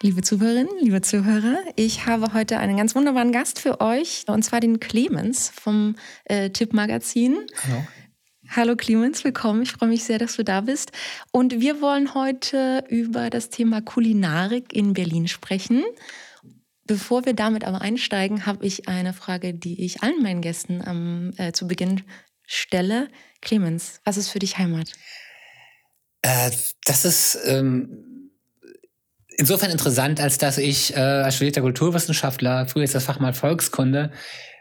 Liebe 0.00 0.22
Zuhörerinnen, 0.22 0.72
liebe 0.80 1.00
Zuhörer, 1.00 1.56
ich 1.76 2.06
habe 2.06 2.34
heute 2.34 2.58
einen 2.58 2.76
ganz 2.76 2.94
wunderbaren 2.94 3.32
Gast 3.32 3.60
für 3.60 3.80
euch, 3.80 4.24
und 4.26 4.42
zwar 4.42 4.60
den 4.60 4.80
Clemens 4.80 5.48
vom 5.48 5.94
äh, 6.24 6.50
Tipp-Magazin. 6.50 7.38
Hallo. 7.64 7.86
Hallo 8.50 8.76
Clemens, 8.76 9.24
willkommen. 9.24 9.62
Ich 9.62 9.72
freue 9.72 9.88
mich 9.88 10.04
sehr, 10.04 10.18
dass 10.18 10.36
du 10.36 10.44
da 10.44 10.60
bist. 10.62 10.92
Und 11.30 11.60
wir 11.60 11.80
wollen 11.80 12.12
heute 12.14 12.84
über 12.88 13.30
das 13.30 13.48
Thema 13.48 13.80
Kulinarik 13.80 14.72
in 14.74 14.92
Berlin 14.92 15.28
sprechen. 15.28 15.82
Bevor 16.86 17.24
wir 17.24 17.32
damit 17.32 17.64
aber 17.64 17.80
einsteigen, 17.80 18.44
habe 18.44 18.66
ich 18.66 18.88
eine 18.88 19.14
Frage, 19.14 19.54
die 19.54 19.84
ich 19.84 20.02
allen 20.02 20.22
meinen 20.22 20.42
Gästen 20.42 20.82
ähm, 20.86 21.32
äh, 21.38 21.52
zu 21.52 21.66
Beginn 21.66 22.02
stelle. 22.44 23.08
Clemens, 23.40 24.00
was 24.04 24.18
ist 24.18 24.28
für 24.28 24.40
dich 24.40 24.58
Heimat? 24.58 24.92
Äh, 26.20 26.50
das 26.84 27.04
ist 27.06 27.38
ähm, 27.46 28.13
insofern 29.36 29.70
interessant, 29.70 30.20
als 30.20 30.38
dass 30.38 30.58
ich 30.58 30.96
äh, 30.96 31.00
als 31.00 31.36
studierter 31.36 31.60
Kulturwissenschaftler, 31.60 32.66
früher 32.66 32.84
ist 32.84 32.94
das 32.94 33.04
Fach 33.04 33.20
mal 33.20 33.32
Volkskunde, 33.32 34.10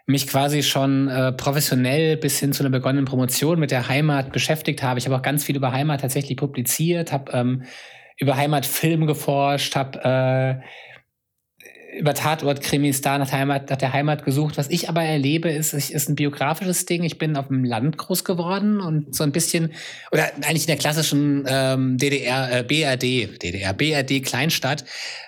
mich 0.05 0.27
quasi 0.27 0.63
schon 0.63 1.07
äh, 1.07 1.31
professionell 1.31 2.17
bis 2.17 2.39
hin 2.39 2.51
zu 2.51 2.63
einer 2.63 2.69
begonnenen 2.69 3.05
Promotion 3.05 3.59
mit 3.59 3.71
der 3.71 3.87
Heimat 3.87 4.33
beschäftigt 4.33 4.83
habe. 4.83 4.99
Ich 4.99 5.05
habe 5.05 5.15
auch 5.15 5.21
ganz 5.21 5.43
viel 5.45 5.55
über 5.55 5.71
Heimat 5.71 6.01
tatsächlich 6.01 6.37
publiziert, 6.37 7.11
habe 7.11 7.31
ähm, 7.31 7.63
über 8.17 8.35
Heimatfilm 8.35 9.07
geforscht, 9.07 9.75
habe 9.75 10.03
äh, 10.61 10.65
über 11.97 12.13
Tatortkrimis 12.13 13.01
da 13.01 13.17
nach 13.17 13.29
der, 13.29 13.39
Heimat, 13.39 13.69
nach 13.69 13.77
der 13.77 13.93
Heimat 13.93 14.25
gesucht. 14.25 14.57
Was 14.57 14.69
ich 14.69 14.89
aber 14.89 15.03
erlebe, 15.03 15.49
ist, 15.49 15.73
ist 15.73 16.09
ein 16.09 16.15
biografisches 16.15 16.85
Ding. 16.85 17.03
Ich 17.03 17.17
bin 17.17 17.35
auf 17.35 17.47
dem 17.47 17.63
Land 17.63 17.97
groß 17.97 18.23
geworden 18.23 18.79
und 18.79 19.13
so 19.15 19.23
ein 19.23 19.31
bisschen, 19.31 19.71
oder 20.11 20.25
eigentlich 20.41 20.63
in 20.63 20.67
der 20.67 20.77
klassischen 20.77 21.45
ähm, 21.47 21.97
DDR, 21.97 22.59
äh, 22.59 22.63
BRD, 22.63 23.41
DDR, 23.41 23.73
BRD 23.73 24.23
Kleinstadt, 24.23 24.85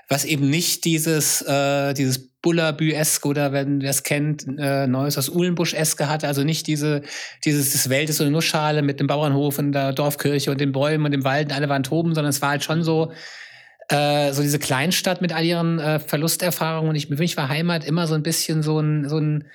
was 0.08 0.26
eben 0.26 0.50
nicht 0.50 0.86
dieses, 0.86 1.41
äh, 1.41 1.94
dieses 1.94 2.30
Bullabü-eske 2.41 3.27
oder 3.27 3.52
wenn 3.54 3.82
wer 3.82 3.90
es 3.90 4.04
kennt, 4.04 4.46
äh, 4.60 4.85
Neues 4.85 5.18
aus 5.18 5.29
Uhlenbusch-eske 5.29 6.07
hatte, 6.07 6.27
also 6.27 6.44
nicht 6.44 6.68
diese, 6.68 7.02
dieses 7.44 7.74
das 7.74 7.90
Welt 7.90 8.10
ist 8.10 8.18
so 8.18 8.24
eine 8.24 8.32
Nussschale 8.32 8.84
mit 8.84 9.00
dem 9.00 9.07
Bauernhof 9.07 9.57
und 9.57 9.72
der 9.72 9.94
Dorfkirche 9.94 10.52
und 10.52 10.62
den 10.62 10.72
Bäumen 10.72 11.05
und 11.05 11.12
dem 11.12 11.24
Wald 11.24 11.48
und 11.48 11.55
alle 11.55 11.70
waren 11.70 11.82
toben, 11.82 12.13
sondern 12.13 12.29
es 12.29 12.44
war 12.44 12.50
halt 12.50 12.63
schon 12.63 12.84
so, 12.84 13.12
äh, 13.90 14.34
so 14.34 14.41
diese 14.41 14.60
Kleinstadt 14.60 15.22
mit 15.22 15.34
all 15.34 15.44
ihren 15.44 15.80
äh, 15.80 16.00
Verlusterfahrungen. 16.00 16.90
Und 16.90 16.96
ich, 16.96 17.08
für 17.08 17.16
mich 17.16 17.38
war 17.38 17.50
Heimat 17.50 17.86
immer 17.86 18.08
so 18.08 18.16
ein 18.16 18.24
bisschen 18.24 18.64
so 18.64 18.80
ein, 18.80 19.08
so 19.10 19.18
ein 19.18 19.46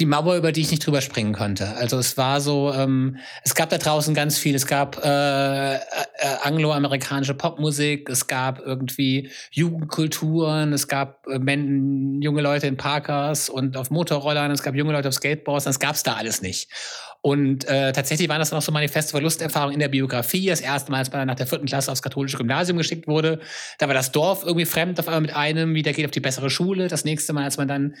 die 0.00 0.06
Mauer, 0.06 0.36
über 0.36 0.50
die 0.50 0.62
ich 0.62 0.70
nicht 0.72 0.84
drüber 0.84 1.00
springen 1.00 1.32
konnte. 1.32 1.76
Also 1.76 1.98
es 1.98 2.16
war 2.16 2.40
so, 2.40 2.72
ähm, 2.74 3.18
es 3.44 3.54
gab 3.54 3.70
da 3.70 3.78
draußen 3.78 4.12
ganz 4.12 4.38
viel. 4.38 4.56
Es 4.56 4.66
gab 4.66 5.04
äh, 5.04 5.76
äh, 5.76 5.78
angloamerikanische 6.42 7.34
Popmusik, 7.34 8.08
es 8.08 8.26
gab 8.26 8.58
irgendwie 8.58 9.30
Jugendkulturen, 9.52 10.72
es 10.72 10.88
gab 10.88 11.26
äh, 11.28 11.38
junge 11.38 12.42
Leute 12.42 12.66
in 12.66 12.76
Parkers 12.76 13.48
und 13.48 13.76
auf 13.76 13.90
Motorrollern, 13.90 14.50
es 14.50 14.64
gab 14.64 14.74
junge 14.74 14.92
Leute 14.92 15.08
auf 15.08 15.14
Skateboards, 15.14 15.64
das 15.64 15.78
gab 15.78 15.94
es 15.94 16.02
da 16.02 16.14
alles 16.14 16.42
nicht. 16.42 16.68
Und 17.26 17.66
äh, 17.68 17.90
tatsächlich 17.92 18.28
waren 18.28 18.38
das 18.38 18.50
noch 18.50 18.60
so 18.60 18.70
manifeste 18.70 19.12
Verlusterfahrungen 19.12 19.72
in 19.72 19.80
der 19.80 19.88
Biografie. 19.88 20.48
Das 20.48 20.60
erste 20.60 20.90
Mal, 20.90 20.98
als 20.98 21.10
man 21.10 21.26
nach 21.26 21.34
der 21.34 21.46
vierten 21.46 21.64
Klasse 21.64 21.90
aufs 21.90 22.02
katholische 22.02 22.36
Gymnasium 22.36 22.76
geschickt 22.76 23.06
wurde, 23.06 23.40
da 23.78 23.86
war 23.86 23.94
das 23.94 24.12
Dorf 24.12 24.42
irgendwie 24.44 24.66
fremd 24.66 25.00
auf 25.00 25.08
einmal 25.08 25.22
mit 25.22 25.34
einem, 25.34 25.74
wie 25.74 25.80
der 25.80 25.94
geht 25.94 26.04
auf 26.04 26.10
die 26.10 26.20
bessere 26.20 26.50
Schule. 26.50 26.88
Das 26.88 27.06
nächste 27.06 27.32
Mal, 27.32 27.44
als 27.44 27.56
man 27.56 27.66
dann 27.66 27.94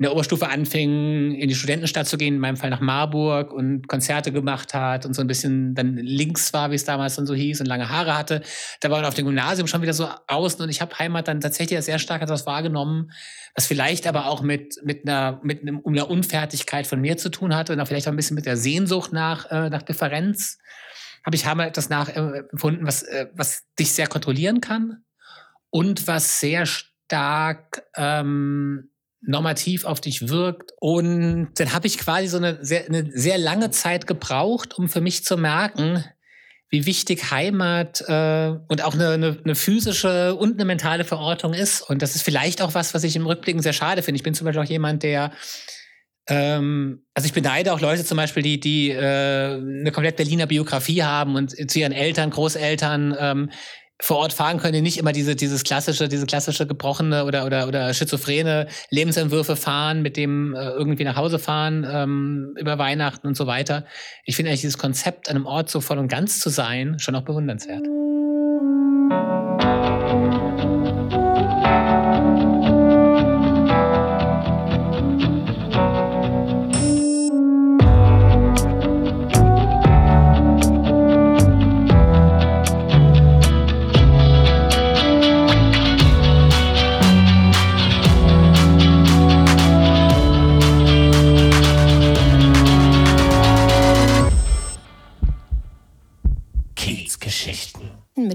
in 0.00 0.04
der 0.04 0.14
Oberstufe 0.14 0.48
anfing, 0.48 1.34
in 1.34 1.46
die 1.46 1.54
Studentenstadt 1.54 2.08
zu 2.08 2.16
gehen, 2.16 2.36
in 2.36 2.40
meinem 2.40 2.56
Fall 2.56 2.70
nach 2.70 2.80
Marburg 2.80 3.52
und 3.52 3.86
Konzerte 3.86 4.32
gemacht 4.32 4.72
hat 4.72 5.04
und 5.04 5.12
so 5.12 5.20
ein 5.20 5.26
bisschen 5.26 5.74
dann 5.74 5.98
links 5.98 6.54
war, 6.54 6.70
wie 6.70 6.74
es 6.74 6.86
damals 6.86 7.16
dann 7.16 7.26
so 7.26 7.34
hieß 7.34 7.60
und 7.60 7.66
lange 7.66 7.90
Haare 7.90 8.16
hatte. 8.16 8.40
Da 8.80 8.88
war 8.88 8.96
man 8.96 9.04
auf 9.04 9.12
dem 9.12 9.26
Gymnasium 9.26 9.68
schon 9.68 9.82
wieder 9.82 9.92
so 9.92 10.08
außen 10.26 10.62
und 10.62 10.70
ich 10.70 10.80
habe 10.80 10.98
Heimat 10.98 11.28
dann 11.28 11.42
tatsächlich 11.42 11.78
sehr 11.82 11.98
stark 11.98 12.22
als 12.22 12.30
was 12.30 12.46
wahrgenommen, 12.46 13.12
was 13.54 13.66
vielleicht 13.66 14.06
aber 14.06 14.24
auch 14.28 14.40
mit, 14.40 14.76
mit, 14.84 15.06
einer, 15.06 15.38
mit 15.42 15.68
einer 15.68 16.08
Unfertigkeit 16.08 16.86
von 16.86 16.98
mir 16.98 17.18
zu 17.18 17.28
tun 17.30 17.54
hatte 17.54 17.74
und 17.74 17.80
auch 17.80 17.86
vielleicht 17.86 18.08
auch 18.08 18.12
ein 18.12 18.16
bisschen 18.16 18.36
mit 18.36 18.46
der 18.46 18.56
Sehnsucht 18.56 19.12
nach, 19.12 19.50
äh, 19.50 19.68
nach 19.68 19.82
Differenz. 19.82 20.56
Habe 21.26 21.36
ich 21.36 21.44
Heimat 21.44 21.68
etwas 21.68 21.90
nachempfunden, 21.90 22.86
was, 22.86 23.02
äh, 23.02 23.26
was 23.34 23.64
dich 23.78 23.92
sehr 23.92 24.06
kontrollieren 24.06 24.62
kann 24.62 25.04
und 25.68 26.06
was 26.06 26.40
sehr 26.40 26.64
stark 26.64 27.82
ähm, 27.96 28.86
normativ 29.22 29.84
auf 29.84 30.00
dich 30.00 30.28
wirkt. 30.28 30.72
Und 30.80 31.50
dann 31.56 31.72
habe 31.72 31.86
ich 31.86 31.98
quasi 31.98 32.26
so 32.26 32.38
eine 32.38 32.58
sehr, 32.62 32.86
eine 32.86 33.10
sehr 33.12 33.38
lange 33.38 33.70
Zeit 33.70 34.06
gebraucht, 34.06 34.78
um 34.78 34.88
für 34.88 35.00
mich 35.00 35.24
zu 35.24 35.36
merken, 35.36 36.04
wie 36.70 36.86
wichtig 36.86 37.30
Heimat 37.30 38.00
äh, 38.06 38.52
und 38.68 38.84
auch 38.84 38.94
eine, 38.94 39.10
eine, 39.10 39.38
eine 39.44 39.54
physische 39.54 40.36
und 40.36 40.54
eine 40.54 40.64
mentale 40.64 41.04
Verortung 41.04 41.52
ist. 41.52 41.82
Und 41.82 42.00
das 42.00 42.14
ist 42.14 42.22
vielleicht 42.22 42.62
auch 42.62 42.74
was, 42.74 42.94
was 42.94 43.04
ich 43.04 43.16
im 43.16 43.26
Rückblicken 43.26 43.62
sehr 43.62 43.72
schade 43.72 44.02
finde. 44.02 44.16
Ich 44.16 44.22
bin 44.22 44.34
zum 44.34 44.44
Beispiel 44.44 44.62
auch 44.62 44.68
jemand, 44.68 45.02
der 45.02 45.32
ähm, 46.28 47.02
also 47.12 47.26
ich 47.26 47.32
beneide 47.32 47.72
auch 47.72 47.80
Leute 47.80 48.04
zum 48.04 48.16
Beispiel, 48.16 48.44
die, 48.44 48.60
die 48.60 48.90
äh, 48.90 49.00
eine 49.00 49.90
komplett 49.90 50.16
Berliner 50.16 50.46
Biografie 50.46 51.02
haben 51.02 51.34
und 51.34 51.50
zu 51.70 51.80
ihren 51.80 51.92
Eltern, 51.92 52.30
Großeltern 52.30 53.16
ähm, 53.18 53.50
vor 54.00 54.18
Ort 54.18 54.32
fahren 54.32 54.58
können, 54.58 54.72
die 54.72 54.80
nicht 54.80 54.98
immer 54.98 55.12
diese, 55.12 55.36
dieses 55.36 55.64
klassische, 55.64 56.08
diese 56.08 56.26
klassische 56.26 56.66
gebrochene 56.66 57.24
oder, 57.24 57.46
oder, 57.46 57.68
oder 57.68 57.92
schizophrene 57.94 58.66
Lebensentwürfe 58.90 59.56
fahren, 59.56 60.02
mit 60.02 60.16
dem 60.16 60.54
äh, 60.54 60.70
irgendwie 60.70 61.04
nach 61.04 61.16
Hause 61.16 61.38
fahren, 61.38 61.86
ähm, 61.88 62.54
über 62.58 62.78
Weihnachten 62.78 63.26
und 63.26 63.36
so 63.36 63.46
weiter. 63.46 63.84
Ich 64.24 64.36
finde 64.36 64.50
eigentlich 64.50 64.62
dieses 64.62 64.78
Konzept, 64.78 65.28
an 65.28 65.36
einem 65.36 65.46
Ort 65.46 65.70
so 65.70 65.80
voll 65.80 65.98
und 65.98 66.08
ganz 66.08 66.40
zu 66.40 66.50
sein, 66.50 66.98
schon 66.98 67.14
auch 67.14 67.22
bewundernswert. 67.22 67.86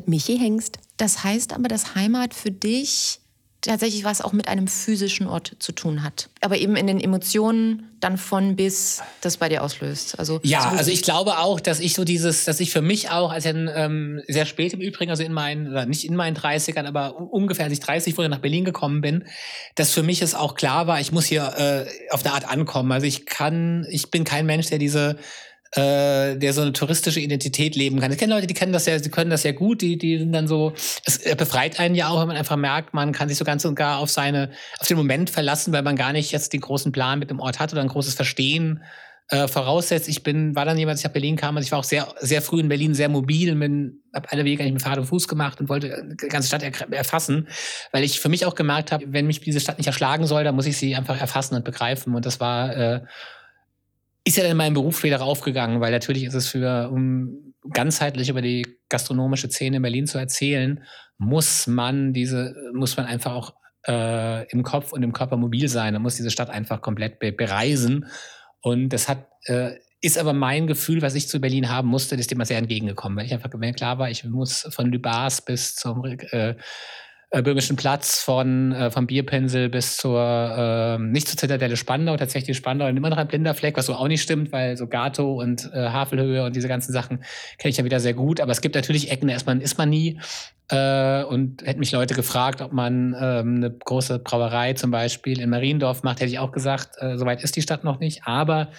Michi 0.08 0.38
Hengst. 0.38 0.80
Das 0.98 1.24
heißt 1.24 1.54
aber, 1.54 1.68
dass 1.68 1.96
Heimat 1.96 2.34
für 2.34 2.52
dich 2.52 3.20
tatsächlich 3.66 4.04
was 4.04 4.22
auch 4.22 4.32
mit 4.32 4.48
einem 4.48 4.68
physischen 4.68 5.28
Ort 5.28 5.56
zu 5.60 5.72
tun 5.72 6.04
hat. 6.04 6.30
Aber 6.42 6.58
eben 6.58 6.76
in 6.76 6.88
den 6.88 7.00
Emotionen 7.00 7.90
dann 8.00 8.18
von 8.18 8.56
bis 8.56 9.02
das 9.22 9.38
bei 9.38 9.50
dir 9.50 9.64
auslöst. 9.64 10.20
Also 10.20 10.40
ja, 10.44 10.62
so 10.62 10.78
also 10.78 10.92
ich 10.92 11.02
glaube 11.02 11.40
auch, 11.40 11.60
dass 11.60 11.80
ich 11.80 11.96
so 11.96 12.04
dieses, 12.04 12.46
dass 12.46 12.60
ich 12.60 12.72
für 12.72 12.82
mich 12.82 13.10
auch, 13.10 13.32
als 13.32 13.46
ich 13.46 13.54
ähm, 13.56 14.22
sehr 14.28 14.46
spät 14.46 14.74
im 14.74 14.82
Übrigen, 14.82 15.10
also 15.10 15.24
in 15.24 15.34
meinen, 15.34 15.70
oder 15.70 15.86
nicht 15.86 16.06
in 16.06 16.16
meinen 16.16 16.36
30ern, 16.36 16.86
aber 16.86 17.20
ungefähr 17.20 17.66
als 17.66 17.74
ich 17.74 17.80
30 17.80 18.18
wurde 18.18 18.30
nach 18.30 18.40
Berlin 18.40 18.66
gekommen 18.66 19.02
bin, 19.02 19.26
dass 19.76 19.92
für 19.92 20.04
mich 20.04 20.22
es 20.22 20.36
auch 20.36 20.56
klar 20.56 20.88
war, 20.88 21.00
ich 21.00 21.12
muss 21.12 21.26
hier 21.26 21.54
äh, 21.58 22.14
auf 22.14 22.24
eine 22.24 22.34
Art 22.34 22.48
ankommen. 22.48 22.92
Also 22.92 23.08
ich 23.08 23.26
kann, 23.26 23.88
ich 23.90 24.12
bin 24.12 24.24
kein 24.24 24.46
Mensch, 24.46 24.68
der 24.68 24.78
diese 24.78 25.18
äh, 25.76 26.38
der 26.38 26.54
so 26.54 26.62
eine 26.62 26.74
touristische 26.74 27.20
Identität 27.20 27.76
leben 27.76 28.00
kann. 28.00 28.12
Ich 28.12 28.18
kenne 28.18 28.34
Leute, 28.34 28.48
die 28.48 28.54
kennen 28.54 28.72
das 28.72 28.86
ja, 28.86 28.98
die 28.98 29.10
können 29.10 29.30
das 29.30 29.44
ja 29.44 29.52
gut, 29.52 29.82
die, 29.82 29.98
die 29.98 30.18
sind 30.18 30.32
dann 30.32 30.48
so, 30.48 30.74
es 31.06 31.20
befreit 31.36 31.80
einen 31.80 31.96
ja 31.96 32.08
auch, 32.08 32.22
wenn 32.22 32.28
man 32.28 32.38
einfach 32.38 32.56
merkt, 32.56 32.94
man 32.94 33.12
kann 33.12 33.30
sich 33.30 33.38
so 33.38 33.46
ganz 33.46 33.66
und 33.66 33.76
gar 33.76 34.00
auf 34.00 34.10
seine, 34.10 34.52
auf 34.80 34.88
den 34.88 34.98
Moment 34.98 35.30
verlassen, 35.30 35.74
weil 35.74 35.84
man 35.84 35.96
gar 35.96 36.14
nicht 36.14 36.32
jetzt 36.32 36.54
den 36.54 36.62
großen 36.62 36.92
Plan 36.92 37.20
mit 37.20 37.30
dem 37.30 37.40
Ort 37.40 37.60
hat 37.60 37.74
oder 37.74 37.82
ein 37.82 37.90
großes 37.90 38.14
Verstehen 38.14 38.84
äh, 39.30 39.48
voraussetzt. 39.48 40.08
Ich 40.08 40.24
bin, 40.24 40.56
war 40.56 40.66
dann 40.66 40.78
jemand, 40.78 40.94
als 40.94 41.02
ich 41.02 41.06
nach 41.06 41.14
Berlin 41.14 41.36
kam, 41.36 41.58
also 41.58 41.66
ich 41.66 41.72
war 41.72 41.80
auch 41.80 41.84
sehr, 41.84 42.08
sehr 42.20 42.42
früh 42.42 42.60
in 42.60 42.70
Berlin, 42.70 42.94
sehr 42.94 43.10
mobil, 43.10 43.56
bin, 43.56 44.04
habe 44.14 44.32
alle 44.32 44.46
Wege 44.46 44.62
eigentlich 44.62 44.74
mit 44.74 44.82
Fahrrad 44.82 45.00
und 45.00 45.08
Fuß 45.08 45.28
gemacht 45.28 45.60
und 45.60 45.68
wollte 45.68 46.16
die 46.22 46.28
ganze 46.28 46.48
Stadt 46.48 46.64
erfassen, 46.92 47.48
weil 47.92 48.04
ich 48.04 48.20
für 48.20 48.30
mich 48.30 48.46
auch 48.46 48.56
gemerkt 48.56 48.92
habe, 48.92 49.06
wenn 49.10 49.28
mich 49.28 49.42
diese 49.42 49.60
Stadt 49.60 49.78
nicht 49.78 49.88
erschlagen 49.88 50.28
soll, 50.28 50.44
dann 50.44 50.56
muss 50.56 50.68
ich 50.68 50.78
sie 50.78 50.96
einfach 50.96 51.20
erfassen 51.20 51.56
und 51.56 51.66
begreifen. 51.66 52.16
Und 52.16 52.26
das 52.26 52.40
war 52.40 52.76
äh, 52.78 53.02
ist 54.26 54.38
ja 54.38 54.44
dann 54.44 54.52
in 54.52 54.58
meinem 54.58 54.74
Beruf 54.74 55.04
wieder 55.04 55.22
aufgegangen, 55.22 55.80
weil 55.80 55.92
natürlich 55.92 56.24
ist 56.24 56.34
es 56.34 56.48
für, 56.48 56.90
um 56.92 57.54
ganzheitlich 57.72 58.30
über 58.30 58.42
die 58.42 58.66
gastronomische 58.90 59.50
Szene 59.50 59.78
in 59.78 59.82
Berlin 59.82 60.08
zu 60.08 60.18
erzählen, 60.18 60.84
muss 61.18 61.68
man 61.68 62.12
diese, 62.12 62.56
muss 62.74 62.98
man 62.98 63.06
einfach 63.06 63.34
auch 63.34 63.54
äh, 63.88 64.50
im 64.50 64.64
Kopf 64.64 64.92
und 64.92 65.04
im 65.04 65.14
Körper 65.14 65.38
mobil 65.38 65.70
sein. 65.70 65.94
Man 65.94 66.02
muss 66.02 66.16
diese 66.16 66.32
Stadt 66.32 66.50
einfach 66.50 66.82
komplett 66.82 67.20
be 67.20 67.32
bereisen. 67.32 68.08
Und 68.62 68.90
das 68.90 69.08
hat, 69.08 69.28
äh, 69.46 69.76
ist 70.02 70.18
aber 70.18 70.34
mein 70.34 70.68
Gefühl, 70.68 71.04
was 71.04 71.16
ich 71.16 71.28
zu 71.28 71.40
Berlin 71.40 71.70
haben 71.70 71.88
musste, 71.88 72.16
das 72.16 72.22
ist 72.22 72.32
dem 72.32 72.44
sehr 72.44 72.58
entgegengekommen, 72.58 73.18
weil 73.18 73.26
ich 73.26 73.34
einfach, 73.34 73.50
wenn 73.54 73.76
klar 73.76 74.00
war, 74.00 74.10
ich 74.10 74.24
muss 74.24 74.68
von 74.72 74.92
Lübars 74.92 75.44
bis 75.44 75.76
zum 75.76 76.04
äh, 76.04 76.56
äh, 77.32 77.42
Böhmischen 77.42 77.76
Platz 77.76 78.22
von 78.22 78.72
äh, 78.72 78.92
vom 78.92 79.08
Bierpinsel 79.08 79.70
bis 79.70 79.98
zur 79.98 80.20
äh, 80.20 80.98
nicht 81.00 81.28
zur 81.28 81.38
Zitadelle 81.38 81.78
Spandau, 81.78 82.16
tatsächlich 82.18 82.56
Spandau 82.56 82.88
immer 82.88 83.10
noch 83.10 83.18
ein 83.18 83.28
blinder 83.28 83.54
Fleck, 83.54 83.78
was 83.78 83.88
so 83.88 83.96
auch 83.96 84.08
nicht 84.08 84.22
stimmt, 84.22 84.52
weil 84.52 84.78
so 84.78 84.88
Gato 84.88 85.42
und 85.42 85.70
äh, 85.74 85.90
Havelhöhe 85.90 86.44
und 86.44 86.56
diese 86.56 86.68
ganzen 86.68 86.94
Sachen 86.94 87.24
kenne 87.58 87.72
ich 87.72 87.78
ja 87.78 87.84
wieder 87.84 88.00
sehr 88.00 88.14
gut. 88.14 88.40
Aber 88.40 88.52
es 88.52 88.62
gibt 88.62 88.76
natürlich 88.76 89.12
Ecken, 89.12 89.32
man, 89.46 89.62
ist 89.62 89.78
man 89.78 89.90
nie. 89.90 90.20
Äh, 90.70 91.24
und 91.24 91.62
hätten 91.64 91.80
mich 91.80 91.92
Leute 91.92 92.16
gefragt, 92.16 92.62
ob 92.62 92.72
man 92.72 93.16
ähm, 93.20 93.56
eine 93.58 93.72
große 93.72 94.20
Brauerei 94.20 94.74
zum 94.74 94.92
Beispiel 94.92 95.40
in 95.40 95.50
Mariendorf 95.50 96.04
macht, 96.04 96.22
hätte 96.22 96.32
ich 96.32 96.40
auch 96.40 96.52
gesagt, 96.52 96.96
äh, 97.00 97.18
soweit 97.18 97.44
ist 97.44 97.56
die 97.56 97.62
Stadt 97.62 97.84
noch 97.84 98.00
nicht. 98.00 98.22
Aber 98.26 98.70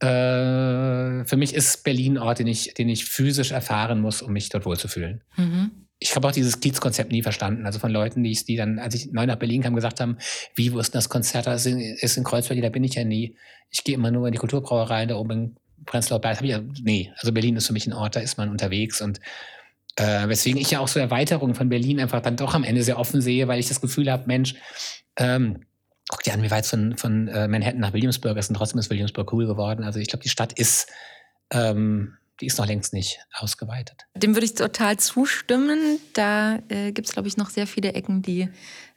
äh, 0.00 1.24
für 1.24 1.36
mich 1.36 1.54
ist 1.54 1.84
Berlin 1.84 2.16
ein 2.16 2.22
Ort, 2.22 2.38
den 2.38 2.46
ich, 2.46 2.74
den 2.74 2.88
ich 2.88 3.04
physisch 3.04 3.52
erfahren 3.52 4.00
muss, 4.00 4.22
um 4.22 4.32
mich 4.32 4.48
dort 4.48 4.64
wohlzufühlen. 4.64 5.22
Mhm. 5.36 5.81
Ich 6.02 6.14
habe 6.16 6.26
auch 6.26 6.32
dieses 6.32 6.60
Kiez-Konzept 6.60 7.12
nie 7.12 7.22
verstanden. 7.22 7.64
Also 7.64 7.78
von 7.78 7.90
Leuten, 7.90 8.22
die, 8.22 8.32
die 8.32 8.56
dann, 8.56 8.78
als 8.78 8.94
ich 8.94 9.12
neu 9.12 9.24
nach 9.26 9.36
Berlin 9.36 9.62
kam, 9.62 9.74
gesagt 9.74 10.00
haben, 10.00 10.18
wie, 10.54 10.70
denn 10.70 10.84
das 10.92 11.08
Konzert? 11.08 11.46
Das 11.46 11.64
ist 11.64 12.16
in 12.16 12.24
Kreuzberg, 12.24 12.60
da 12.60 12.68
bin 12.68 12.84
ich 12.84 12.94
ja 12.94 13.04
nie. 13.04 13.36
Ich 13.70 13.84
gehe 13.84 13.94
immer 13.94 14.10
nur 14.10 14.26
in 14.26 14.32
die 14.32 14.38
Kulturbrauerei 14.38 15.06
da 15.06 15.16
oben 15.16 15.30
in 15.30 15.56
Prenzlauer 15.86 16.20
Berg. 16.20 16.42
Ich 16.42 16.60
nee, 16.82 17.12
also 17.16 17.32
Berlin 17.32 17.56
ist 17.56 17.66
für 17.66 17.72
mich 17.72 17.86
ein 17.86 17.92
Ort, 17.92 18.16
da 18.16 18.20
ist 18.20 18.36
man 18.36 18.50
unterwegs 18.50 19.00
und 19.00 19.20
äh, 19.96 20.28
weswegen 20.28 20.60
ich 20.60 20.70
ja 20.70 20.80
auch 20.80 20.88
so 20.88 20.98
Erweiterungen 20.98 21.54
von 21.54 21.68
Berlin 21.68 22.00
einfach 22.00 22.20
dann 22.20 22.36
doch 22.36 22.54
am 22.54 22.64
Ende 22.64 22.82
sehr 22.82 22.98
offen 22.98 23.20
sehe, 23.20 23.48
weil 23.48 23.60
ich 23.60 23.68
das 23.68 23.80
Gefühl 23.80 24.10
habe, 24.10 24.24
Mensch, 24.26 24.54
ähm, 25.16 25.64
guck 26.08 26.22
dir 26.22 26.34
an, 26.34 26.42
wie 26.42 26.50
weit 26.50 26.66
von, 26.66 26.96
von 26.96 27.28
äh, 27.28 27.46
Manhattan 27.48 27.80
nach 27.80 27.92
Williamsburg 27.92 28.36
ist 28.36 28.48
und 28.48 28.56
trotzdem 28.56 28.78
ist 28.78 28.90
Williamsburg 28.90 29.32
cool 29.32 29.46
geworden. 29.46 29.84
Also 29.84 30.00
ich 30.00 30.08
glaube, 30.08 30.22
die 30.22 30.30
Stadt 30.30 30.52
ist, 30.54 30.88
ähm, 31.50 32.16
die 32.40 32.46
ist 32.46 32.58
noch 32.58 32.66
längst 32.66 32.92
nicht 32.92 33.20
ausgeweitet. 33.34 34.06
Dem 34.14 34.34
würde 34.34 34.46
ich 34.46 34.54
total 34.54 34.96
zustimmen. 34.96 36.00
Da 36.14 36.58
äh, 36.68 36.92
gibt 36.92 37.06
es, 37.08 37.12
glaube 37.12 37.28
ich, 37.28 37.36
noch 37.36 37.50
sehr 37.50 37.66
viele 37.66 37.92
Ecken, 37.92 38.22
die 38.22 38.48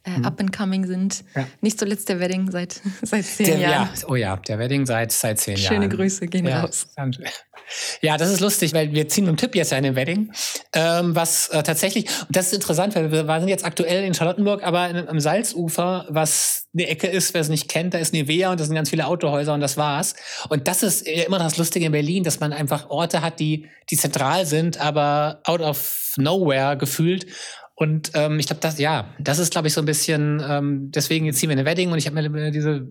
äh, 0.05 0.11
mhm. 0.11 0.25
up 0.25 0.39
and 0.39 0.55
coming 0.55 0.85
sind. 0.85 1.23
Ja. 1.35 1.47
Nicht 1.61 1.79
zuletzt 1.79 2.09
der 2.09 2.19
Wedding 2.19 2.51
seit, 2.51 2.81
seit 3.01 3.25
zehn 3.25 3.45
der, 3.45 3.57
Jahren. 3.59 3.89
Ja, 3.95 4.07
oh 4.07 4.15
ja, 4.15 4.35
der 4.37 4.59
Wedding 4.59 4.85
seit, 4.85 5.11
seit 5.11 5.39
zehn 5.39 5.57
Schöne 5.57 5.63
Jahren. 5.63 5.83
Schöne 5.83 5.89
Grüße 5.89 6.27
gehen 6.27 6.45
ja, 6.45 6.61
raus. 6.61 6.87
Ja, 8.01 8.17
das 8.17 8.31
ist 8.31 8.41
lustig, 8.41 8.73
weil 8.73 8.91
wir 8.91 9.07
ziehen 9.07 9.25
mit 9.25 9.31
dem 9.31 9.37
Tipp 9.37 9.55
jetzt 9.55 9.71
ja 9.71 9.77
in 9.77 9.83
den 9.83 9.95
Wedding. 9.95 10.31
Ähm, 10.73 11.15
was 11.15 11.49
äh, 11.49 11.63
tatsächlich, 11.63 12.05
und 12.21 12.35
das 12.35 12.47
ist 12.47 12.53
interessant, 12.53 12.95
weil 12.95 13.11
wir, 13.11 13.27
wir 13.27 13.39
sind 13.39 13.49
jetzt 13.49 13.65
aktuell 13.65 14.03
in 14.03 14.13
Charlottenburg, 14.13 14.63
aber 14.63 14.89
in, 14.89 15.07
am 15.07 15.19
Salzufer, 15.19 16.05
was 16.09 16.67
eine 16.73 16.87
Ecke 16.87 17.07
ist, 17.07 17.33
wer 17.33 17.41
es 17.41 17.49
nicht 17.49 17.67
kennt, 17.67 17.93
da 17.93 17.97
ist 17.97 18.13
Nivea 18.13 18.51
und 18.51 18.59
da 18.59 18.65
sind 18.65 18.75
ganz 18.75 18.89
viele 18.89 19.07
Autohäuser 19.07 19.53
und 19.53 19.61
das 19.61 19.77
war's. 19.77 20.15
Und 20.49 20.67
das 20.67 20.83
ist 20.83 21.07
immer 21.07 21.39
das 21.39 21.57
Lustige 21.57 21.85
in 21.85 21.91
Berlin, 21.91 22.23
dass 22.23 22.39
man 22.39 22.53
einfach 22.53 22.89
Orte 22.89 23.21
hat, 23.21 23.39
die, 23.39 23.67
die 23.89 23.97
zentral 23.97 24.45
sind, 24.45 24.79
aber 24.79 25.41
out 25.45 25.61
of 25.61 26.13
nowhere 26.17 26.77
gefühlt. 26.77 27.25
Und 27.75 28.11
ähm, 28.13 28.39
ich 28.39 28.47
glaube, 28.47 28.61
das, 28.61 28.79
ja, 28.79 29.13
das 29.19 29.37
ist, 29.37 29.51
glaube 29.51 29.67
ich, 29.67 29.73
so 29.73 29.81
ein 29.81 29.85
bisschen, 29.85 30.41
ähm, 30.47 30.91
deswegen 30.91 31.25
jetzt 31.25 31.39
ziehen 31.39 31.49
wir 31.49 31.57
eine 31.57 31.65
Wedding 31.65 31.91
und 31.91 31.97
ich 31.97 32.07
habe 32.07 32.29
mir 32.29 32.51
diese, 32.51 32.87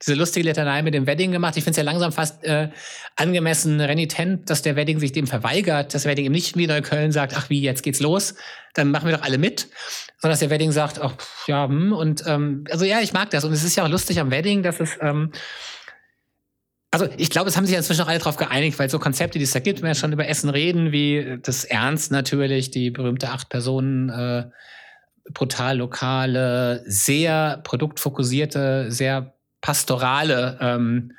diese 0.00 0.14
lustige 0.14 0.48
Litanei 0.48 0.80
mit 0.82 0.94
dem 0.94 1.08
Wedding 1.08 1.32
gemacht. 1.32 1.56
Ich 1.56 1.64
finde 1.64 1.72
es 1.72 1.76
ja 1.76 1.82
langsam 1.82 2.12
fast 2.12 2.44
äh, 2.44 2.70
angemessen 3.16 3.80
renitent, 3.80 4.48
dass 4.48 4.62
der 4.62 4.76
Wedding 4.76 5.00
sich 5.00 5.10
dem 5.10 5.26
verweigert, 5.26 5.92
dass 5.92 6.04
der 6.04 6.12
Wedding 6.12 6.26
eben 6.26 6.34
nicht 6.34 6.56
wie 6.56 6.68
Neukölln 6.68 7.10
sagt, 7.10 7.36
ach 7.36 7.50
wie, 7.50 7.60
jetzt 7.60 7.82
geht's 7.82 7.98
los, 7.98 8.36
dann 8.74 8.92
machen 8.92 9.08
wir 9.08 9.16
doch 9.16 9.24
alle 9.24 9.38
mit, 9.38 9.68
sondern 10.20 10.34
dass 10.34 10.38
der 10.40 10.50
Wedding 10.50 10.70
sagt, 10.70 11.00
ach 11.00 11.14
ja, 11.48 11.66
hm, 11.66 11.92
und 11.92 12.22
ähm, 12.26 12.62
also 12.70 12.84
ja, 12.84 13.00
ich 13.00 13.12
mag 13.12 13.30
das. 13.30 13.42
Und 13.44 13.52
es 13.52 13.64
ist 13.64 13.74
ja 13.74 13.84
auch 13.84 13.88
lustig 13.88 14.20
am 14.20 14.30
Wedding, 14.30 14.62
dass 14.62 14.78
es 14.78 14.96
ähm, 15.00 15.32
also 16.90 17.08
ich 17.16 17.30
glaube, 17.30 17.48
es 17.48 17.56
haben 17.56 17.66
sich 17.66 17.76
inzwischen 17.76 18.02
auch 18.02 18.08
alle 18.08 18.18
darauf 18.18 18.36
geeinigt, 18.36 18.78
weil 18.78 18.88
so 18.88 18.98
Konzepte, 18.98 19.38
die 19.38 19.44
es 19.44 19.52
da 19.52 19.60
gibt, 19.60 19.82
wenn 19.82 19.88
wir 19.88 19.94
schon 19.94 20.12
über 20.12 20.26
Essen 20.26 20.48
reden, 20.48 20.90
wie 20.90 21.38
das 21.42 21.64
Ernst 21.64 22.10
natürlich, 22.10 22.70
die 22.70 22.90
berühmte 22.90 23.28
acht 23.28 23.50
Personen, 23.50 24.08
äh, 24.08 24.44
brutal 25.32 25.76
lokale, 25.78 26.82
sehr 26.86 27.60
produktfokussierte, 27.64 28.90
sehr 28.90 29.34
pastorale 29.60 30.58
ähm, 30.60 31.12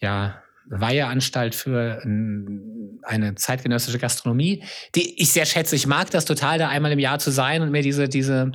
ja, 0.00 0.42
Weiheanstalt 0.66 1.54
für 1.54 2.02
ähm, 2.04 3.00
eine 3.02 3.36
zeitgenössische 3.36 3.98
Gastronomie, 3.98 4.64
die 4.94 5.22
ich 5.22 5.32
sehr 5.32 5.46
schätze. 5.46 5.76
Ich 5.76 5.86
mag 5.86 6.10
das 6.10 6.24
total, 6.24 6.58
da 6.58 6.68
einmal 6.68 6.92
im 6.92 6.98
Jahr 6.98 7.18
zu 7.18 7.30
sein 7.30 7.62
und 7.62 7.70
mir 7.70 7.82
diese, 7.82 8.08
diese 8.08 8.52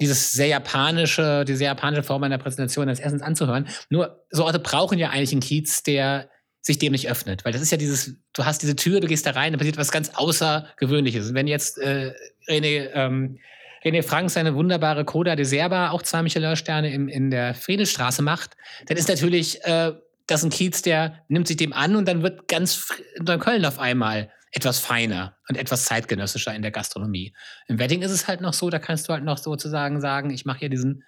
dieses 0.00 0.32
sehr 0.32 0.48
japanische, 0.48 1.44
diese 1.44 1.64
japanische 1.64 2.02
Form 2.02 2.22
einer 2.22 2.38
Präsentation 2.38 2.88
des 2.88 3.00
Essens 3.00 3.22
anzuhören. 3.22 3.68
Nur 3.90 4.24
so 4.30 4.44
Orte 4.44 4.58
brauchen 4.58 4.98
ja 4.98 5.10
eigentlich 5.10 5.32
einen 5.32 5.40
Kiez, 5.40 5.82
der 5.82 6.28
sich 6.60 6.78
dem 6.78 6.92
nicht 6.92 7.10
öffnet. 7.10 7.44
Weil 7.44 7.52
das 7.52 7.62
ist 7.62 7.70
ja 7.70 7.76
dieses, 7.76 8.16
du 8.32 8.44
hast 8.44 8.62
diese 8.62 8.74
Tür, 8.74 9.00
du 9.00 9.06
gehst 9.06 9.26
da 9.26 9.32
rein, 9.32 9.52
da 9.52 9.58
passiert 9.58 9.76
was 9.76 9.92
ganz 9.92 10.10
Außergewöhnliches. 10.14 11.28
Und 11.28 11.34
wenn 11.34 11.46
jetzt 11.46 11.78
äh, 11.78 12.12
René, 12.48 12.90
ähm, 12.94 13.38
René 13.84 14.02
Frank 14.02 14.30
seine 14.30 14.54
wunderbare 14.54 15.04
Coda 15.04 15.36
de 15.36 15.44
Serba 15.44 15.90
auch 15.90 16.02
zwei 16.02 16.22
Michelin-Sterne 16.22 16.92
in 16.92 17.30
der 17.30 17.54
Friedelstraße 17.54 18.22
macht, 18.22 18.56
dann 18.86 18.96
ist 18.96 19.08
natürlich 19.08 19.62
äh, 19.64 19.92
das 20.26 20.42
ein 20.42 20.50
Kiez, 20.50 20.80
der 20.80 21.22
nimmt 21.28 21.46
sich 21.46 21.58
dem 21.58 21.74
an 21.74 21.96
und 21.96 22.08
dann 22.08 22.22
wird 22.22 22.48
ganz 22.48 22.88
Neukölln 23.20 23.64
auf 23.66 23.78
einmal 23.78 24.30
etwas 24.54 24.78
feiner 24.78 25.36
und 25.48 25.56
etwas 25.56 25.84
zeitgenössischer 25.84 26.54
in 26.54 26.62
der 26.62 26.70
Gastronomie. 26.70 27.34
Im 27.66 27.80
Wedding 27.80 28.02
ist 28.02 28.12
es 28.12 28.28
halt 28.28 28.40
noch 28.40 28.52
so, 28.52 28.70
da 28.70 28.78
kannst 28.78 29.08
du 29.08 29.12
halt 29.12 29.24
noch 29.24 29.38
sozusagen 29.38 30.00
sagen, 30.00 30.30
ich 30.30 30.44
mache 30.44 30.60
hier 30.60 30.68
diesen, 30.68 31.02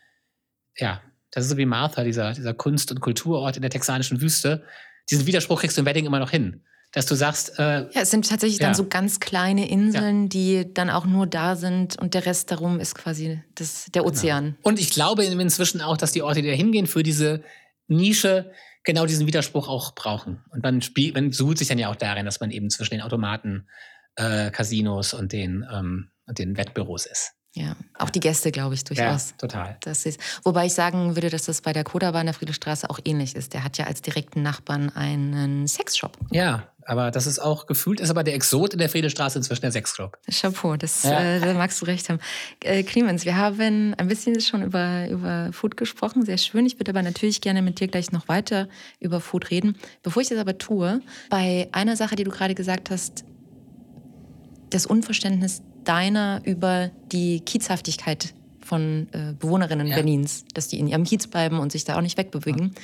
ja, 0.77 1.01
das 1.31 1.45
ist 1.45 1.51
so 1.51 1.57
wie 1.57 1.65
Martha, 1.65 2.03
dieser, 2.03 2.33
dieser 2.33 2.55
Kunst- 2.55 2.91
und 2.91 3.01
Kulturort 3.01 3.57
in 3.57 3.63
der 3.63 3.71
texanischen 3.71 4.21
Wüste. 4.21 4.65
Diesen 5.11 5.27
Widerspruch 5.27 5.61
kriegst 5.61 5.77
du 5.77 5.83
im 5.83 5.87
Wedding 5.87 6.07
immer 6.07 6.19
noch 6.19 6.31
hin. 6.31 6.65
Dass 6.93 7.07
du 7.07 7.15
sagst. 7.15 7.59
Äh, 7.59 7.83
ja, 7.93 8.03
es 8.03 8.11
sind 8.11 8.29
tatsächlich 8.29 8.59
ja. 8.59 8.67
dann 8.67 8.75
so 8.75 8.89
ganz 8.89 9.21
kleine 9.21 9.69
Inseln, 9.69 10.23
ja. 10.23 10.29
die 10.29 10.75
dann 10.75 10.89
auch 10.91 11.05
nur 11.05 11.27
da 11.27 11.55
sind 11.55 11.99
und 11.99 12.15
der 12.15 12.27
Rest 12.27 12.51
darum 12.51 12.81
ist 12.81 12.95
quasi 12.95 13.43
das, 13.55 13.87
der 13.87 14.03
genau. 14.03 14.13
Ozean. 14.13 14.45
Genau. 14.45 14.57
Und 14.63 14.81
ich 14.81 14.91
glaube 14.91 15.25
inzwischen 15.25 15.81
auch, 15.81 15.97
dass 15.97 16.13
die 16.13 16.23
Orte, 16.23 16.43
die 16.43 16.49
da 16.49 16.55
hingehen, 16.55 16.87
für 16.87 17.03
diese 17.03 17.43
Nische 17.87 18.51
genau 18.87 19.05
diesen 19.05 19.27
Widerspruch 19.27 19.69
auch 19.69 19.95
brauchen. 19.95 20.43
Und 20.51 20.63
man 20.63 20.81
spielt, 20.81 21.15
man 21.15 21.33
sucht 21.33 21.59
sich 21.59 21.69
dann 21.69 21.79
ja 21.79 21.91
auch 21.91 21.97
darin, 21.97 22.25
dass 22.25 22.41
man 22.41 22.51
eben 22.51 22.71
zwischen 22.71 22.95
den 22.95 23.03
Automaten, 23.03 23.69
äh, 24.15 24.51
Casinos 24.51 25.13
und 25.13 25.33
den, 25.33 25.67
ähm, 25.71 26.11
und 26.25 26.39
den 26.39 26.57
Wettbüros 26.57 27.05
ist. 27.05 27.33
Ja, 27.53 27.75
auch 27.95 28.11
die 28.11 28.21
Gäste, 28.21 28.53
glaube 28.53 28.75
ich, 28.75 28.85
durchaus. 28.85 29.31
Ja, 29.31 29.37
total. 29.39 29.79
Das 29.81 30.05
ist, 30.05 30.21
wobei 30.45 30.67
ich 30.67 30.75
sagen 30.75 31.17
würde, 31.17 31.31
dass 31.31 31.47
das 31.47 31.63
bei 31.63 31.73
der 31.73 31.85
Koda 31.85 32.09
in 32.21 32.27
der 32.27 32.35
Friedrichstraße 32.35 32.89
auch 32.91 32.99
ähnlich 33.05 33.35
ist. 33.35 33.55
Der 33.55 33.65
hat 33.65 33.79
ja 33.79 33.87
als 33.87 34.03
direkten 34.03 34.43
Nachbarn 34.43 34.91
einen 34.91 35.67
Sexshop. 35.67 36.19
Ja, 36.31 36.71
aber 36.87 37.11
das 37.11 37.27
ist 37.27 37.39
auch 37.39 37.67
gefühlt, 37.67 38.01
ist 38.01 38.11
aber 38.11 38.25
der 38.25 38.35
Exot 38.35 38.73
in 38.73 38.79
der 38.79 38.89
Friedrichstraße 38.89 39.39
inzwischen 39.39 39.63
der 39.63 39.73
Sexclub. 39.73 40.17
Chapeau, 40.31 40.77
das, 40.77 41.03
ja. 41.03 41.21
äh, 41.21 41.41
da 41.41 41.55
magst 41.55 41.81
du 41.83 41.87
recht 41.87 42.09
haben. 42.09 42.21
Äh, 42.63 42.83
Clemens, 42.85 43.25
wir 43.25 43.37
haben 43.37 43.95
ein 43.95 44.09
bisschen 44.09 44.41
schon 44.41 44.63
über, 44.63 45.09
über 45.09 45.51
Food 45.53 45.77
gesprochen, 45.77 46.25
sehr 46.25 46.39
schön. 46.39 46.65
Ich 46.67 46.79
würde 46.79 46.93
aber 46.93 47.03
natürlich 47.03 47.41
gerne 47.41 47.63
mit 47.63 47.81
dir 47.81 47.89
gleich 47.89 48.13
noch 48.13 48.29
weiter 48.29 48.69
über 49.01 49.21
Food 49.21 49.51
reden. 49.51 49.77
Bevor 50.03 50.23
ich 50.23 50.29
das 50.29 50.39
aber 50.39 50.59
tue, 50.59 51.01
bei 51.29 51.69
einer 51.73 51.97
Sache, 51.97 52.17
die 52.17 52.25
du 52.25 52.31
gerade 52.31 52.55
gesagt 52.55 52.91
hast, 52.91 53.25
das 54.71 54.87
Unverständnis 54.87 55.63
deiner 55.85 56.41
über 56.45 56.91
die 57.13 57.41
Kiezhaftigkeit 57.41 58.35
von 58.61 59.09
äh, 59.13 59.33
Bewohnerinnen 59.39 59.87
ja. 59.87 59.95
Berlins, 59.95 60.45
dass 60.55 60.69
die 60.69 60.79
in 60.79 60.89
ihrem 60.89 61.05
Kiez 61.05 61.27
bleiben 61.27 61.59
und 61.59 61.73
sich 61.73 61.85
da 61.85 61.97
auch 61.97 62.01
nicht 62.01 62.19
wegbewegen. 62.19 62.73
Ja. 62.75 62.81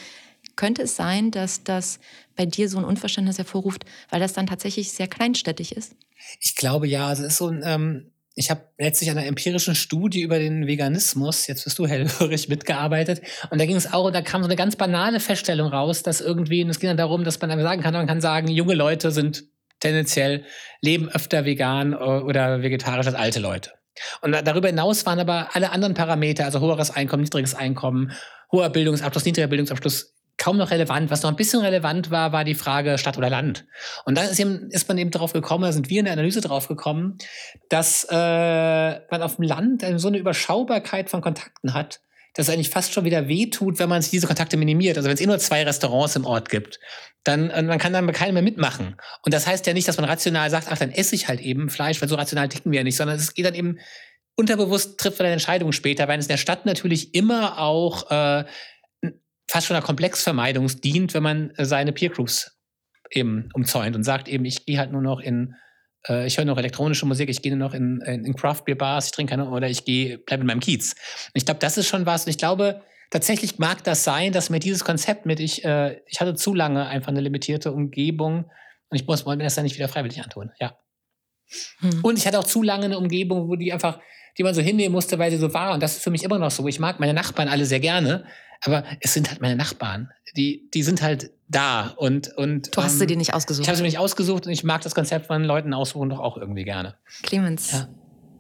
Könnte 0.56 0.82
es 0.82 0.96
sein, 0.96 1.30
dass 1.30 1.64
das 1.64 1.98
bei 2.36 2.46
dir 2.46 2.68
so 2.68 2.78
ein 2.78 2.84
Unverständnis 2.84 3.38
hervorruft, 3.38 3.84
weil 4.10 4.20
das 4.20 4.32
dann 4.32 4.46
tatsächlich 4.46 4.92
sehr 4.92 5.08
kleinstädtig 5.08 5.76
ist? 5.76 5.94
Ich 6.40 6.56
glaube 6.56 6.86
ja. 6.86 7.08
Also 7.08 7.24
es 7.24 7.32
ist 7.32 7.38
so 7.38 7.48
ein, 7.48 7.62
ähm, 7.64 8.12
ich 8.34 8.50
habe 8.50 8.62
letztlich 8.78 9.10
an 9.10 9.18
einer 9.18 9.26
empirischen 9.26 9.74
Studie 9.74 10.22
über 10.22 10.38
den 10.38 10.66
Veganismus, 10.66 11.46
jetzt 11.46 11.66
wirst 11.66 11.78
du 11.78 11.86
hellhörig 11.86 12.48
mitgearbeitet, 12.48 13.22
und 13.50 13.60
da 13.60 13.66
ging 13.66 13.76
es 13.76 13.92
auch, 13.92 14.10
da 14.10 14.22
kam 14.22 14.42
so 14.42 14.48
eine 14.48 14.56
ganz 14.56 14.76
banale 14.76 15.20
Feststellung 15.20 15.68
raus, 15.68 16.02
dass 16.02 16.20
irgendwie, 16.20 16.62
und 16.62 16.70
es 16.70 16.80
ging 16.80 16.88
dann 16.88 16.96
darum, 16.96 17.24
dass 17.24 17.40
man 17.40 17.50
dann 17.50 17.60
sagen 17.60 17.82
kann, 17.82 17.92
man 17.92 18.06
kann 18.06 18.20
sagen, 18.20 18.48
junge 18.48 18.74
Leute 18.74 19.10
sind 19.10 19.44
tendenziell 19.80 20.44
leben 20.80 21.08
öfter 21.08 21.44
vegan 21.44 21.94
oder 21.94 22.62
vegetarisch 22.62 23.06
als 23.06 23.16
alte 23.16 23.40
Leute. 23.40 23.72
Und 24.22 24.32
darüber 24.32 24.68
hinaus 24.68 25.04
waren 25.04 25.18
aber 25.18 25.54
alle 25.54 25.70
anderen 25.70 25.94
Parameter, 25.94 26.44
also 26.44 26.60
höheres 26.60 26.90
Einkommen, 26.90 27.24
niedriges 27.24 27.54
Einkommen, 27.54 28.12
hoher 28.50 28.70
Bildungsabschluss, 28.70 29.24
niedriger 29.24 29.48
Bildungsabschluss, 29.48 30.14
kaum 30.42 30.56
noch 30.56 30.72
relevant. 30.72 31.10
Was 31.10 31.22
noch 31.22 31.30
ein 31.30 31.36
bisschen 31.36 31.60
relevant 31.60 32.10
war, 32.10 32.32
war 32.32 32.44
die 32.44 32.56
Frage 32.56 32.98
Stadt 32.98 33.16
oder 33.16 33.30
Land. 33.30 33.64
Und 34.04 34.18
dann 34.18 34.28
ist, 34.28 34.40
eben, 34.40 34.68
ist 34.70 34.88
man 34.88 34.98
eben 34.98 35.12
darauf 35.12 35.32
gekommen, 35.32 35.62
da 35.62 35.72
sind 35.72 35.88
wir 35.88 36.00
in 36.00 36.04
der 36.06 36.14
Analyse 36.14 36.40
drauf 36.40 36.66
gekommen, 36.66 37.16
dass 37.68 38.04
äh, 38.10 38.14
man 38.16 39.22
auf 39.22 39.36
dem 39.36 39.44
Land 39.44 39.84
so 39.96 40.08
eine 40.08 40.18
Überschaubarkeit 40.18 41.10
von 41.10 41.20
Kontakten 41.20 41.74
hat, 41.74 42.00
dass 42.34 42.48
es 42.48 42.54
eigentlich 42.54 42.70
fast 42.70 42.92
schon 42.92 43.04
wieder 43.04 43.28
wehtut, 43.28 43.78
wenn 43.78 43.88
man 43.88 44.02
sich 44.02 44.10
diese 44.10 44.26
Kontakte 44.26 44.56
minimiert. 44.56 44.96
Also 44.96 45.08
wenn 45.08 45.14
es 45.14 45.20
eh 45.20 45.26
nur 45.26 45.38
zwei 45.38 45.62
Restaurants 45.62 46.16
im 46.16 46.24
Ort 46.24 46.48
gibt, 46.48 46.80
dann 47.22 47.50
äh, 47.50 47.62
man 47.62 47.78
kann 47.78 47.92
dann 47.92 48.04
bei 48.04 48.32
mehr 48.32 48.42
mitmachen. 48.42 48.96
Und 49.24 49.32
das 49.32 49.46
heißt 49.46 49.64
ja 49.68 49.74
nicht, 49.74 49.86
dass 49.86 49.96
man 49.96 50.06
rational 50.06 50.50
sagt, 50.50 50.66
ach, 50.68 50.78
dann 50.78 50.90
esse 50.90 51.14
ich 51.14 51.28
halt 51.28 51.40
eben 51.40 51.70
Fleisch, 51.70 52.02
weil 52.02 52.08
so 52.08 52.16
rational 52.16 52.48
ticken 52.48 52.72
wir 52.72 52.80
ja 52.80 52.84
nicht, 52.84 52.96
sondern 52.96 53.16
es 53.16 53.34
geht 53.34 53.46
dann 53.46 53.54
eben 53.54 53.78
unterbewusst 54.34 54.98
trifft 54.98 55.18
man 55.18 55.26
eine 55.26 55.34
Entscheidung 55.34 55.72
später, 55.72 56.08
weil 56.08 56.18
es 56.18 56.24
in 56.24 56.30
der 56.30 56.36
Stadt 56.38 56.66
natürlich 56.66 57.14
immer 57.14 57.58
auch 57.58 58.10
äh, 58.10 58.44
fast 59.52 59.66
schon 59.66 59.76
einer 59.76 59.84
Komplexvermeidung 59.84 60.66
dient, 60.80 61.14
wenn 61.14 61.22
man 61.22 61.52
seine 61.58 61.92
Peer 61.92 62.10
Groups 62.10 62.58
eben 63.10 63.50
umzäunt 63.54 63.94
und 63.94 64.02
sagt 64.02 64.28
eben, 64.28 64.44
ich 64.44 64.64
gehe 64.66 64.78
halt 64.78 64.92
nur 64.92 65.02
noch 65.02 65.20
in 65.20 65.54
Äh, 66.08 66.26
ich 66.26 66.36
höre 66.36 66.44
noch 66.44 66.58
elektronische 66.58 67.06
Musik, 67.06 67.28
ich 67.28 67.42
gehe 67.42 67.54
nur 67.56 67.68
noch 67.68 67.74
in, 67.74 68.00
in, 68.00 68.24
in 68.24 68.34
Craft 68.34 68.64
Beer 68.64 68.76
Bars, 68.76 69.06
ich 69.06 69.12
trinke 69.12 69.30
keine 69.30 69.48
oder 69.48 69.68
ich 69.68 69.84
gehe, 69.84 70.18
bleibe 70.18 70.40
in 70.40 70.46
meinem 70.46 70.60
Kiez. 70.60 70.92
Und 70.92 71.34
ich 71.34 71.44
glaube, 71.44 71.60
das 71.60 71.78
ist 71.78 71.86
schon 71.86 72.06
was. 72.06 72.24
Und 72.24 72.30
ich 72.30 72.38
glaube, 72.38 72.82
tatsächlich 73.10 73.58
mag 73.58 73.84
das 73.84 74.04
sein, 74.04 74.32
dass 74.32 74.50
mir 74.50 74.58
dieses 74.58 74.84
Konzept 74.84 75.26
mit, 75.26 75.38
ich, 75.38 75.64
äh, 75.64 76.00
ich 76.06 76.20
hatte 76.20 76.34
zu 76.34 76.54
lange 76.54 76.86
einfach 76.86 77.08
eine 77.08 77.20
limitierte 77.20 77.72
Umgebung 77.72 78.50
und 78.88 78.96
ich 78.96 79.06
muss 79.06 79.24
mir 79.26 79.36
das 79.36 79.54
dann 79.54 79.64
nicht 79.64 79.76
wieder 79.76 79.88
freiwillig 79.88 80.22
antun. 80.22 80.50
Ja. 80.58 80.76
Hm. 81.80 82.00
Und 82.02 82.18
ich 82.18 82.26
hatte 82.26 82.38
auch 82.38 82.44
zu 82.44 82.62
lange 82.62 82.86
eine 82.86 82.98
Umgebung, 82.98 83.48
wo 83.48 83.56
die 83.56 83.72
einfach, 83.72 84.00
die 84.38 84.42
man 84.42 84.54
so 84.54 84.62
hinnehmen 84.62 84.92
musste, 84.92 85.18
weil 85.18 85.30
sie 85.30 85.36
so 85.36 85.52
war. 85.54 85.72
Und 85.74 85.82
das 85.82 85.96
ist 85.96 86.02
für 86.02 86.10
mich 86.10 86.24
immer 86.24 86.38
noch 86.38 86.50
so. 86.50 86.66
Ich 86.66 86.80
mag 86.80 86.98
meine 86.98 87.14
Nachbarn 87.14 87.48
alle 87.48 87.66
sehr 87.66 87.80
gerne, 87.80 88.24
aber 88.64 88.84
es 89.00 89.12
sind 89.12 89.30
halt 89.30 89.40
meine 89.40 89.56
Nachbarn. 89.56 90.10
Die, 90.36 90.70
die 90.72 90.82
sind 90.82 91.02
halt 91.02 91.30
da. 91.48 91.88
Und, 91.96 92.28
und, 92.36 92.74
du 92.76 92.82
hast 92.82 92.94
ähm, 92.94 92.98
sie 93.00 93.06
dir 93.06 93.16
nicht 93.16 93.34
ausgesucht. 93.34 93.64
Ich 93.64 93.68
habe 93.68 93.76
sie 93.76 93.82
mir 93.82 93.88
nicht 93.88 93.98
ausgesucht 93.98 94.46
und 94.46 94.52
ich 94.52 94.64
mag 94.64 94.80
das 94.82 94.94
Konzept 94.94 95.26
von 95.26 95.44
Leuten 95.44 95.74
aussuchen 95.74 96.08
doch 96.10 96.20
auch 96.20 96.36
irgendwie 96.36 96.64
gerne. 96.64 96.96
Clemens. 97.22 97.72
Ja. 97.72 97.88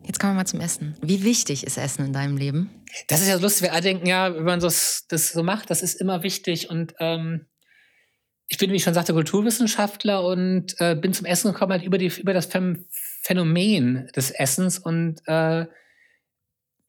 Jetzt 0.04 0.18
kommen 0.18 0.32
wir 0.32 0.38
mal 0.38 0.46
zum 0.46 0.60
Essen. 0.60 0.96
Wie 1.00 1.22
wichtig 1.22 1.64
ist 1.64 1.76
Essen 1.76 2.06
in 2.06 2.12
deinem 2.12 2.36
Leben? 2.36 2.70
Das 3.08 3.20
ist 3.20 3.28
ja 3.28 3.36
lustig, 3.36 3.62
wir 3.62 3.72
alle 3.72 3.82
denken, 3.82 4.06
ja, 4.06 4.34
wenn 4.34 4.44
man 4.44 4.60
das, 4.60 5.06
das 5.08 5.32
so 5.32 5.42
macht, 5.42 5.70
das 5.70 5.82
ist 5.82 6.00
immer 6.00 6.22
wichtig. 6.22 6.70
Und 6.70 6.94
ähm, 6.98 7.46
ich 8.48 8.58
bin, 8.58 8.70
wie 8.70 8.76
ich 8.76 8.82
schon 8.82 8.94
sagte, 8.94 9.12
Kulturwissenschaftler 9.12 10.24
und 10.24 10.74
äh, 10.78 10.96
bin 10.96 11.12
zum 11.12 11.26
Essen 11.26 11.52
gekommen 11.52 11.72
halt 11.72 11.84
über, 11.84 11.98
die, 11.98 12.08
über 12.08 12.34
das 12.34 12.48
Phänomen 13.22 14.08
des 14.16 14.30
Essens. 14.30 14.78
Und 14.78 15.20
äh, 15.26 15.66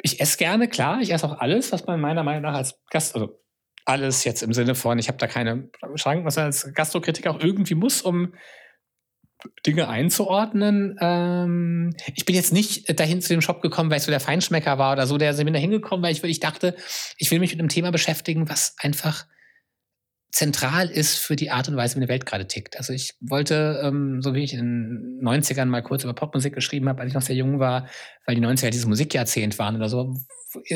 ich 0.03 0.19
esse 0.19 0.38
gerne, 0.38 0.67
klar, 0.67 1.01
ich 1.01 1.12
esse 1.12 1.25
auch 1.25 1.39
alles, 1.39 1.72
was 1.72 1.88
man 1.88 2.00
meiner 2.00 2.24
Meinung 2.24 2.43
nach 2.43 2.55
als 2.55 2.77
Gast, 2.91 3.15
also 3.15 3.41
alles 3.86 4.25
jetzt 4.25 4.43
im 4.43 4.53
Sinne 4.53 4.75
von, 4.75 5.00
ich 5.00 5.07
habe 5.07 5.17
da 5.17 5.27
keine 5.27 5.69
Schranken, 5.95 6.25
was 6.25 6.36
man 6.36 6.45
als 6.45 6.72
Gastrokritiker 6.74 7.31
auch 7.31 7.39
irgendwie 7.39 7.75
muss, 7.75 8.01
um 8.01 8.33
Dinge 9.65 9.88
einzuordnen. 9.88 10.98
Ähm, 11.01 11.95
ich 12.15 12.25
bin 12.25 12.36
jetzt 12.36 12.53
nicht 12.53 13.00
dahin 13.00 13.22
zu 13.22 13.29
dem 13.29 13.41
Shop 13.41 13.62
gekommen, 13.62 13.89
weil 13.89 13.98
ich 13.98 14.03
so 14.03 14.12
der 14.12 14.19
Feinschmecker 14.19 14.77
war 14.77 14.93
oder 14.93 15.07
so, 15.07 15.17
der 15.17 15.33
sind 15.33 15.51
da 15.51 15.60
hingekommen, 15.60 16.03
weil 16.03 16.12
ich 16.12 16.22
wirklich 16.22 16.39
dachte, 16.39 16.75
ich 17.17 17.31
will 17.31 17.39
mich 17.39 17.51
mit 17.51 17.60
einem 17.60 17.69
Thema 17.69 17.91
beschäftigen, 17.91 18.50
was 18.50 18.75
einfach 18.79 19.25
zentral 20.34 20.90
ist 20.90 21.20
für 21.20 21.36
die 21.36 21.52
Art 21.52 21.70
und 21.70 21.75
Weise, 21.75 21.96
wie 21.96 22.00
eine 22.00 22.08
Welt 22.08 22.25
gerade 22.25 22.48
tickt. 22.48 22.78
Also 22.78 22.92
ich 22.92 23.13
wollte, 23.22 23.80
ähm, 23.84 24.22
so 24.24 24.34
wie 24.34 24.44
ich 24.44 24.54
in 24.54 25.20
den 25.20 25.22
90ern 25.24 25.66
mal 25.66 25.84
kurz 25.84 26.04
über 26.04 26.13
Popmusik 26.13 26.56
geschrieben 26.56 26.90
habe, 26.90 27.02
als 27.02 27.10
ich 27.10 27.13
noch 27.13 27.22
sehr 27.22 27.36
jung 27.36 27.60
war, 27.60 27.88
weil 28.25 28.36
die 28.36 28.42
90er 28.42 28.72
dieses 28.72 28.88
Musikjahrzehnt 28.88 29.60
waren 29.60 29.75
oder 29.75 29.90
so, 29.90 30.18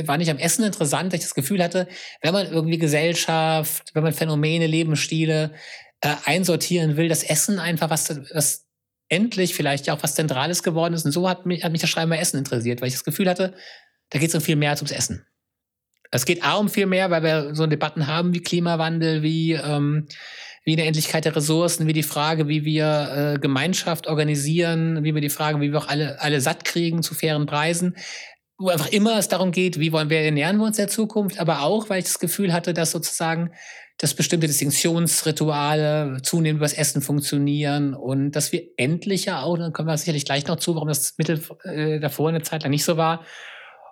war 0.05 0.17
nicht 0.17 0.29
am 0.29 0.37
Essen 0.37 0.63
interessant, 0.63 1.11
dass 1.11 1.19
ich 1.19 1.25
das 1.25 1.33
Gefühl 1.33 1.63
hatte, 1.63 1.87
wenn 2.21 2.33
man 2.33 2.47
irgendwie 2.51 2.77
Gesellschaft, 2.77 3.95
wenn 3.95 4.03
man 4.03 4.13
Phänomene, 4.13 4.67
Lebensstile 4.67 5.51
äh, 6.01 6.15
einsortieren 6.25 6.95
will, 6.95 7.09
das 7.09 7.23
Essen 7.23 7.57
einfach 7.57 7.89
was, 7.89 8.09
was 8.33 8.67
endlich 9.09 9.55
vielleicht 9.55 9.87
ja 9.87 9.95
auch 9.95 10.03
was 10.03 10.13
Zentrales 10.13 10.61
geworden 10.61 10.93
ist. 10.93 11.05
Und 11.05 11.11
so 11.11 11.27
hat 11.27 11.47
mich, 11.47 11.63
hat 11.63 11.71
mich 11.71 11.81
das 11.81 11.89
Schreiben 11.89 12.11
bei 12.11 12.19
Essen 12.19 12.37
interessiert, 12.37 12.81
weil 12.81 12.89
ich 12.89 12.93
das 12.93 13.03
Gefühl 13.03 13.27
hatte, 13.27 13.55
da 14.11 14.19
geht 14.19 14.29
es 14.29 14.35
um 14.35 14.41
viel 14.41 14.55
mehr 14.55 14.69
als 14.69 14.81
ums 14.81 14.91
Essen. 14.91 15.25
Es 16.11 16.25
geht 16.25 16.43
auch 16.43 16.59
um 16.59 16.69
viel 16.69 16.85
mehr, 16.85 17.09
weil 17.11 17.23
wir 17.23 17.55
so 17.55 17.65
Debatten 17.67 18.07
haben 18.07 18.33
wie 18.33 18.41
Klimawandel, 18.41 19.23
wie, 19.23 19.53
ähm, 19.53 20.07
wie 20.63 20.73
eine 20.73 20.85
Endlichkeit 20.85 21.25
der 21.25 21.35
Ressourcen, 21.35 21.87
wie 21.87 21.93
die 21.93 22.03
Frage, 22.03 22.47
wie 22.47 22.65
wir 22.65 23.35
äh, 23.35 23.39
Gemeinschaft 23.39 24.07
organisieren, 24.07 25.03
wie 25.03 25.13
wir 25.13 25.21
die 25.21 25.29
Frage, 25.29 25.59
wie 25.61 25.71
wir 25.71 25.79
auch 25.79 25.87
alle, 25.87 26.21
alle 26.21 26.41
satt 26.41 26.65
kriegen 26.65 27.03
zu 27.03 27.13
fairen 27.13 27.45
Preisen. 27.45 27.95
Wo 28.57 28.69
einfach 28.69 28.89
immer 28.91 29.17
es 29.17 29.27
darum 29.27 29.51
geht, 29.51 29.79
wie 29.79 29.91
wollen 29.91 30.09
wir 30.09 30.19
ernähren 30.21 30.57
wir 30.57 30.65
uns 30.65 30.77
der 30.77 30.87
Zukunft, 30.87 31.39
aber 31.39 31.61
auch, 31.61 31.89
weil 31.89 31.99
ich 31.99 32.05
das 32.05 32.19
Gefühl 32.19 32.53
hatte, 32.53 32.73
dass 32.73 32.91
sozusagen 32.91 33.51
dass 33.97 34.13
bestimmte 34.13 34.47
Distinktionsrituale 34.47 36.19
zunehmend 36.21 36.59
übers 36.59 36.73
Essen 36.73 37.01
funktionieren 37.01 37.95
und 37.95 38.31
dass 38.31 38.51
wir 38.51 38.61
endlich 38.77 39.25
ja 39.25 39.41
auch, 39.41 39.57
dann 39.57 39.73
kommen 39.73 39.87
wir 39.87 39.97
sicherlich 39.97 40.25
gleich 40.25 40.45
noch 40.45 40.57
zu, 40.57 40.75
warum 40.75 40.87
das 40.87 41.15
Mittel 41.17 41.41
äh, 41.63 41.99
davor 41.99 42.29
eine 42.29 42.43
Zeit 42.43 42.61
lang 42.63 42.69
nicht 42.69 42.85
so 42.85 42.95
war, 42.97 43.25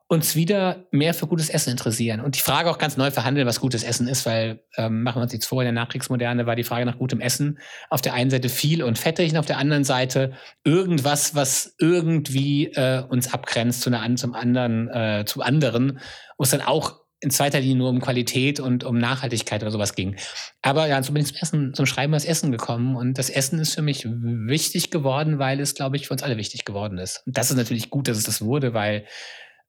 uns 0.07 0.35
wieder 0.35 0.85
mehr 0.91 1.15
für 1.15 1.25
gutes 1.25 1.49
Essen 1.49 1.71
interessieren. 1.71 2.21
Und 2.21 2.35
die 2.35 2.41
Frage 2.41 2.69
auch 2.69 2.77
ganz 2.77 2.95
neu 2.95 3.09
verhandeln, 3.09 3.47
was 3.47 3.59
gutes 3.59 3.83
Essen 3.83 4.07
ist, 4.07 4.25
weil 4.25 4.63
ähm, 4.77 5.01
machen 5.01 5.17
wir 5.19 5.23
uns 5.23 5.33
jetzt 5.33 5.47
vor, 5.47 5.61
in 5.61 5.65
der 5.65 5.73
Nachkriegsmoderne 5.73 6.45
war 6.45 6.55
die 6.55 6.63
Frage 6.63 6.85
nach 6.85 6.99
gutem 6.99 7.21
Essen 7.21 7.57
auf 7.89 8.01
der 8.01 8.13
einen 8.13 8.29
Seite 8.29 8.49
viel 8.49 8.83
und 8.83 8.99
fettig 8.99 9.31
und 9.31 9.37
auf 9.37 9.47
der 9.47 9.57
anderen 9.57 9.83
Seite 9.83 10.33
irgendwas, 10.63 11.33
was 11.33 11.75
irgendwie 11.79 12.67
äh, 12.67 13.03
uns 13.09 13.33
abgrenzt 13.33 13.81
zu 13.81 13.89
einer, 13.89 14.15
zum 14.15 14.35
anderen, 14.35 14.89
äh, 14.89 15.25
zu 15.25 15.41
anderen, 15.41 15.99
wo 16.37 16.43
es 16.43 16.51
dann 16.51 16.61
auch 16.61 17.05
in 17.21 17.31
zweiter 17.31 17.59
Linie 17.59 17.77
nur 17.77 17.89
um 17.89 18.01
Qualität 18.01 18.59
und 18.59 18.83
um 18.83 18.99
Nachhaltigkeit 18.99 19.63
oder 19.63 19.71
sowas 19.71 19.95
ging. 19.95 20.15
Aber 20.61 20.87
ja, 20.87 21.01
so 21.01 21.13
bin 21.13 21.23
ich 21.23 21.29
zum 21.29 21.37
Essen, 21.41 21.73
zum 21.73 21.87
Schreiben 21.87 22.13
das 22.13 22.25
Essen 22.25 22.51
gekommen. 22.51 22.95
Und 22.95 23.17
das 23.17 23.31
Essen 23.31 23.57
ist 23.57 23.73
für 23.73 23.81
mich 23.81 24.05
wichtig 24.05 24.91
geworden, 24.91 25.39
weil 25.39 25.59
es, 25.59 25.73
glaube 25.73 25.95
ich, 25.95 26.05
für 26.07 26.13
uns 26.13 26.21
alle 26.21 26.37
wichtig 26.37 26.65
geworden 26.65 26.99
ist. 26.99 27.23
Und 27.25 27.35
das 27.35 27.49
ist 27.49 27.57
natürlich 27.57 27.89
gut, 27.89 28.07
dass 28.07 28.17
es 28.17 28.25
das 28.25 28.41
wurde, 28.41 28.75
weil 28.75 29.05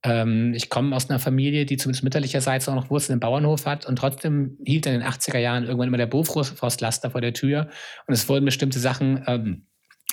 ähm, 0.02 0.52
ich 0.54 0.70
komme 0.70 0.94
aus 0.94 1.10
einer 1.10 1.18
Familie, 1.18 1.66
die 1.66 1.76
zumindest 1.76 2.04
mütterlicherseits 2.04 2.68
auch 2.68 2.74
noch 2.74 2.90
Wurzeln 2.90 3.14
im 3.14 3.20
Bauernhof 3.20 3.66
hat 3.66 3.86
und 3.86 3.96
trotzdem 3.96 4.58
hielt 4.64 4.86
in 4.86 4.92
den 4.92 5.02
80er 5.02 5.38
Jahren 5.38 5.64
irgendwann 5.64 5.88
immer 5.88 5.96
der 5.96 6.06
Bofrostlaster 6.06 7.10
vor 7.10 7.20
der 7.20 7.32
Tür 7.32 7.68
und 8.06 8.14
es 8.14 8.28
wurden 8.28 8.44
bestimmte 8.44 8.78
Sachen 8.78 9.24
ähm, 9.26 9.66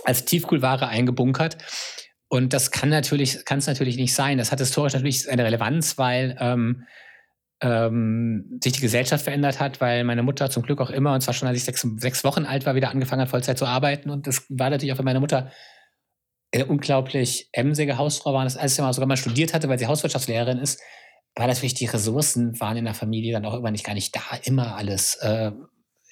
als 0.06 0.25
Tiefkühlware 0.25 0.88
eingebunkert. 0.88 1.58
Und 2.28 2.54
das 2.54 2.72
kann 2.72 2.90
natürlich, 2.90 3.40
es 3.48 3.68
natürlich 3.68 3.98
nicht 3.98 4.16
sein. 4.16 4.40
Das 4.40 4.52
hat 4.52 4.60
historisch 4.60 4.94
natürlich 4.94 5.30
eine 5.30 5.46
Relevanz, 5.46 6.00
weil 6.00 6.36
ähm, 6.40 6.84
ähm, 7.62 8.60
sich 8.62 8.74
die 8.74 8.82
Gesellschaft 8.82 9.24
verändert 9.24 9.60
hat, 9.60 9.80
weil 9.80 10.04
meine 10.04 10.24
Mutter 10.24 10.50
zum 10.50 10.63
Glück 10.63 10.82
auch 10.82 10.90
immer, 10.90 11.13
und 11.13 11.22
zwar 11.22 11.34
schon 11.34 11.48
als 11.48 11.58
ich 11.58 11.63
sechs, 11.63 11.88
sechs 11.98 12.24
Wochen 12.24 12.46
alt 12.46 12.66
war, 12.66 12.74
wieder 12.75 12.90
angefangen 12.90 13.22
hat, 13.22 13.30
Vollzeit 13.30 13.58
zu 13.58 13.66
arbeiten. 13.66 14.10
Und 14.10 14.25
das 14.25 14.46
war 14.50 14.70
natürlich 14.70 14.94
auch 14.94 14.98
für 14.98 15.04
meine 15.04 15.20
Mutter 15.20 15.52
eine 16.53 16.65
unglaublich 16.65 17.50
emsige 17.51 17.98
Hausfrau 17.98 18.33
war. 18.33 18.43
Das, 18.43 18.75
sie 18.75 18.81
mal 18.81 18.93
sogar 18.93 19.07
mal 19.07 19.17
studiert 19.17 19.53
hatte, 19.53 19.69
weil 19.69 19.79
sie 19.79 19.88
Hauswirtschaftslehrerin 19.88 20.60
ist, 20.60 20.79
war 21.36 21.48
natürlich 21.48 21.74
die 21.74 21.86
Ressourcen 21.86 22.60
waren 22.60 22.77
in 22.77 22.86
der 22.86 22.93
Familie 22.93 23.33
dann 23.33 23.45
auch 23.45 23.53
irgendwann 23.53 23.74
nicht 23.74 23.86
gar 23.86 23.95
nicht 23.95 24.15
da, 24.15 24.22
immer 24.43 24.75
alles 24.75 25.15
äh, 25.15 25.51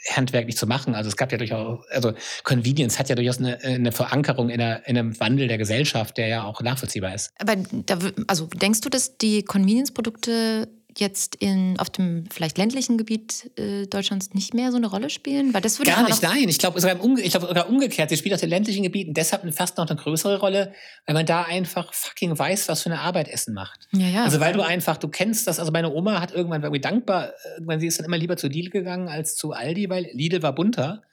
handwerklich 0.09 0.57
zu 0.57 0.65
machen. 0.65 0.95
Also 0.95 1.09
es 1.09 1.17
gab 1.17 1.31
ja 1.31 1.37
durchaus, 1.37 1.85
also 1.91 2.13
Convenience 2.43 2.97
hat 2.97 3.09
ja 3.09 3.15
durchaus 3.15 3.37
eine, 3.37 3.59
eine 3.63 3.91
Verankerung 3.91 4.49
in, 4.49 4.59
einer, 4.59 4.87
in, 4.87 4.97
einem 4.97 5.19
Wandel 5.19 5.47
der 5.47 5.59
Gesellschaft, 5.59 6.17
der 6.17 6.27
ja 6.27 6.43
auch 6.43 6.61
nachvollziehbar 6.61 7.13
ist. 7.13 7.31
Aber 7.37 7.55
da, 7.55 7.99
also 8.27 8.47
denkst 8.47 8.81
du, 8.81 8.89
dass 8.89 9.17
die 9.17 9.43
Convenience-Produkte 9.43 10.67
jetzt 10.97 11.35
in, 11.35 11.79
auf 11.79 11.89
dem 11.89 12.25
vielleicht 12.29 12.57
ländlichen 12.57 12.97
Gebiet 12.97 13.51
äh, 13.57 13.87
Deutschlands 13.87 14.33
nicht 14.33 14.53
mehr 14.53 14.71
so 14.71 14.77
eine 14.77 14.87
Rolle 14.87 15.09
spielen? 15.09 15.53
Weil 15.53 15.61
das 15.61 15.79
würde 15.79 15.91
Gar 15.91 16.03
nicht, 16.07 16.21
nein. 16.21 16.49
Ich 16.49 16.59
glaube 16.59 16.79
sogar, 16.79 17.01
umge 17.03 17.21
glaub, 17.21 17.47
sogar 17.47 17.69
umgekehrt. 17.69 18.09
Sie 18.09 18.17
spielt 18.17 18.33
auf 18.33 18.39
den 18.39 18.49
ländlichen 18.49 18.83
Gebieten 18.83 19.13
deshalb 19.13 19.41
fast 19.53 19.77
noch 19.77 19.87
eine 19.87 19.99
größere 19.99 20.39
Rolle, 20.39 20.73
weil 21.05 21.13
man 21.13 21.25
da 21.25 21.43
einfach 21.43 21.93
fucking 21.93 22.37
weiß, 22.37 22.67
was 22.69 22.83
für 22.83 22.91
eine 22.91 22.99
Arbeit 22.99 23.27
Essen 23.27 23.53
macht. 23.53 23.87
Ja, 23.93 24.07
ja. 24.07 24.23
Also 24.23 24.39
weil 24.39 24.53
du 24.53 24.61
einfach, 24.61 24.97
du 24.97 25.07
kennst 25.07 25.47
das, 25.47 25.59
also 25.59 25.71
meine 25.71 25.91
Oma 25.91 26.21
hat 26.21 26.31
irgendwann, 26.31 26.61
war 26.61 26.67
irgendwie 26.67 26.81
dankbar, 26.81 27.33
irgendwann 27.55 27.79
sie 27.79 27.87
ist 27.87 27.99
dann 27.99 28.05
immer 28.05 28.17
lieber 28.17 28.37
zu 28.37 28.47
Lidl 28.47 28.69
gegangen 28.69 29.07
als 29.07 29.35
zu 29.35 29.51
Aldi, 29.51 29.89
weil 29.89 30.09
Lidl 30.13 30.41
war 30.41 30.53
bunter. 30.53 31.03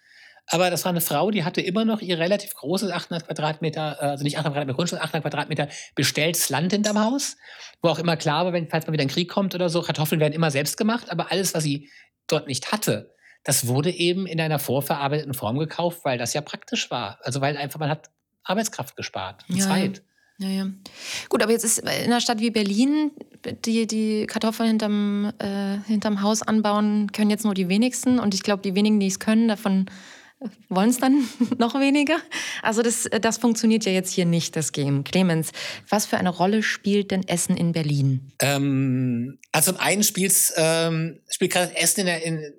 Aber 0.50 0.70
das 0.70 0.84
war 0.84 0.90
eine 0.90 1.00
Frau, 1.00 1.30
die 1.30 1.44
hatte 1.44 1.60
immer 1.60 1.84
noch 1.84 2.00
ihr 2.00 2.18
relativ 2.18 2.54
großes 2.54 2.90
800 2.90 3.26
Quadratmeter, 3.26 3.98
äh, 4.00 4.04
also 4.06 4.24
nicht 4.24 4.38
800 4.38 4.52
Quadratmeter 4.52 4.76
Grundstück, 4.76 5.00
800 5.00 5.22
Quadratmeter 5.22 5.68
bestelltes 5.94 6.48
Land 6.48 6.72
hinterm 6.72 6.98
Haus, 6.98 7.36
wo 7.82 7.88
auch 7.88 7.98
immer 7.98 8.16
klar 8.16 8.44
war, 8.44 8.52
wenn, 8.52 8.68
falls 8.68 8.86
mal 8.86 8.92
wieder 8.92 9.04
ein 9.04 9.08
Krieg 9.08 9.28
kommt 9.28 9.54
oder 9.54 9.68
so, 9.68 9.82
Kartoffeln 9.82 10.20
werden 10.20 10.32
immer 10.32 10.50
selbst 10.50 10.76
gemacht, 10.76 11.10
aber 11.10 11.30
alles, 11.30 11.54
was 11.54 11.64
sie 11.64 11.90
dort 12.26 12.46
nicht 12.46 12.72
hatte, 12.72 13.14
das 13.44 13.66
wurde 13.66 13.90
eben 13.90 14.26
in 14.26 14.40
einer 14.40 14.58
vorverarbeiteten 14.58 15.34
Form 15.34 15.58
gekauft, 15.58 16.00
weil 16.04 16.18
das 16.18 16.34
ja 16.34 16.40
praktisch 16.40 16.90
war. 16.90 17.18
Also 17.22 17.40
weil 17.40 17.56
einfach 17.56 17.78
man 17.78 17.90
hat 17.90 18.10
Arbeitskraft 18.42 18.96
gespart 18.96 19.44
und 19.48 19.56
ja, 19.56 19.66
Zeit. 19.66 20.02
Ja, 20.38 20.48
ja. 20.48 20.66
Gut, 21.28 21.42
aber 21.42 21.50
jetzt 21.50 21.64
ist 21.64 21.78
in 21.78 21.88
einer 21.88 22.20
Stadt 22.20 22.38
wie 22.38 22.50
Berlin, 22.50 23.10
die 23.64 23.86
die 23.86 24.26
Kartoffeln 24.26 24.68
hinterm, 24.68 25.32
äh, 25.38 25.78
hinterm 25.86 26.22
Haus 26.22 26.42
anbauen, 26.42 27.10
können 27.12 27.30
jetzt 27.30 27.44
nur 27.44 27.54
die 27.54 27.68
wenigsten. 27.68 28.20
Und 28.20 28.34
ich 28.34 28.42
glaube, 28.42 28.62
die 28.62 28.76
wenigen, 28.76 29.00
die 29.00 29.08
es 29.08 29.18
können, 29.18 29.48
davon 29.48 29.86
wollen 30.68 30.90
es 30.90 30.98
dann 30.98 31.28
noch 31.58 31.74
weniger. 31.74 32.16
Also 32.62 32.82
das, 32.82 33.08
das 33.20 33.38
funktioniert 33.38 33.84
ja 33.84 33.92
jetzt 33.92 34.12
hier 34.12 34.26
nicht, 34.26 34.56
das 34.56 34.72
Game. 34.72 35.04
Clemens, 35.04 35.52
was 35.88 36.06
für 36.06 36.18
eine 36.18 36.30
Rolle 36.30 36.62
spielt 36.62 37.10
denn 37.10 37.26
Essen 37.26 37.56
in 37.56 37.72
Berlin? 37.72 38.32
Ähm, 38.40 39.38
also 39.52 39.72
zum 39.72 39.80
einen 39.80 40.02
ähm, 40.56 41.20
spielt 41.28 41.52
gerade 41.52 41.76
Essen 41.76 42.06
in, 42.06 42.22
in 42.22 42.52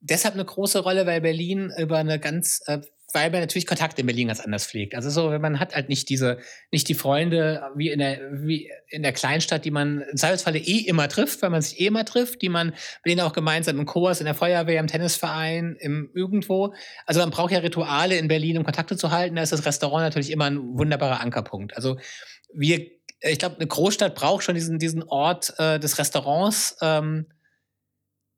deshalb 0.00 0.34
eine 0.34 0.44
große 0.44 0.80
Rolle, 0.80 1.06
weil 1.06 1.20
Berlin 1.20 1.72
über 1.78 1.98
eine 1.98 2.18
ganz 2.18 2.60
äh, 2.66 2.80
weil 3.12 3.30
man 3.30 3.40
natürlich 3.40 3.66
Kontakte 3.66 4.00
in 4.00 4.06
Berlin 4.06 4.28
ganz 4.28 4.40
anders 4.40 4.66
pflegt. 4.66 4.94
Also 4.94 5.10
so, 5.10 5.30
man 5.38 5.60
hat 5.60 5.74
halt 5.74 5.88
nicht 5.88 6.08
diese, 6.08 6.38
nicht 6.70 6.88
die 6.88 6.94
Freunde 6.94 7.62
wie 7.76 7.90
in 7.90 7.98
der, 7.98 8.20
wie 8.32 8.70
in 8.88 9.02
der 9.02 9.12
Kleinstadt, 9.12 9.64
die 9.64 9.70
man 9.70 10.02
im 10.02 10.16
Zweifelsfalle 10.16 10.58
eh 10.58 10.78
immer 10.78 11.08
trifft, 11.08 11.42
weil 11.42 11.50
man 11.50 11.62
sich 11.62 11.80
eh 11.80 11.86
immer 11.86 12.04
trifft, 12.04 12.42
die 12.42 12.48
man 12.48 12.68
mit 12.68 13.06
denen 13.06 13.20
auch 13.20 13.32
gemeinsam 13.32 13.78
im 13.78 13.86
Kurs, 13.86 14.20
in 14.20 14.26
der 14.26 14.34
Feuerwehr, 14.34 14.80
im 14.80 14.86
Tennisverein, 14.86 15.76
im 15.78 16.10
irgendwo. 16.14 16.74
Also 17.06 17.20
man 17.20 17.30
braucht 17.30 17.52
ja 17.52 17.58
Rituale 17.58 18.16
in 18.16 18.28
Berlin, 18.28 18.58
um 18.58 18.64
Kontakte 18.64 18.96
zu 18.96 19.10
halten. 19.10 19.36
Da 19.36 19.42
ist 19.42 19.52
das 19.52 19.66
Restaurant 19.66 20.02
natürlich 20.02 20.30
immer 20.30 20.46
ein 20.46 20.58
wunderbarer 20.58 21.20
Ankerpunkt. 21.20 21.76
Also 21.76 21.98
wir, 22.54 22.80
ich 23.20 23.38
glaube, 23.38 23.56
eine 23.56 23.66
Großstadt 23.66 24.14
braucht 24.14 24.44
schon 24.44 24.54
diesen, 24.54 24.78
diesen 24.78 25.02
Ort 25.02 25.54
äh, 25.58 25.78
des 25.78 25.98
Restaurants, 25.98 26.76
ähm, 26.82 27.26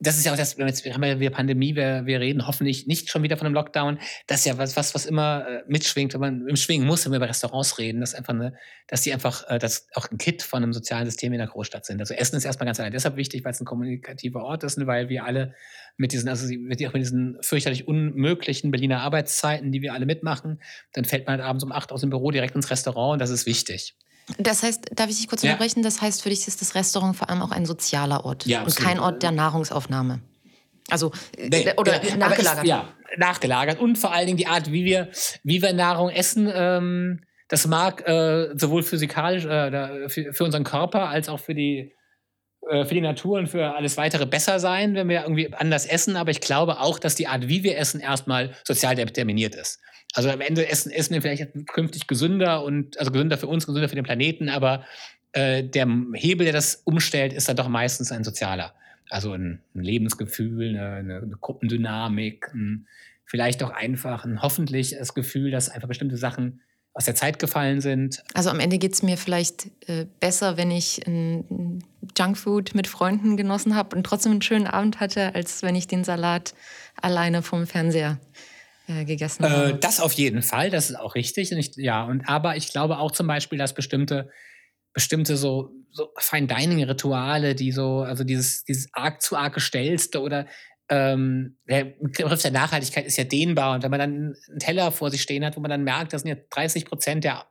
das 0.06 0.16
ist 0.16 0.24
ja 0.24 0.32
auch 0.32 0.36
das, 0.36 0.56
jetzt 0.56 0.84
haben 0.86 1.20
wir 1.20 1.30
Pandemie, 1.30 1.74
wir, 1.74 2.06
wir 2.06 2.20
reden 2.20 2.46
hoffentlich 2.46 2.86
nicht 2.86 3.10
schon 3.10 3.22
wieder 3.22 3.36
von 3.36 3.46
einem 3.46 3.54
Lockdown. 3.54 3.98
Das 4.26 4.40
ist 4.40 4.46
ja 4.46 4.58
was, 4.58 4.76
was, 4.76 4.94
was 4.94 5.06
immer 5.06 5.46
äh, 5.46 5.62
mitschwingt, 5.66 6.14
wenn 6.14 6.20
man 6.20 6.46
im 6.48 6.56
Schwingen 6.56 6.86
muss, 6.86 7.04
wenn 7.04 7.12
wir 7.12 7.16
über 7.16 7.28
Restaurants 7.28 7.78
reden, 7.78 8.00
dass 8.00 8.14
einfach 8.14 8.34
eine, 8.34 8.54
dass 8.86 9.02
die 9.02 9.12
einfach, 9.12 9.48
äh, 9.48 9.58
das 9.58 9.88
auch 9.94 10.10
ein 10.10 10.18
Kit 10.18 10.42
von 10.42 10.62
einem 10.62 10.72
sozialen 10.72 11.06
System 11.06 11.32
in 11.32 11.38
der 11.38 11.48
Großstadt 11.48 11.84
sind. 11.84 12.00
Also 12.00 12.14
Essen 12.14 12.36
ist 12.36 12.44
erstmal 12.44 12.66
ganz 12.66 12.78
allein 12.80 12.92
deshalb 12.92 13.16
wichtig, 13.16 13.44
weil 13.44 13.52
es 13.52 13.60
ein 13.60 13.66
kommunikativer 13.66 14.42
Ort 14.42 14.64
ist 14.64 14.78
und 14.78 14.86
weil 14.86 15.08
wir 15.08 15.24
alle 15.24 15.54
mit 15.96 16.12
diesen, 16.12 16.28
also 16.28 16.46
mit, 16.46 16.84
auch 16.86 16.92
mit 16.92 17.02
diesen 17.02 17.38
fürchterlich 17.40 17.88
unmöglichen 17.88 18.70
Berliner 18.70 19.00
Arbeitszeiten, 19.00 19.72
die 19.72 19.82
wir 19.82 19.94
alle 19.94 20.06
mitmachen, 20.06 20.60
dann 20.92 21.04
fällt 21.04 21.26
man 21.26 21.38
halt 21.38 21.48
abends 21.48 21.64
um 21.64 21.72
acht 21.72 21.92
aus 21.92 22.00
dem 22.00 22.10
Büro 22.10 22.30
direkt 22.30 22.54
ins 22.54 22.70
Restaurant 22.70 23.14
und 23.14 23.18
das 23.20 23.30
ist 23.30 23.46
wichtig. 23.46 23.96
Das 24.38 24.62
heißt, 24.62 24.90
darf 24.94 25.10
ich 25.10 25.16
dich 25.16 25.28
kurz 25.28 25.42
unterbrechen? 25.42 25.80
Ja. 25.80 25.84
Das 25.84 26.00
heißt, 26.00 26.22
für 26.22 26.30
dich 26.30 26.48
ist 26.48 26.60
das 26.60 26.74
Restaurant 26.74 27.16
vor 27.16 27.28
allem 27.28 27.42
auch 27.42 27.50
ein 27.50 27.66
sozialer 27.66 28.24
Ort 28.24 28.46
ja, 28.46 28.62
und 28.62 28.74
kein 28.76 28.98
Ort 28.98 29.22
der 29.22 29.32
Nahrungsaufnahme. 29.32 30.20
Also 30.90 31.12
nee, 31.38 31.72
oder 31.76 32.04
ja, 32.04 32.16
nachgelagert. 32.16 32.64
Ist, 32.64 32.68
ja, 32.68 32.88
nachgelagert 33.16 33.80
und 33.80 33.96
vor 33.96 34.12
allen 34.12 34.26
Dingen 34.26 34.38
die 34.38 34.46
Art, 34.46 34.70
wie 34.70 34.84
wir, 34.84 35.10
wie 35.42 35.62
wir 35.62 35.72
Nahrung 35.72 36.10
essen. 36.10 36.50
Ähm, 36.52 37.20
das 37.48 37.66
mag 37.66 38.06
äh, 38.08 38.50
sowohl 38.56 38.82
physikalisch 38.82 39.44
äh, 39.44 40.08
für, 40.08 40.32
für, 40.32 40.44
unseren 40.44 40.64
Körper 40.64 41.08
als 41.08 41.28
auch 41.28 41.40
für 41.40 41.54
die 41.54 41.94
äh, 42.70 42.84
für 42.84 42.94
die 42.94 43.00
Natur 43.00 43.38
und 43.38 43.48
für 43.48 43.74
alles 43.74 43.96
weitere 43.96 44.26
besser 44.26 44.58
sein, 44.58 44.94
wenn 44.94 45.08
wir 45.08 45.22
irgendwie 45.22 45.52
anders 45.52 45.86
essen. 45.86 46.16
Aber 46.16 46.30
ich 46.30 46.40
glaube 46.40 46.80
auch, 46.80 46.98
dass 46.98 47.14
die 47.14 47.26
Art, 47.26 47.48
wie 47.48 47.62
wir 47.62 47.78
essen, 47.78 48.00
erstmal 48.00 48.54
sozial 48.64 48.94
determiniert 48.94 49.54
ist. 49.54 49.80
Also 50.14 50.30
am 50.30 50.40
Ende 50.40 50.68
essen, 50.68 50.90
essen 50.92 51.12
wir 51.12 51.22
vielleicht 51.22 51.48
künftig 51.66 52.06
gesünder 52.06 52.62
und 52.62 52.98
also 52.98 53.10
gesünder 53.10 53.36
für 53.36 53.48
uns, 53.48 53.66
gesünder 53.66 53.88
für 53.88 53.96
den 53.96 54.04
Planeten, 54.04 54.48
aber 54.48 54.84
äh, 55.32 55.64
der 55.64 55.88
Hebel, 56.14 56.44
der 56.44 56.52
das 56.52 56.82
umstellt, 56.84 57.32
ist 57.32 57.48
dann 57.48 57.56
doch 57.56 57.68
meistens 57.68 58.12
ein 58.12 58.22
sozialer. 58.22 58.74
Also 59.10 59.32
ein, 59.32 59.60
ein 59.74 59.82
Lebensgefühl, 59.82 60.78
eine, 60.78 61.18
eine 61.18 61.36
Gruppendynamik, 61.40 62.48
ein, 62.54 62.86
vielleicht 63.24 63.62
auch 63.64 63.70
einfach 63.70 64.24
ein 64.24 64.40
hoffentlich 64.40 64.96
das 64.96 65.14
Gefühl, 65.14 65.50
dass 65.50 65.68
einfach 65.68 65.88
bestimmte 65.88 66.16
Sachen 66.16 66.60
aus 66.94 67.06
der 67.06 67.16
Zeit 67.16 67.40
gefallen 67.40 67.80
sind. 67.80 68.22
Also 68.34 68.50
am 68.50 68.60
Ende 68.60 68.78
geht 68.78 68.92
es 68.92 69.02
mir 69.02 69.16
vielleicht 69.16 69.66
äh, 69.88 70.06
besser, 70.20 70.56
wenn 70.56 70.70
ich 70.70 71.04
ein 71.08 71.82
Junkfood 72.16 72.76
mit 72.76 72.86
Freunden 72.86 73.36
genossen 73.36 73.74
habe 73.74 73.96
und 73.96 74.04
trotzdem 74.04 74.30
einen 74.30 74.42
schönen 74.42 74.68
Abend 74.68 75.00
hatte, 75.00 75.34
als 75.34 75.62
wenn 75.62 75.74
ich 75.74 75.88
den 75.88 76.04
Salat 76.04 76.54
alleine 77.02 77.42
vom 77.42 77.66
Fernseher 77.66 78.20
äh, 78.86 79.04
gegessen 79.04 79.48
habe. 79.48 79.72
Äh, 79.72 79.78
das 79.78 80.00
auf 80.00 80.12
jeden 80.12 80.42
Fall, 80.42 80.70
das 80.70 80.90
ist 80.90 80.96
auch 80.96 81.14
richtig. 81.14 81.52
Und 81.52 81.58
ich, 81.58 81.74
ja, 81.76 82.04
und 82.04 82.28
aber 82.28 82.56
ich 82.56 82.70
glaube 82.70 82.98
auch 82.98 83.10
zum 83.10 83.26
Beispiel, 83.26 83.58
dass 83.58 83.74
bestimmte, 83.74 84.30
bestimmte 84.92 85.36
so, 85.36 85.70
so 85.90 86.10
Fine 86.18 86.46
Dining 86.46 86.82
Rituale, 86.84 87.54
die 87.54 87.72
so, 87.72 88.00
also 88.00 88.24
dieses, 88.24 88.64
dieses 88.64 88.88
arg 88.92 89.22
zu 89.22 89.36
arg 89.36 89.54
gestellste 89.54 90.20
oder 90.20 90.46
ähm, 90.88 91.56
der 91.68 91.84
Begriff 91.84 92.42
der 92.42 92.50
Nachhaltigkeit 92.50 93.06
ist 93.06 93.16
ja 93.16 93.24
dehnbar. 93.24 93.74
Und 93.74 93.82
wenn 93.82 93.90
man 93.90 94.00
dann 94.00 94.10
einen 94.50 94.58
Teller 94.58 94.92
vor 94.92 95.10
sich 95.10 95.22
stehen 95.22 95.44
hat, 95.44 95.56
wo 95.56 95.60
man 95.60 95.70
dann 95.70 95.84
merkt, 95.84 96.12
das 96.12 96.22
sind 96.22 96.28
ja 96.30 96.36
30 96.50 96.84
Prozent 96.84 97.24
der 97.24 97.46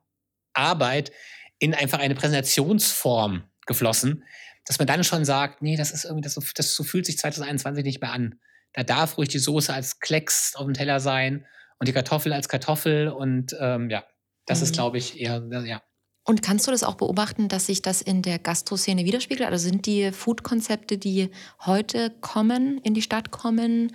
Arbeit 0.54 1.12
in 1.60 1.74
einfach 1.74 2.00
eine 2.00 2.16
Präsentationsform 2.16 3.44
geflossen, 3.66 4.24
dass 4.66 4.80
man 4.80 4.88
dann 4.88 5.04
schon 5.04 5.25
sagt, 5.25 5.62
nee, 5.62 5.78
das 5.78 5.92
ist 5.92 6.06
irgendwie, 6.06 6.22
das, 6.22 6.36
das 6.56 6.75
so 6.75 6.84
fühlt 6.84 7.06
sich 7.06 7.18
2021 7.18 7.84
nicht 7.84 8.02
mehr 8.02 8.12
an. 8.12 8.40
Da 8.74 8.84
darf 8.84 9.18
ruhig 9.18 9.30
die 9.30 9.39
Soße 9.39 9.74
als 9.74 10.00
Klecks 10.00 10.56
auf 10.56 10.65
dem 10.65 10.74
Teller 10.74 11.00
sein 11.00 11.46
und 11.80 11.88
die 11.88 11.94
Kartoffel 11.94 12.34
als 12.34 12.50
Kartoffel 12.50 13.10
und 13.10 13.56
ähm, 13.60 13.89
ja, 13.89 14.03
das 14.46 14.60
mhm. 14.60 14.63
ist, 14.63 14.74
glaube 14.74 14.98
ich, 14.98 15.20
eher, 15.20 15.44
ja. 15.65 15.82
Und 16.25 16.42
kannst 16.42 16.68
du 16.68 16.72
das 16.72 16.84
auch 16.84 16.96
beobachten, 16.96 17.50
dass 17.50 17.65
sich 17.65 17.82
das 17.82 18.01
in 18.01 18.22
der 18.22 18.39
Gastroszene 18.39 19.03
widerspiegelt? 19.03 19.50
Also 19.50 19.68
sind 19.68 19.86
die 19.86 20.12
Food-Konzepte, 20.12 20.98
die 20.98 21.30
heute 21.65 22.12
kommen, 22.22 22.77
in 22.77 22.94
die 22.94 23.01
Stadt 23.01 23.32
kommen, 23.32 23.94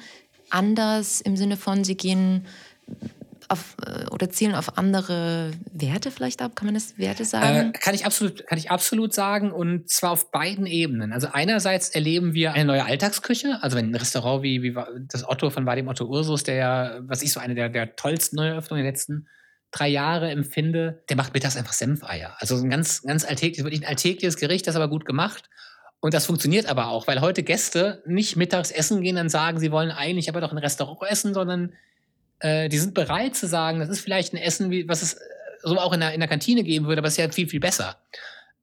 anders 0.50 1.22
im 1.22 1.36
Sinne 1.36 1.56
von, 1.56 1.84
sie 1.84 1.96
gehen 1.96 2.46
auf, 3.48 3.76
äh, 3.84 4.06
oder 4.10 4.30
zielen 4.30 4.54
auf 4.54 4.78
andere 4.78 5.52
Werte 5.72 6.10
vielleicht 6.10 6.42
ab? 6.42 6.54
Kann 6.54 6.66
man 6.66 6.74
das 6.74 6.98
Werte 6.98 7.24
sagen? 7.24 7.70
Äh, 7.70 7.78
kann, 7.78 7.94
ich 7.94 8.04
absolut, 8.04 8.46
kann 8.46 8.58
ich 8.58 8.70
absolut 8.70 9.14
sagen 9.14 9.52
und 9.52 9.88
zwar 9.90 10.12
auf 10.12 10.30
beiden 10.30 10.66
Ebenen. 10.66 11.12
Also 11.12 11.28
einerseits 11.32 11.88
erleben 11.90 12.34
wir 12.34 12.52
eine 12.52 12.64
neue 12.64 12.84
Alltagsküche, 12.84 13.58
also 13.62 13.78
ein 13.78 13.94
Restaurant 13.94 14.42
wie, 14.42 14.62
wie 14.62 14.74
das 15.08 15.28
Otto 15.28 15.50
von 15.50 15.66
Vadim 15.66 15.88
Otto 15.88 16.04
Ursus, 16.04 16.42
der 16.42 16.54
ja, 16.54 16.98
was 17.00 17.22
ich 17.22 17.32
so 17.32 17.40
eine 17.40 17.54
der, 17.54 17.68
der 17.68 17.96
tollsten 17.96 18.36
Neueröffnungen 18.36 18.84
der 18.84 18.92
letzten 18.92 19.28
drei 19.70 19.88
Jahre 19.88 20.30
empfinde, 20.30 21.02
der 21.08 21.16
macht 21.16 21.34
mittags 21.34 21.56
einfach 21.56 21.72
Senfeier. 21.72 22.36
Also 22.38 22.56
ein 22.56 22.70
ganz, 22.70 23.02
ganz 23.02 23.24
alltägliches, 23.24 23.64
wirklich 23.64 23.82
ein 23.82 23.88
alltägliches 23.88 24.36
Gericht, 24.36 24.66
das 24.66 24.76
aber 24.76 24.88
gut 24.88 25.04
gemacht. 25.04 25.48
Und 26.00 26.14
das 26.14 26.26
funktioniert 26.26 26.66
aber 26.66 26.88
auch, 26.88 27.06
weil 27.06 27.20
heute 27.20 27.42
Gäste 27.42 28.02
nicht 28.06 28.36
mittags 28.36 28.70
essen 28.70 29.02
gehen 29.02 29.18
und 29.18 29.28
sagen, 29.30 29.58
sie 29.58 29.72
wollen 29.72 29.90
eigentlich 29.90 30.28
aber 30.28 30.40
doch 30.40 30.52
ein 30.52 30.58
Restaurant 30.58 31.10
essen, 31.10 31.34
sondern 31.34 31.72
äh, 32.40 32.68
die 32.68 32.78
sind 32.78 32.94
bereit 32.94 33.36
zu 33.36 33.46
sagen, 33.46 33.80
das 33.80 33.88
ist 33.88 34.00
vielleicht 34.00 34.32
ein 34.32 34.38
Essen, 34.38 34.70
wie, 34.70 34.88
was 34.88 35.02
es 35.02 35.14
äh, 35.14 35.18
so 35.62 35.78
auch 35.78 35.92
in 35.92 36.00
der, 36.00 36.14
in 36.14 36.20
der 36.20 36.28
Kantine 36.28 36.62
geben 36.62 36.86
würde, 36.86 37.00
aber 37.00 37.08
es 37.08 37.14
ist 37.14 37.24
ja 37.24 37.30
viel, 37.30 37.48
viel 37.48 37.60
besser. 37.60 37.96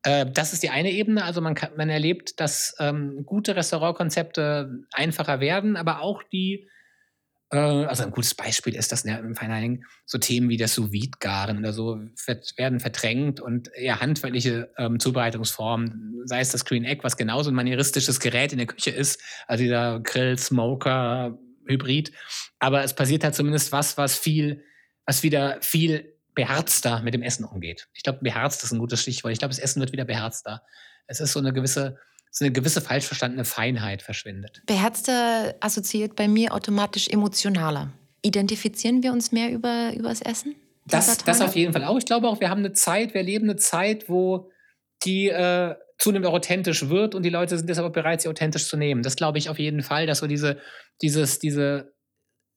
Äh, 0.03 0.25
das 0.31 0.53
ist 0.53 0.63
die 0.63 0.69
eine 0.69 0.91
Ebene. 0.91 1.23
Also 1.23 1.41
man, 1.41 1.55
kann, 1.55 1.71
man 1.75 1.89
erlebt, 1.89 2.39
dass 2.39 2.75
ähm, 2.79 3.25
gute 3.25 3.55
Restaurantkonzepte 3.55 4.85
einfacher 4.91 5.39
werden, 5.39 5.75
aber 5.77 6.01
auch 6.01 6.23
die 6.23 6.69
äh, 7.51 7.57
also 7.57 8.03
ein 8.03 8.11
gutes 8.11 8.33
Beispiel 8.33 8.75
ist 8.75 8.91
das 8.91 9.05
ne, 9.05 9.19
im 9.19 9.35
Feinheiligen, 9.35 9.85
so 10.05 10.17
Themen 10.17 10.49
wie 10.49 10.57
das 10.57 10.73
sous 10.73 10.91
garen 11.19 11.59
oder 11.59 11.73
so 11.73 11.99
werden 12.57 12.79
verdrängt 12.79 13.39
und 13.39 13.69
eher 13.73 13.99
handwerkliche 13.99 14.71
ähm, 14.77 14.99
Zubereitungsformen, 14.99 16.21
sei 16.25 16.39
es 16.39 16.51
das 16.51 16.65
Green 16.65 16.85
Egg, 16.85 17.03
was 17.03 17.17
genauso 17.17 17.51
ein 17.51 17.55
manieristisches 17.55 18.19
Gerät 18.19 18.51
in 18.51 18.57
der 18.57 18.67
Küche 18.67 18.91
ist, 18.91 19.21
also 19.47 19.63
dieser 19.63 19.99
Grill, 20.01 20.38
Smoker, 20.38 21.38
Hybrid. 21.67 22.12
Aber 22.60 22.84
es 22.84 22.93
passiert 22.93 23.23
halt 23.23 23.36
zumindest 23.36 23.71
was, 23.71 23.97
was 23.97 24.17
viel, 24.17 24.63
was 25.06 25.23
wieder 25.23 25.60
viel 25.62 26.13
beherzter 26.34 27.01
mit 27.01 27.13
dem 27.13 27.21
Essen 27.21 27.45
umgeht. 27.45 27.88
Ich 27.93 28.04
glaube, 28.04 28.19
beherzt 28.21 28.63
ist 28.63 28.71
ein 28.71 28.80
gutes 28.80 29.01
Stichwort. 29.01 29.34
Ich 29.34 29.39
glaube, 29.39 29.54
das 29.54 29.60
Essen 29.60 29.80
wird 29.80 29.91
wieder 29.91 30.06
beherzter. 30.06 30.62
Es 31.08 31.19
ist 31.19 31.32
so 31.32 31.39
eine 31.39 31.54
gewisse 31.54 31.97
so 32.38 32.43
eine 32.43 32.51
gewisse 32.51 32.82
falsch 32.82 33.06
verstandene 33.06 33.45
Feinheit 33.45 34.01
verschwindet. 34.01 34.62
Beherzter 34.65 35.56
assoziiert 35.62 36.17
bei 36.17 36.28
mir 36.28 36.54
automatisch 36.54 37.08
emotionaler. 37.08 37.93
Identifizieren 38.23 39.01
wir 39.04 39.13
uns 39.13 39.32
mehr 39.32 39.51
über, 39.51 39.93
über 39.95 40.10
das 40.10 40.21
Essen? 40.21 40.54
Das, 40.86 41.17
das 41.19 41.41
auf 41.41 41.56
jeden 41.56 41.71
Fall 41.71 41.86
auch. 41.86 41.97
Ich 41.97 42.06
glaube 42.06 42.28
auch, 42.28 42.41
wir 42.41 42.49
haben 42.49 42.60
eine 42.60 42.73
Zeit, 42.73 43.13
wir 43.13 43.23
leben 43.23 43.49
eine 43.49 43.56
Zeit, 43.56 44.10
wo 44.10 44.51
die 45.06 45.30
äh, 45.30 45.75
zunehmend 45.97 46.27
auch 46.27 46.34
authentisch 46.34 46.89
wird 46.89 47.15
und 47.15 47.23
die 47.23 47.29
Leute 47.29 47.58
sind 47.58 47.69
deshalb 47.69 47.93
bereit, 47.93 48.21
sie 48.21 48.29
authentisch 48.29 48.67
zu 48.67 48.77
nehmen. 48.77 49.01
Das 49.01 49.15
glaube 49.15 49.38
ich 49.38 49.49
auf 49.49 49.60
jeden 49.60 49.81
Fall, 49.81 50.05
dass 50.08 50.19
so 50.19 50.27
diese, 50.27 50.58
dieses, 51.01 51.39
diese, 51.39 51.93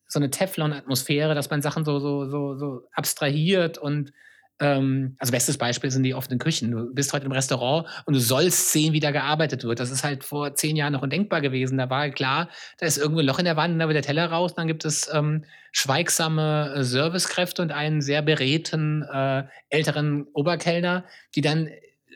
so 0.09 0.18
eine 0.18 0.31
Teflon-Atmosphäre, 0.31 1.35
dass 1.35 1.51
man 1.51 1.62
Sachen 1.62 1.85
so, 1.85 1.98
so, 1.98 2.29
so, 2.29 2.57
so 2.57 2.83
abstrahiert 2.92 3.79
und 3.79 4.12
ähm, 4.61 5.16
also 5.18 5.31
bestes 5.31 5.57
Beispiel 5.57 5.90
sind 5.90 6.03
die 6.03 6.14
offenen 6.14 6.38
Küchen. 6.38 6.70
Du 6.72 6.92
bist 6.92 7.12
heute 7.12 7.27
im 7.27 7.33
Restaurant 7.33 7.87
und 8.07 8.14
du 8.14 8.20
sollst 8.20 8.72
sehen, 8.72 8.92
wie 8.92 9.01
da 9.01 9.11
gearbeitet 9.11 9.62
wird. 9.64 9.79
Das 9.79 9.90
ist 9.90 10.03
halt 10.03 10.24
vor 10.24 10.55
zehn 10.55 10.77
Jahren 10.77 10.94
noch 10.94 11.03
undenkbar 11.03 11.40
gewesen. 11.40 11.79
Da 11.79 11.88
war 11.90 12.11
klar, 12.11 12.48
da 12.79 12.87
ist 12.87 12.98
irgendwo 12.98 13.20
ein 13.20 13.27
Loch 13.27 13.38
in 13.38 13.44
der 13.44 13.57
Wand, 13.57 13.81
da 13.81 13.87
wird 13.87 13.94
der 13.94 14.03
Teller 14.03 14.27
raus, 14.27 14.55
dann 14.55 14.66
gibt 14.66 14.85
es 14.85 15.09
ähm, 15.12 15.44
schweigsame 15.72 16.74
äh, 16.74 16.83
Servicekräfte 16.83 17.62
und 17.62 17.70
einen 17.70 18.01
sehr 18.01 18.22
beredten 18.22 19.03
äh, 19.03 19.44
älteren 19.68 20.27
Oberkellner, 20.33 21.05
die 21.37 21.40
dann 21.40 21.68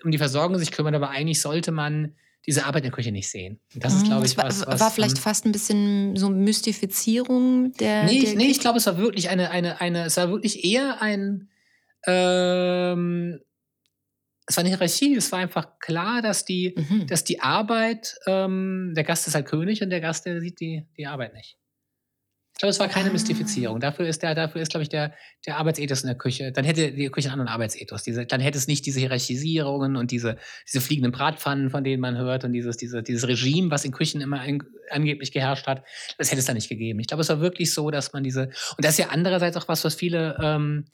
um 0.04 0.10
die 0.10 0.18
Versorgung 0.18 0.58
sich 0.58 0.70
kümmern, 0.70 0.94
aber 0.94 1.10
eigentlich 1.10 1.40
sollte 1.40 1.72
man 1.72 2.14
diese 2.44 2.64
Arbeit 2.64 2.82
in 2.82 2.90
der 2.90 2.92
Küche 2.92 3.12
nicht 3.12 3.30
sehen. 3.30 3.60
Das 3.74 3.94
ist, 3.94 4.02
mhm. 4.02 4.08
glaube 4.08 4.26
ich, 4.26 4.36
war, 4.36 4.46
was, 4.46 4.66
was, 4.66 4.80
war 4.80 4.90
vielleicht 4.90 5.16
ähm, 5.16 5.22
fast 5.22 5.44
ein 5.44 5.52
bisschen 5.52 6.16
so 6.16 6.28
Mystifizierung 6.28 7.72
der. 7.74 8.04
Nee, 8.04 8.22
der 8.22 8.34
nee 8.34 8.46
ich 8.46 8.60
glaube, 8.60 8.78
es 8.78 8.86
war 8.86 8.98
wirklich 8.98 9.28
eine, 9.28 9.50
eine, 9.50 9.80
eine, 9.80 10.06
es 10.06 10.16
war 10.16 10.30
wirklich 10.30 10.64
eher 10.64 11.00
ein 11.00 11.48
ähm, 12.06 13.38
es 14.46 14.56
war 14.56 14.62
eine 14.62 14.70
Hierarchie, 14.70 15.14
es 15.14 15.30
war 15.30 15.38
einfach 15.38 15.78
klar, 15.78 16.20
dass 16.20 16.44
die, 16.44 16.74
mhm. 16.76 17.06
dass 17.06 17.24
die 17.24 17.40
Arbeit, 17.40 18.16
ähm, 18.26 18.92
der 18.94 19.04
Gast 19.04 19.26
ist 19.26 19.34
halt 19.34 19.46
König 19.46 19.82
und 19.82 19.90
der 19.90 20.00
Gast, 20.00 20.26
der 20.26 20.40
sieht 20.40 20.60
die, 20.60 20.86
die 20.96 21.06
Arbeit 21.06 21.34
nicht. 21.34 21.58
Ich 22.54 22.58
glaube, 22.58 22.70
es 22.70 22.78
war 22.78 22.88
keine 22.88 23.08
ah. 23.08 23.12
Mystifizierung. 23.12 23.80
Dafür 23.80 24.06
ist 24.06 24.22
der, 24.22 24.34
dafür 24.34 24.60
ist, 24.60 24.70
glaube 24.70 24.82
ich, 24.82 24.88
der, 24.88 25.14
der 25.46 25.56
Arbeitsethos 25.56 26.02
in 26.02 26.06
der 26.08 26.16
Küche. 26.16 26.52
Dann 26.52 26.64
hätte 26.64 26.92
die 26.92 27.08
Küche 27.08 27.28
einen 27.28 27.40
anderen 27.40 27.54
Arbeitsethos. 27.54 28.02
Diese, 28.02 28.24
dann 28.24 28.40
hätte 28.40 28.58
es 28.58 28.68
nicht 28.68 28.86
diese 28.86 29.00
Hierarchisierungen 29.00 29.96
und 29.96 30.10
diese, 30.10 30.36
diese 30.68 30.80
fliegenden 30.80 31.12
Bratpfannen, 31.12 31.70
von 31.70 31.82
denen 31.82 32.00
man 32.00 32.16
hört, 32.16 32.44
und 32.44 32.52
dieses, 32.52 32.76
diese, 32.76 33.02
dieses 33.02 33.26
Regime, 33.26 33.70
was 33.70 33.84
in 33.84 33.90
Küchen 33.90 34.20
immer 34.20 34.40
ein, 34.40 34.62
angeblich 34.90 35.32
geherrscht 35.32 35.66
hat. 35.66 35.82
Das 36.18 36.30
hätte 36.30 36.40
es 36.40 36.46
da 36.46 36.54
nicht 36.54 36.68
gegeben. 36.68 37.00
Ich 37.00 37.08
glaube, 37.08 37.22
es 37.22 37.28
war 37.30 37.40
wirklich 37.40 37.72
so, 37.74 37.90
dass 37.90 38.12
man 38.12 38.22
diese, 38.22 38.42
und 38.76 38.84
das 38.84 38.92
ist 38.92 38.98
ja 38.98 39.08
andererseits 39.08 39.56
auch 39.56 39.66
was, 39.66 39.84
was 39.84 39.94
viele, 39.94 40.36
ähm, 40.40 40.84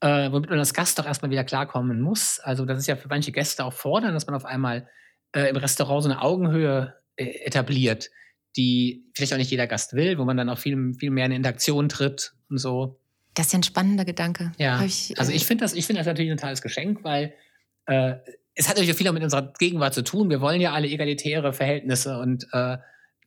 äh, 0.00 0.32
womit 0.32 0.50
man 0.50 0.58
als 0.58 0.74
Gast 0.74 0.98
doch 0.98 1.06
erstmal 1.06 1.30
wieder 1.30 1.44
klarkommen 1.44 2.00
muss. 2.00 2.40
Also 2.40 2.64
das 2.64 2.78
ist 2.78 2.86
ja 2.86 2.96
für 2.96 3.08
manche 3.08 3.32
Gäste 3.32 3.64
auch 3.64 3.72
fordern, 3.72 4.14
dass 4.14 4.26
man 4.26 4.34
auf 4.34 4.44
einmal 4.44 4.88
äh, 5.32 5.48
im 5.48 5.56
Restaurant 5.56 6.02
so 6.02 6.10
eine 6.10 6.22
Augenhöhe 6.22 6.94
äh, 7.16 7.44
etabliert, 7.44 8.10
die 8.56 9.04
vielleicht 9.14 9.32
auch 9.32 9.38
nicht 9.38 9.50
jeder 9.50 9.66
Gast 9.66 9.94
will, 9.94 10.18
wo 10.18 10.24
man 10.24 10.36
dann 10.36 10.48
auch 10.48 10.58
viel, 10.58 10.94
viel 10.94 11.10
mehr 11.10 11.26
in 11.26 11.32
Interaktion 11.32 11.88
tritt 11.88 12.34
und 12.50 12.58
so. 12.58 12.98
Das 13.34 13.46
ist 13.46 13.52
ja 13.52 13.58
ein 13.60 13.62
spannender 13.62 14.04
Gedanke. 14.04 14.52
Ja, 14.58 14.82
ich, 14.82 15.18
also 15.18 15.32
ich 15.32 15.46
finde 15.46 15.64
das, 15.64 15.72
find 15.72 15.98
das 15.98 16.06
natürlich 16.06 16.30
ein 16.30 16.36
totales 16.36 16.60
Geschenk, 16.60 17.02
weil 17.02 17.32
äh, 17.86 18.16
es 18.54 18.68
hat 18.68 18.76
natürlich 18.76 18.96
viel 18.96 19.08
auch 19.08 19.12
mit 19.12 19.22
unserer 19.22 19.52
Gegenwart 19.58 19.94
zu 19.94 20.04
tun. 20.04 20.28
Wir 20.28 20.40
wollen 20.40 20.60
ja 20.60 20.72
alle 20.72 20.88
egalitäre 20.88 21.52
Verhältnisse 21.52 22.18
und 22.18 22.46
äh, 22.52 22.76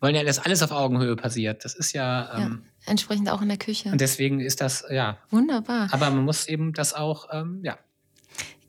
wollen 0.01 0.15
ja, 0.15 0.23
dass 0.23 0.39
alles 0.39 0.61
auf 0.61 0.71
Augenhöhe 0.71 1.15
passiert. 1.15 1.65
Das 1.65 1.73
ist 1.73 1.93
ja, 1.93 2.37
ähm, 2.37 2.63
ja 2.63 2.91
entsprechend 2.91 3.29
auch 3.29 3.41
in 3.41 3.47
der 3.47 3.57
Küche. 3.57 3.89
Und 3.89 4.01
deswegen 4.01 4.39
ist 4.39 4.61
das, 4.61 4.85
ja. 4.89 5.17
Wunderbar. 5.31 5.89
Aber 5.91 6.09
man 6.09 6.23
muss 6.23 6.47
eben 6.47 6.73
das 6.73 6.93
auch, 6.93 7.29
ähm, 7.31 7.61
ja. 7.63 7.77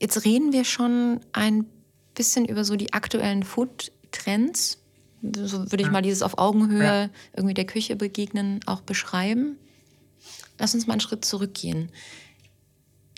Jetzt 0.00 0.24
reden 0.24 0.52
wir 0.52 0.64
schon 0.64 1.20
ein 1.32 1.66
bisschen 2.14 2.46
über 2.46 2.64
so 2.64 2.76
die 2.76 2.92
aktuellen 2.92 3.42
Food-Trends. 3.42 4.82
So 5.34 5.70
würde 5.70 5.82
ich 5.82 5.90
mal 5.90 6.02
dieses 6.02 6.22
auf 6.22 6.38
Augenhöhe 6.38 6.82
ja. 6.82 7.10
irgendwie 7.34 7.54
der 7.54 7.66
Küche 7.66 7.96
begegnen 7.96 8.60
auch 8.66 8.80
beschreiben. 8.80 9.56
Lass 10.58 10.74
uns 10.74 10.86
mal 10.86 10.94
einen 10.94 11.00
Schritt 11.00 11.24
zurückgehen. 11.24 11.90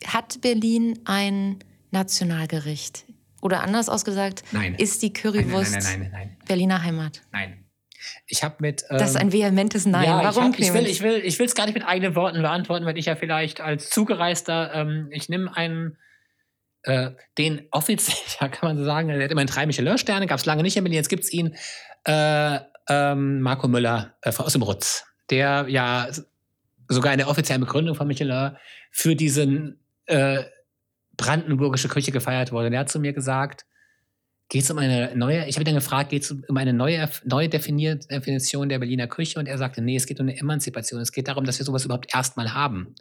Hat 0.06 0.40
Berlin 0.40 0.98
ein 1.04 1.58
Nationalgericht? 1.90 3.04
Oder 3.40 3.62
anders 3.62 3.88
ausgesagt, 3.88 4.42
nein. 4.50 4.74
ist 4.74 5.02
die 5.02 5.12
Currywurst 5.12 5.72
nein, 5.72 6.10
nein, 6.12 6.36
Berliner 6.46 6.82
Heimat? 6.82 7.22
Nein. 7.30 7.64
Ich 8.26 8.42
habe 8.42 8.56
mit. 8.58 8.84
Ähm, 8.90 8.98
das 8.98 9.10
ist 9.10 9.16
ein 9.16 9.28
ähm, 9.28 9.32
vehementes 9.32 9.86
Nein. 9.86 10.04
Ja, 10.04 10.22
Warum? 10.22 10.54
Ich, 10.56 10.70
hab, 10.70 10.76
ich 10.76 10.82
will, 10.82 10.86
ich 10.86 11.02
will, 11.02 11.20
ich 11.24 11.38
will 11.38 11.46
es 11.46 11.54
gar 11.54 11.66
nicht 11.66 11.74
mit 11.74 11.84
eigenen 11.84 12.14
Worten 12.14 12.42
beantworten, 12.42 12.84
weil 12.86 12.98
ich 12.98 13.06
ja 13.06 13.16
vielleicht 13.16 13.60
als 13.60 13.90
Zugereister, 13.90 14.72
ähm, 14.74 15.08
ich 15.10 15.28
nehme 15.28 15.56
einen, 15.56 15.98
äh, 16.88 17.12
den 17.36 17.66
offiziell, 17.70 18.16
ja, 18.40 18.48
kann 18.48 18.68
man 18.68 18.78
so 18.78 18.84
sagen, 18.84 19.08
der 19.08 19.22
hat 19.22 19.30
immerhin 19.30 19.48
drei 19.48 19.66
Michelin-Sterne, 19.66 20.26
gab 20.26 20.38
es 20.38 20.46
lange 20.46 20.62
nicht 20.62 20.76
in 20.76 20.84
Berlin, 20.84 20.96
jetzt 20.96 21.08
gibt 21.08 21.24
es 21.24 21.32
ihn, 21.32 21.54
äh, 22.04 22.58
ähm, 22.88 23.40
Marco 23.42 23.68
Müller 23.68 24.14
äh, 24.22 24.32
aus 24.36 24.52
dem 24.54 24.62
Rutz, 24.62 25.04
der 25.30 25.66
ja 25.68 26.08
sogar 26.88 27.12
in 27.12 27.18
der 27.18 27.28
offiziellen 27.28 27.60
Begründung 27.60 27.94
von 27.94 28.06
Michelin 28.06 28.56
für 28.90 29.14
diesen 29.14 29.78
äh, 30.06 30.44
brandenburgische 31.16 31.88
Küche 31.88 32.12
gefeiert 32.12 32.50
wurde. 32.50 32.70
Der 32.70 32.80
hat 32.80 32.88
zu 32.88 32.98
mir 32.98 33.12
gesagt, 33.12 33.66
geht 34.48 34.62
es 34.62 34.70
um 34.70 34.78
eine 34.78 35.14
neue, 35.14 35.46
ich 35.46 35.56
habe 35.56 35.62
ihn 35.62 35.66
dann 35.66 35.74
gefragt, 35.74 36.10
geht 36.10 36.22
es 36.22 36.30
um 36.30 36.56
eine 36.56 36.72
neue, 36.72 37.10
neue 37.24 37.50
Definition 37.50 38.68
der 38.70 38.78
Berliner 38.78 39.06
Küche? 39.06 39.38
Und 39.38 39.46
er 39.46 39.58
sagte, 39.58 39.82
nee, 39.82 39.96
es 39.96 40.06
geht 40.06 40.20
um 40.20 40.28
eine 40.28 40.38
Emanzipation. 40.38 41.00
Es 41.00 41.12
geht 41.12 41.28
darum, 41.28 41.44
dass 41.44 41.58
wir 41.58 41.66
sowas 41.66 41.84
überhaupt 41.84 42.14
erstmal 42.14 42.54
haben. 42.54 42.94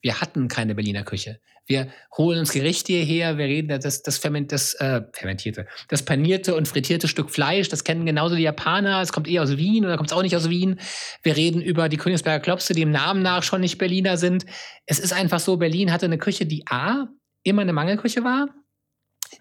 Wir 0.00 0.20
hatten 0.20 0.48
keine 0.48 0.74
Berliner 0.74 1.04
Küche. 1.04 1.40
Wir 1.66 1.88
holen 2.16 2.38
uns 2.38 2.52
Gerichte 2.52 2.92
hierher, 2.92 3.38
wir 3.38 3.46
reden 3.46 3.80
das, 3.80 4.02
das, 4.02 4.18
Ferment, 4.18 4.52
das 4.52 4.74
äh, 4.74 5.02
fermentierte, 5.12 5.66
das 5.88 6.04
panierte 6.04 6.54
und 6.54 6.68
frittierte 6.68 7.08
Stück 7.08 7.28
Fleisch, 7.28 7.68
das 7.68 7.82
kennen 7.82 8.06
genauso 8.06 8.36
die 8.36 8.42
Japaner, 8.42 9.00
es 9.00 9.12
kommt 9.12 9.26
eher 9.26 9.42
aus 9.42 9.56
Wien 9.56 9.84
oder 9.84 9.96
kommt 9.96 10.10
es 10.10 10.16
auch 10.16 10.22
nicht 10.22 10.36
aus 10.36 10.48
Wien. 10.48 10.78
Wir 11.24 11.36
reden 11.36 11.60
über 11.60 11.88
die 11.88 11.96
Königsberger 11.96 12.40
Klopse, 12.40 12.72
die 12.72 12.82
im 12.82 12.92
Namen 12.92 13.20
nach 13.22 13.42
schon 13.42 13.60
nicht 13.60 13.78
Berliner 13.78 14.16
sind. 14.16 14.46
Es 14.86 15.00
ist 15.00 15.12
einfach 15.12 15.40
so, 15.40 15.56
Berlin 15.56 15.90
hatte 15.90 16.06
eine 16.06 16.18
Küche, 16.18 16.46
die 16.46 16.64
A, 16.68 17.08
immer 17.42 17.62
eine 17.62 17.72
Mangelküche 17.72 18.22
war, 18.22 18.48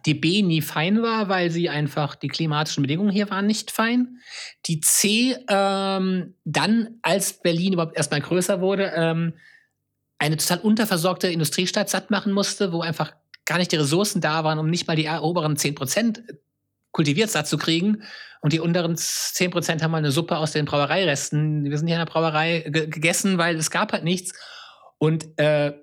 die 0.08 0.16
B 0.16 0.42
nie 0.42 0.62
fein 0.62 1.04
war, 1.04 1.30
weil 1.30 1.52
sie 1.52 1.70
einfach 1.70 2.16
die 2.16 2.28
klimatischen 2.28 2.82
Bedingungen 2.82 3.12
hier 3.12 3.30
waren 3.30 3.46
nicht 3.46 3.70
fein. 3.70 4.20
Die 4.66 4.80
C 4.80 5.36
ähm, 5.48 6.36
dann, 6.44 6.98
als 7.04 7.40
Berlin 7.42 7.74
überhaupt 7.74 7.98
erstmal 7.98 8.22
größer 8.22 8.62
wurde, 8.62 8.94
ähm, 8.96 9.34
eine 10.18 10.38
total 10.38 10.60
unterversorgte 10.60 11.28
Industriestadt 11.28 11.90
satt 11.90 12.12
machen 12.12 12.32
musste, 12.32 12.72
wo 12.72 12.82
einfach 12.82 13.14
gar 13.46 13.58
nicht 13.58 13.72
die 13.72 13.78
Ressourcen 13.78 14.22
da 14.22 14.44
waren, 14.44 14.60
um 14.60 14.70
nicht 14.70 14.88
mal 14.88 14.96
die 14.96 15.08
oberen 15.08 15.58
10 15.58 15.76
Prozent 15.76 16.24
kultiviert 16.92 17.30
satt 17.30 17.48
zu 17.48 17.58
kriegen. 17.58 18.04
Und 18.42 18.54
die 18.54 18.60
unteren 18.60 18.96
10 18.96 19.52
Prozent 19.52 19.84
haben 19.84 19.92
mal 19.92 19.98
eine 19.98 20.12
Suppe 20.12 20.38
aus 20.38 20.52
den 20.52 20.66
Brauereiresten. 20.66 21.64
Wir 21.66 21.78
sind 21.78 21.88
hier 21.88 21.98
in 21.98 22.06
der 22.06 22.12
Brauerei 22.12 22.62
gegessen, 22.62 23.38
weil 23.38 23.56
es 23.56 23.72
gab 23.72 23.92
halt 23.92 24.04
nichts. 24.04 24.34
Und 24.98 25.38
äh, 25.38 25.74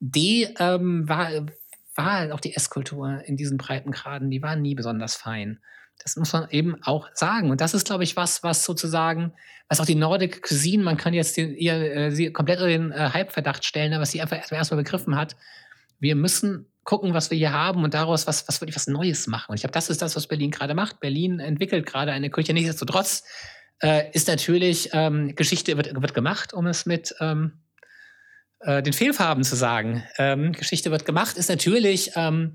D 0.00 0.48
ähm, 0.58 1.08
war, 1.08 1.30
war 1.94 2.12
halt 2.18 2.32
auch 2.32 2.40
die 2.40 2.54
Esskultur 2.54 3.22
in 3.24 3.36
diesen 3.36 3.56
Breitengraden, 3.56 4.30
die 4.30 4.42
war 4.42 4.56
nie 4.56 4.74
besonders 4.74 5.14
fein. 5.14 5.60
Das 6.02 6.16
muss 6.16 6.32
man 6.32 6.48
eben 6.50 6.82
auch 6.82 7.08
sagen. 7.14 7.50
Und 7.50 7.60
das 7.60 7.74
ist, 7.74 7.86
glaube 7.86 8.04
ich, 8.04 8.16
was, 8.16 8.42
was 8.42 8.64
sozusagen, 8.64 9.32
was 9.68 9.80
auch 9.80 9.86
die 9.86 9.94
Nordic 9.94 10.42
Cuisine, 10.42 10.82
man 10.82 10.96
kann 10.96 11.14
jetzt 11.14 11.36
den, 11.36 11.54
ihr, 11.56 11.74
äh, 11.74 12.10
sie 12.10 12.32
komplett 12.32 12.58
unter 12.58 12.68
den 12.68 12.92
äh, 12.92 13.10
Halbverdacht 13.12 13.64
stellen, 13.64 13.98
was 14.00 14.10
sie 14.10 14.20
einfach 14.20 14.52
erstmal 14.52 14.82
begriffen 14.82 15.16
hat. 15.16 15.36
Wir 16.00 16.16
müssen 16.16 16.66
gucken, 16.84 17.14
was 17.14 17.30
wir 17.30 17.38
hier 17.38 17.52
haben 17.52 17.82
und 17.82 17.94
daraus 17.94 18.26
was, 18.26 18.46
was 18.46 18.60
wirklich 18.60 18.76
was 18.76 18.86
Neues 18.86 19.26
machen. 19.26 19.52
Und 19.52 19.56
ich 19.56 19.62
glaube, 19.62 19.72
das 19.72 19.88
ist 19.88 20.02
das, 20.02 20.14
was 20.16 20.26
Berlin 20.26 20.50
gerade 20.50 20.74
macht. 20.74 21.00
Berlin 21.00 21.40
entwickelt 21.40 21.86
gerade 21.86 22.12
eine 22.12 22.30
Küche. 22.30 22.52
Nichtsdestotrotz 22.52 23.24
äh, 23.82 24.10
ist 24.12 24.28
natürlich, 24.28 24.90
ähm, 24.92 25.34
Geschichte 25.34 25.76
wird, 25.76 26.00
wird 26.00 26.14
gemacht, 26.14 26.52
um 26.52 26.66
es 26.66 26.84
mit 26.84 27.14
ähm, 27.20 27.62
äh, 28.60 28.82
den 28.82 28.92
Fehlfarben 28.92 29.44
zu 29.44 29.56
sagen. 29.56 30.04
Ähm, 30.18 30.52
Geschichte 30.52 30.90
wird 30.90 31.04
gemacht, 31.04 31.36
ist 31.36 31.48
natürlich 31.48 32.12
ähm, 32.16 32.54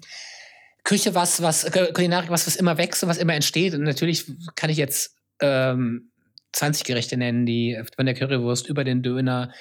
Küche 0.84 1.16
was, 1.16 1.42
was, 1.42 1.70
Kulinarik 1.94 2.30
was, 2.30 2.48
was 2.48 2.56
immer 2.56 2.78
wächst 2.78 3.04
und 3.04 3.10
was 3.10 3.18
immer 3.18 3.34
entsteht. 3.34 3.74
Und 3.74 3.84
natürlich 3.84 4.26
kann 4.56 4.70
ich 4.70 4.78
jetzt 4.78 5.16
ähm, 5.42 6.12
20 6.54 6.84
Gerichte 6.84 7.18
nennen, 7.18 7.46
die 7.46 7.82
von 7.96 8.06
der 8.06 8.16
Currywurst 8.16 8.68
über 8.68 8.84
den 8.84 9.02
Döner, 9.02 9.52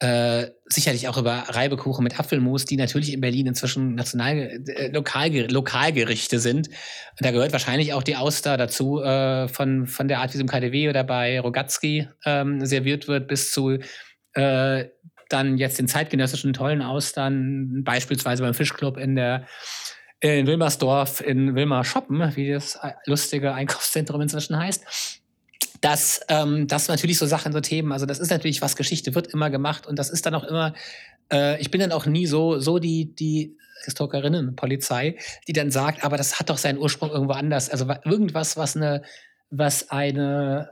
äh, 0.00 0.48
sicherlich 0.64 1.08
auch 1.08 1.18
über 1.18 1.44
Reibekuchen 1.48 2.02
mit 2.02 2.18
Apfelmus, 2.18 2.64
die 2.64 2.76
natürlich 2.76 3.12
in 3.12 3.20
Berlin 3.20 3.46
inzwischen 3.46 3.94
national, 3.94 4.62
äh, 4.66 4.88
Lokalger 4.88 5.48
Lokalgerichte 5.48 6.38
sind. 6.38 6.68
Und 6.68 6.76
da 7.20 7.32
gehört 7.32 7.52
wahrscheinlich 7.52 7.92
auch 7.92 8.02
die 8.02 8.16
Auster 8.16 8.56
dazu, 8.56 9.02
äh, 9.02 9.46
von, 9.48 9.86
von 9.86 10.08
der 10.08 10.20
Art, 10.20 10.32
wie 10.32 10.38
es 10.38 10.40
im 10.40 10.48
KDW 10.48 10.88
oder 10.88 11.04
bei 11.04 11.38
Rogatski 11.38 12.08
ähm, 12.24 12.64
serviert 12.64 13.08
wird, 13.08 13.28
bis 13.28 13.52
zu 13.52 13.78
äh, 14.32 14.86
dann 15.28 15.58
jetzt 15.58 15.78
den 15.78 15.86
zeitgenössischen 15.86 16.54
tollen 16.54 16.82
Austern, 16.82 17.84
beispielsweise 17.84 18.42
beim 18.42 18.54
Fischclub 18.54 18.96
in 18.96 19.16
der 19.16 19.46
in 20.20 20.46
Wilmersdorf, 20.46 21.20
in 21.20 21.54
Wilmer 21.54 21.84
Shoppen, 21.84 22.36
wie 22.36 22.52
das 22.52 22.78
lustige 23.06 23.54
Einkaufszentrum 23.54 24.20
inzwischen 24.20 24.58
heißt. 24.58 24.84
Das, 25.80 26.20
ähm, 26.28 26.66
das 26.66 26.88
natürlich 26.88 27.16
so 27.16 27.26
Sachen, 27.26 27.52
so 27.52 27.60
Themen. 27.60 27.92
Also 27.92 28.04
das 28.04 28.18
ist 28.18 28.30
natürlich 28.30 28.60
was, 28.60 28.76
Geschichte 28.76 29.14
wird 29.14 29.28
immer 29.28 29.48
gemacht 29.48 29.86
und 29.86 29.98
das 29.98 30.10
ist 30.10 30.26
dann 30.26 30.34
auch 30.34 30.44
immer, 30.44 30.74
äh, 31.32 31.58
ich 31.60 31.70
bin 31.70 31.80
dann 31.80 31.92
auch 31.92 32.04
nie 32.04 32.26
so, 32.26 32.58
so 32.58 32.78
die, 32.78 33.14
die 33.14 33.56
Historikerinnen, 33.84 34.56
Polizei, 34.56 35.16
die 35.48 35.54
dann 35.54 35.70
sagt, 35.70 36.04
aber 36.04 36.18
das 36.18 36.38
hat 36.38 36.50
doch 36.50 36.58
seinen 36.58 36.78
Ursprung 36.78 37.10
irgendwo 37.10 37.32
anders. 37.32 37.70
Also 37.70 37.86
irgendwas, 38.04 38.58
was 38.58 38.76
eine, 38.76 39.02
was 39.50 39.90
eine 39.90 40.68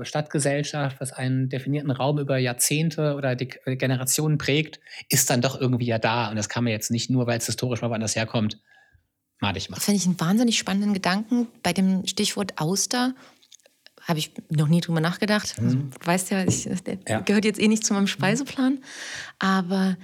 äh, 0.00 0.04
Stadtgesellschaft, 0.04 1.00
was 1.00 1.12
einen 1.12 1.48
definierten 1.48 1.92
Raum 1.92 2.18
über 2.18 2.36
Jahrzehnte 2.36 3.14
oder 3.14 3.36
die 3.36 3.46
Generationen 3.46 4.38
prägt, 4.38 4.80
ist 5.08 5.30
dann 5.30 5.40
doch 5.40 5.60
irgendwie 5.60 5.86
ja 5.86 5.98
da. 5.98 6.30
Und 6.30 6.36
das 6.36 6.48
kann 6.48 6.64
man 6.64 6.72
jetzt 6.72 6.90
nicht 6.90 7.10
nur, 7.10 7.28
weil 7.28 7.38
es 7.38 7.46
historisch 7.46 7.80
mal 7.80 7.90
woanders 7.90 8.16
herkommt, 8.16 8.60
malig 9.40 9.70
machen. 9.70 9.78
Das 9.78 9.84
finde 9.84 10.00
ich 10.00 10.06
einen 10.06 10.18
wahnsinnig 10.20 10.58
spannenden 10.58 10.94
Gedanken. 10.94 11.46
Bei 11.62 11.72
dem 11.72 12.06
Stichwort 12.08 12.60
Auster 12.60 13.14
habe 14.02 14.18
ich 14.18 14.32
noch 14.50 14.66
nie 14.66 14.80
drüber 14.80 15.00
nachgedacht. 15.00 15.60
Mhm. 15.60 15.64
Also, 15.64 15.76
du 15.76 16.06
weißt 16.06 16.30
ja, 16.30 16.44
ich, 16.44 16.64
der 16.64 16.98
ja. 17.06 17.20
gehört 17.20 17.44
jetzt 17.44 17.60
eh 17.60 17.68
nicht 17.68 17.86
zu 17.86 17.94
meinem 17.94 18.08
Speiseplan. 18.08 18.80
Aber 19.38 19.96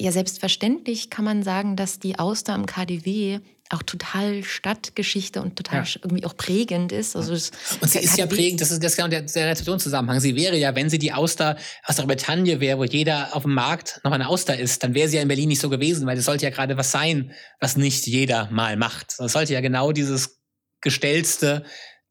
ja, 0.00 0.10
selbstverständlich 0.10 1.10
kann 1.10 1.26
man 1.26 1.42
sagen, 1.42 1.76
dass 1.76 1.98
die 1.98 2.18
Auster 2.18 2.54
im 2.54 2.64
KDW 2.64 3.40
auch 3.70 3.82
total 3.82 4.44
Stadtgeschichte 4.44 5.42
und 5.42 5.56
total 5.56 5.84
ja. 5.84 6.00
irgendwie 6.02 6.24
auch 6.24 6.36
prägend 6.36 6.92
ist. 6.92 7.16
Also 7.16 7.32
das, 7.32 7.50
und 7.80 7.90
sie 7.90 7.98
ist 7.98 8.16
ja 8.16 8.26
prägend, 8.26 8.60
das 8.60 8.70
ist, 8.70 8.82
das 8.82 8.92
ist 8.92 8.96
genau 8.96 9.08
der, 9.08 9.22
der 9.22 9.48
Rezeptionszusammenhang. 9.48 10.20
Sie 10.20 10.36
wäre 10.36 10.56
ja, 10.56 10.74
wenn 10.74 10.90
sie 10.90 10.98
die 10.98 11.12
Auster 11.12 11.56
aus 11.84 11.96
der 11.96 12.04
Bretagne 12.04 12.60
wäre, 12.60 12.78
wo 12.78 12.84
jeder 12.84 13.34
auf 13.34 13.42
dem 13.42 13.54
Markt 13.54 14.00
noch 14.04 14.12
eine 14.12 14.28
Auster 14.28 14.58
ist, 14.58 14.82
dann 14.82 14.94
wäre 14.94 15.08
sie 15.08 15.16
ja 15.16 15.22
in 15.22 15.28
Berlin 15.28 15.48
nicht 15.48 15.60
so 15.60 15.68
gewesen, 15.68 16.06
weil 16.06 16.18
es 16.18 16.24
sollte 16.24 16.44
ja 16.44 16.50
gerade 16.50 16.76
was 16.76 16.90
sein, 16.90 17.32
was 17.60 17.76
nicht 17.76 18.06
jeder 18.06 18.50
mal 18.50 18.76
macht. 18.76 19.14
Es 19.18 19.32
sollte 19.32 19.52
ja 19.52 19.60
genau 19.60 19.92
dieses 19.92 20.40
gestellste 20.80 21.64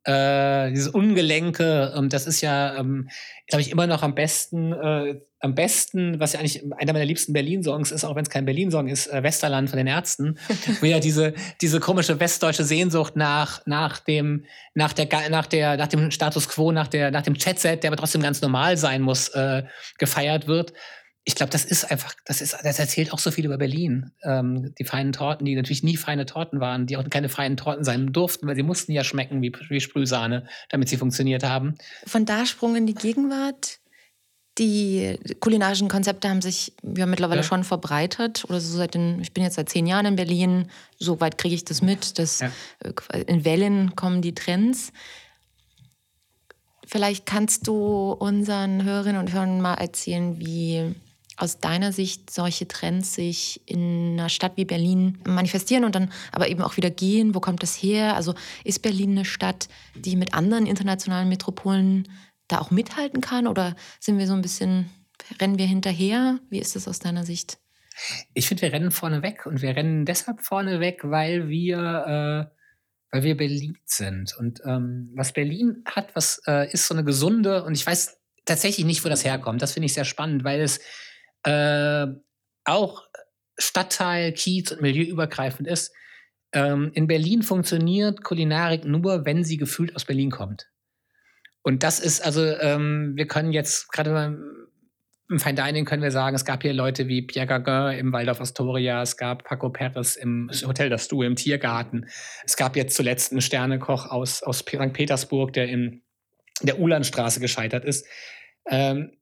äh, 0.06 0.72
dieses 0.72 0.88
Ungelenke, 0.88 1.94
ähm, 1.96 2.10
das 2.10 2.28
ist 2.28 2.42
ja, 2.42 2.78
ähm, 2.78 3.10
glaube 3.48 3.62
ich, 3.62 3.72
immer 3.72 3.88
noch 3.88 4.04
am 4.04 4.16
besten, 4.16 4.72
äh, 4.72 5.20
am 5.40 5.56
besten, 5.56 6.20
was 6.20 6.34
ja 6.34 6.40
eigentlich 6.40 6.64
einer 6.78 6.94
meiner 6.94 7.06
liebsten 7.06 7.34
Berlin-Songs 7.34 7.92
ist, 7.92 8.04
auch 8.04 8.16
wenn 8.16 8.24
es 8.24 8.30
kein 8.30 8.46
Berlin-Song 8.46 8.88
ist, 8.88 9.08
äh, 9.08 9.24
Westerland 9.24 9.70
von 9.70 9.78
den 9.78 9.88
Ärzten, 9.88 10.38
wo 10.82 10.86
ja 10.86 11.00
diese, 11.00 11.34
diese 11.62 11.80
komische 11.80 12.20
westdeutsche 12.20 12.64
Sehnsucht 12.64 13.16
nach, 13.16 13.66
nach 13.66 14.00
dem, 14.00 14.46
nach 14.74 14.94
der, 14.94 15.08
nach 15.30 15.48
der, 15.48 15.78
nach 15.78 15.88
dem 15.88 16.12
Status 16.12 16.50
quo, 16.50 16.72
nach 16.72 16.88
der, 16.88 17.12
nach 17.12 17.24
dem 17.24 17.36
Chatset, 17.36 17.84
der 17.84 17.90
aber 17.90 17.98
trotzdem 17.98 18.22
ganz 18.22 18.42
normal 18.42 18.78
sein 18.78 19.02
muss, 19.02 19.30
äh, 19.30 19.64
gefeiert 19.98 20.48
wird 20.48 20.74
ich 21.28 21.34
glaube, 21.34 21.50
das 21.50 21.66
ist 21.66 21.90
einfach, 21.92 22.14
das 22.26 22.40
ist, 22.40 22.56
das 22.64 22.78
erzählt 22.78 23.12
auch 23.12 23.18
so 23.18 23.32
viel 23.32 23.46
über 23.46 23.58
Berlin. 23.58 24.12
Ähm, 24.24 24.76
die 24.78 24.86
feinen 24.86 25.12
Torten, 25.12 25.44
die 25.44 25.56
natürlich 25.56 25.82
nie 25.82 25.98
feine 25.98 26.28
Torten 26.28 26.60
waren, 26.60 26.86
die 26.86 26.98
auch 26.98 27.10
keine 27.10 27.30
feinen 27.30 27.58
Torten 27.58 27.84
sein 27.84 28.14
durften, 28.14 28.46
weil 28.48 28.56
sie 28.56 28.64
mussten 28.64 28.92
ja 28.92 29.04
schmecken 29.04 29.42
wie, 29.42 29.52
wie 29.70 29.82
Sprühsahne, 29.82 30.48
damit 30.70 30.88
sie 30.88 30.98
funktioniert 30.98 31.44
haben. 31.44 31.76
Von 32.06 32.26
da 32.26 32.46
Sprung 32.46 32.76
in 32.76 32.86
die 32.86 32.94
Gegenwart. 32.94 33.80
Die 34.60 35.20
kulinarischen 35.42 35.90
Konzepte 35.90 36.30
haben 36.30 36.42
sich 36.42 36.74
ja 36.96 37.08
mittlerweile 37.08 37.42
ja. 37.42 37.48
schon 37.48 37.64
verbreitet. 37.64 38.46
Oder 38.48 38.62
so 38.62 38.78
seit 38.78 38.94
den, 38.94 39.20
ich 39.20 39.34
bin 39.34 39.44
jetzt 39.44 39.56
seit 39.56 39.68
zehn 39.68 39.88
Jahren 39.88 40.06
in 40.06 40.16
Berlin, 40.16 40.70
so 41.00 41.20
weit 41.20 41.40
kriege 41.40 41.56
ich 41.56 41.66
das 41.66 41.82
mit, 41.82 42.20
dass 42.20 42.40
ja. 42.40 42.52
Äh, 42.80 43.22
in 43.24 43.44
Wellen 43.46 43.96
kommen 43.96 44.22
die 44.22 44.36
Trends. 44.36 44.94
Vielleicht 46.86 47.26
kannst 47.26 47.68
du 47.68 48.12
unseren 48.12 48.84
Hörerinnen 48.84 49.20
und 49.20 49.34
Hörern 49.34 49.60
mal 49.60 49.74
erzählen, 49.74 50.40
wie 50.40 50.96
aus 51.38 51.60
deiner 51.60 51.92
Sicht 51.92 52.30
solche 52.30 52.68
Trends 52.68 53.14
sich 53.14 53.62
in 53.66 54.14
einer 54.14 54.30
Stadt 54.30 54.54
wie 54.56 54.66
Berlin 54.66 55.18
manifestieren 55.26 55.84
und 55.84 55.96
dann 55.96 56.12
aber 56.32 56.48
eben 56.48 56.62
auch 56.62 56.78
wieder 56.78 56.90
gehen? 56.90 57.36
Wo 57.36 57.40
kommt 57.40 57.64
das 57.64 57.76
her? 57.76 58.16
Also 58.16 58.36
ist 58.64 58.82
Berlin 58.82 59.12
eine 59.12 59.26
Stadt, 59.26 59.68
die 59.96 60.16
mit 60.16 60.34
anderen 60.34 60.66
internationalen 60.66 61.30
Metropolen 61.30 62.08
da 62.48 62.60
auch 62.60 62.72
mithalten 62.72 63.22
kann? 63.22 63.48
Oder 63.48 63.76
sind 64.00 64.18
wir 64.18 64.28
so 64.28 64.34
ein 64.34 64.42
bisschen, 64.42 64.90
rennen 65.42 65.58
wir 65.58 65.68
hinterher? 65.68 66.40
Wie 66.50 66.60
ist 66.60 66.76
das 66.76 66.88
aus 66.88 67.00
deiner 67.00 67.26
Sicht? 67.26 67.58
Ich 68.34 68.48
finde, 68.48 68.64
wir 68.64 68.74
rennen 68.74 68.92
vorne 68.92 69.22
weg 69.22 69.46
und 69.46 69.62
wir 69.62 69.76
rennen 69.76 70.06
deshalb 70.06 70.42
vorne 70.42 70.80
weg, 70.80 71.02
weil 71.04 71.48
wir, 71.48 72.50
äh, 72.52 72.56
weil 73.12 73.24
wir 73.24 73.38
Berlin 73.38 73.78
sind. 73.86 74.36
Und 74.38 74.62
ähm, 74.66 75.12
was 75.16 75.32
Berlin 75.34 75.84
hat, 75.86 76.16
was 76.16 76.42
äh, 76.48 76.72
ist 76.72 76.88
so 76.88 76.94
eine 76.94 77.04
gesunde, 77.04 77.64
und 77.64 77.74
ich 77.74 77.86
weiß 77.86 78.18
tatsächlich 78.46 78.86
nicht, 78.86 79.04
wo 79.04 79.10
das 79.10 79.26
herkommt. 79.26 79.62
Das 79.62 79.74
finde 79.74 79.86
ich 79.86 79.94
sehr 79.94 80.06
spannend, 80.06 80.44
weil 80.44 80.62
es 80.62 80.80
äh, 81.46 82.08
auch 82.66 83.04
Stadtteil, 83.58 84.34
Kiez 84.34 84.72
und 84.72 84.82
Milieuübergreifend 84.82 85.68
ist. 85.68 85.94
Ähm, 86.52 86.92
in 86.94 87.08
Berlin 87.08 87.44
funktioniert 87.44 88.24
Kulinarik 88.24 88.86
nur, 88.86 89.26
wenn 89.26 89.44
sie 89.44 89.58
gefühlt 89.58 89.96
aus 89.96 90.06
Berlin 90.06 90.32
kommt. 90.32 90.68
Und 91.62 91.84
das 91.84 92.00
ist 92.00 92.24
also, 92.24 92.44
ähm, 92.44 93.14
wir 93.16 93.28
können 93.28 93.52
jetzt 93.52 93.92
gerade 93.92 94.38
im 95.28 95.40
Fine 95.40 95.56
Dining 95.56 95.86
können 95.86 96.04
wir 96.04 96.12
sagen, 96.12 96.36
es 96.36 96.46
gab 96.46 96.62
hier 96.62 96.74
Leute 96.74 97.08
wie 97.08 97.24
Pierre 97.24 97.48
Gagin 97.48 97.98
im 97.98 98.14
Waldorf 98.14 98.42
Astoria, 98.42 99.02
es 99.02 99.18
gab 99.18 99.44
Paco 99.44 99.70
Perez 99.70 100.16
im 100.16 100.52
Hotel 100.66 100.90
Das 100.90 101.08
Du 101.08 101.24
im 101.24 101.36
Tiergarten. 101.36 102.06
Es 102.46 102.56
gab 102.58 102.76
jetzt 102.76 102.96
zuletzt 102.96 103.32
einen 103.32 103.42
Sternekoch 103.42 104.12
aus, 104.12 104.44
aus 104.44 104.60
St. 104.60 104.94
Petersburg, 104.94 105.54
der 105.54 105.68
in 105.68 106.04
der 106.62 106.80
Ulanstraße 106.80 107.40
gescheitert 107.40 107.86
ist. 107.86 108.06
Ähm, 108.70 109.18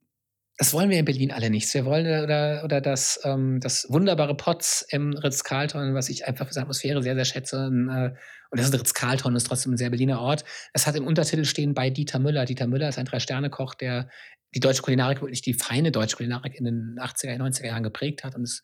das 0.56 0.72
wollen 0.72 0.88
wir 0.88 0.98
in 0.98 1.04
Berlin 1.04 1.32
alle 1.32 1.50
nicht. 1.50 1.72
Wir 1.74 1.84
wollen 1.84 2.06
oder, 2.06 2.62
oder 2.64 2.80
das, 2.80 3.20
ähm, 3.24 3.58
das 3.60 3.86
wunderbare 3.90 4.36
Potz 4.36 4.86
im 4.88 5.12
Ritz-Carlton, 5.12 5.94
was 5.94 6.08
ich 6.08 6.26
einfach 6.26 6.46
für 6.46 6.54
seine 6.54 6.64
Atmosphäre 6.64 7.02
sehr, 7.02 7.16
sehr 7.16 7.24
schätze. 7.24 7.66
Und, 7.66 7.88
äh, 7.88 8.14
und 8.50 8.60
das 8.60 8.68
ist 8.68 8.74
Ritz-Carlton, 8.74 9.34
ist 9.34 9.48
trotzdem 9.48 9.72
ein 9.72 9.76
sehr 9.76 9.90
Berliner 9.90 10.20
Ort. 10.20 10.44
Es 10.72 10.86
hat 10.86 10.94
im 10.94 11.06
Untertitel 11.06 11.44
stehen 11.44 11.74
bei 11.74 11.90
Dieter 11.90 12.20
Müller. 12.20 12.44
Dieter 12.44 12.68
Müller 12.68 12.88
ist 12.88 12.98
ein 12.98 13.04
Drei-Sterne-Koch, 13.04 13.74
der 13.74 14.08
die 14.54 14.60
deutsche 14.60 14.82
Kulinarik 14.82 15.20
wirklich 15.22 15.42
die 15.42 15.54
feine 15.54 15.90
deutsche 15.90 16.16
Kulinarik 16.16 16.54
in 16.54 16.64
den 16.64 16.96
80er, 17.00 17.36
90er 17.36 17.66
Jahren 17.66 17.82
geprägt 17.82 18.22
hat. 18.22 18.36
Und 18.36 18.44
es 18.44 18.62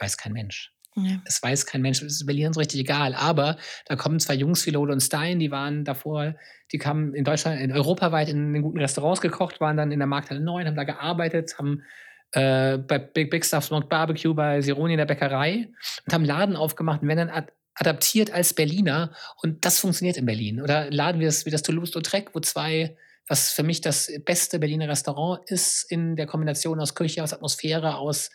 weiß 0.00 0.16
kein 0.16 0.32
Mensch. 0.32 0.73
Ja. 0.96 1.20
Es 1.24 1.42
weiß 1.42 1.66
kein 1.66 1.82
Mensch, 1.82 2.02
es 2.02 2.20
ist 2.20 2.26
Berlin 2.26 2.52
so 2.52 2.60
richtig 2.60 2.80
egal. 2.80 3.14
Aber 3.14 3.56
da 3.86 3.96
kommen 3.96 4.20
zwei 4.20 4.34
Jungs 4.34 4.64
wie 4.66 4.70
Lode 4.70 4.92
und 4.92 5.00
Stein, 5.00 5.38
die 5.38 5.50
waren 5.50 5.84
davor, 5.84 6.34
die 6.72 6.78
kamen 6.78 7.14
in 7.14 7.24
Deutschland, 7.24 7.60
in 7.60 7.72
europaweit 7.72 8.28
in, 8.28 8.54
in 8.54 8.62
guten 8.62 8.78
Restaurants 8.78 9.20
gekocht, 9.20 9.60
waren 9.60 9.76
dann 9.76 9.90
in 9.90 9.98
der 9.98 10.06
Markthalle 10.06 10.40
9, 10.40 10.66
haben 10.66 10.76
da 10.76 10.84
gearbeitet, 10.84 11.58
haben 11.58 11.82
äh, 12.32 12.78
bei 12.78 12.98
Big 12.98 13.30
Big 13.30 13.44
Stuff 13.44 13.64
Smoked 13.64 13.88
Barbecue 13.88 14.34
bei 14.34 14.60
Sironi 14.60 14.94
in 14.94 14.98
der 14.98 15.06
Bäckerei 15.06 15.68
und 16.06 16.12
haben 16.12 16.24
Laden 16.24 16.56
aufgemacht 16.56 17.02
und 17.02 17.08
werden 17.08 17.28
dann 17.28 17.36
ad 17.36 17.52
adaptiert 17.76 18.32
als 18.32 18.54
Berliner. 18.54 19.12
Und 19.42 19.64
das 19.64 19.80
funktioniert 19.80 20.16
in 20.16 20.26
Berlin. 20.26 20.62
Oder 20.62 20.92
Laden 20.92 21.20
wie 21.20 21.24
das, 21.24 21.44
wie 21.44 21.50
das 21.50 21.62
Toulouse-Lautrec, 21.62 22.32
wo 22.32 22.38
zwei 22.38 22.96
was 23.26 23.50
für 23.50 23.62
mich 23.62 23.80
das 23.80 24.10
beste 24.24 24.58
Berliner 24.58 24.88
Restaurant 24.88 25.40
ist 25.50 25.90
in 25.90 26.16
der 26.16 26.26
Kombination 26.26 26.80
aus 26.80 26.94
Küche, 26.94 27.22
aus 27.22 27.32
Atmosphäre, 27.32 27.96
aus 27.96 28.30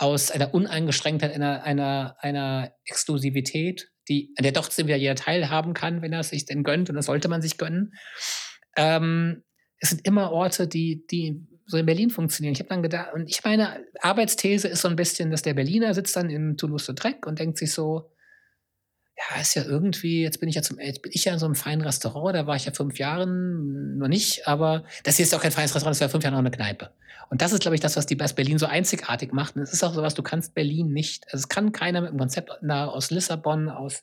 aus 0.00 0.30
einer 0.30 0.54
Uneingeschränktheit, 0.54 1.34
einer, 1.34 1.62
einer, 1.62 2.16
einer 2.20 2.72
Exklusivität, 2.86 3.90
die, 4.08 4.32
an 4.38 4.44
der 4.44 4.52
doch 4.52 4.70
wieder 4.78 4.96
jeder 4.96 5.14
teilhaben 5.14 5.74
kann, 5.74 6.00
wenn 6.00 6.14
er 6.14 6.20
es 6.20 6.30
sich 6.30 6.46
denn 6.46 6.62
gönnt, 6.62 6.88
und 6.88 6.96
das 6.96 7.04
sollte 7.04 7.28
man 7.28 7.42
sich 7.42 7.58
gönnen. 7.58 7.92
Ähm, 8.78 9.42
es 9.78 9.90
sind 9.90 10.06
immer 10.06 10.32
Orte, 10.32 10.66
die, 10.66 11.06
die 11.06 11.46
so 11.66 11.76
in 11.76 11.84
Berlin 11.84 12.08
funktionieren. 12.08 12.54
Ich 12.54 12.60
habe 12.60 12.70
dann 12.70 12.82
gedacht, 12.82 13.12
und 13.12 13.28
ich 13.28 13.44
meine, 13.44 13.84
Arbeitsthese 14.00 14.68
ist 14.68 14.80
so 14.80 14.88
ein 14.88 14.96
bisschen, 14.96 15.30
dass 15.30 15.42
der 15.42 15.52
Berliner 15.52 15.92
sitzt 15.92 16.16
dann 16.16 16.30
in 16.30 16.56
Toulouse-Lautrec 16.56 17.26
und 17.26 17.38
denkt 17.38 17.58
sich 17.58 17.72
so, 17.72 18.10
ja, 19.28 19.40
ist 19.40 19.54
ja 19.54 19.64
irgendwie, 19.64 20.22
jetzt 20.22 20.40
bin 20.40 20.48
ich 20.48 20.54
ja 20.54 20.62
zum, 20.62 20.78
jetzt 20.80 21.02
bin 21.02 21.12
ich 21.14 21.24
ja 21.24 21.32
in 21.32 21.38
so 21.38 21.46
einem 21.46 21.54
feinen 21.54 21.82
Restaurant, 21.82 22.34
da 22.34 22.46
war 22.46 22.56
ich 22.56 22.64
ja 22.64 22.72
fünf 22.72 22.98
Jahren 22.98 23.98
noch 23.98 24.08
nicht, 24.08 24.48
aber 24.48 24.84
das 25.04 25.16
hier 25.16 25.24
ist 25.24 25.34
auch 25.34 25.42
kein 25.42 25.52
feines 25.52 25.74
Restaurant, 25.74 25.94
das 25.94 26.00
war 26.00 26.08
fünf 26.08 26.24
Jahre 26.24 26.36
noch 26.36 26.40
eine 26.40 26.50
Kneipe. 26.50 26.90
Und 27.28 27.42
das 27.42 27.52
ist, 27.52 27.60
glaube 27.60 27.76
ich, 27.76 27.80
das, 27.80 27.96
was 27.96 28.06
die 28.06 28.18
was 28.18 28.34
Berlin 28.34 28.58
so 28.58 28.66
einzigartig 28.66 29.32
macht. 29.32 29.54
Und 29.54 29.62
es 29.62 29.72
ist 29.72 29.84
auch 29.84 29.94
so 29.94 30.02
was, 30.02 30.14
du 30.14 30.22
kannst 30.22 30.54
Berlin 30.54 30.92
nicht, 30.92 31.26
also 31.26 31.38
es 31.38 31.48
kann 31.48 31.70
keiner 31.70 32.00
mit 32.00 32.10
einem 32.10 32.18
Konzept 32.18 32.50
aus 32.50 33.10
Lissabon, 33.10 33.68
aus 33.68 34.02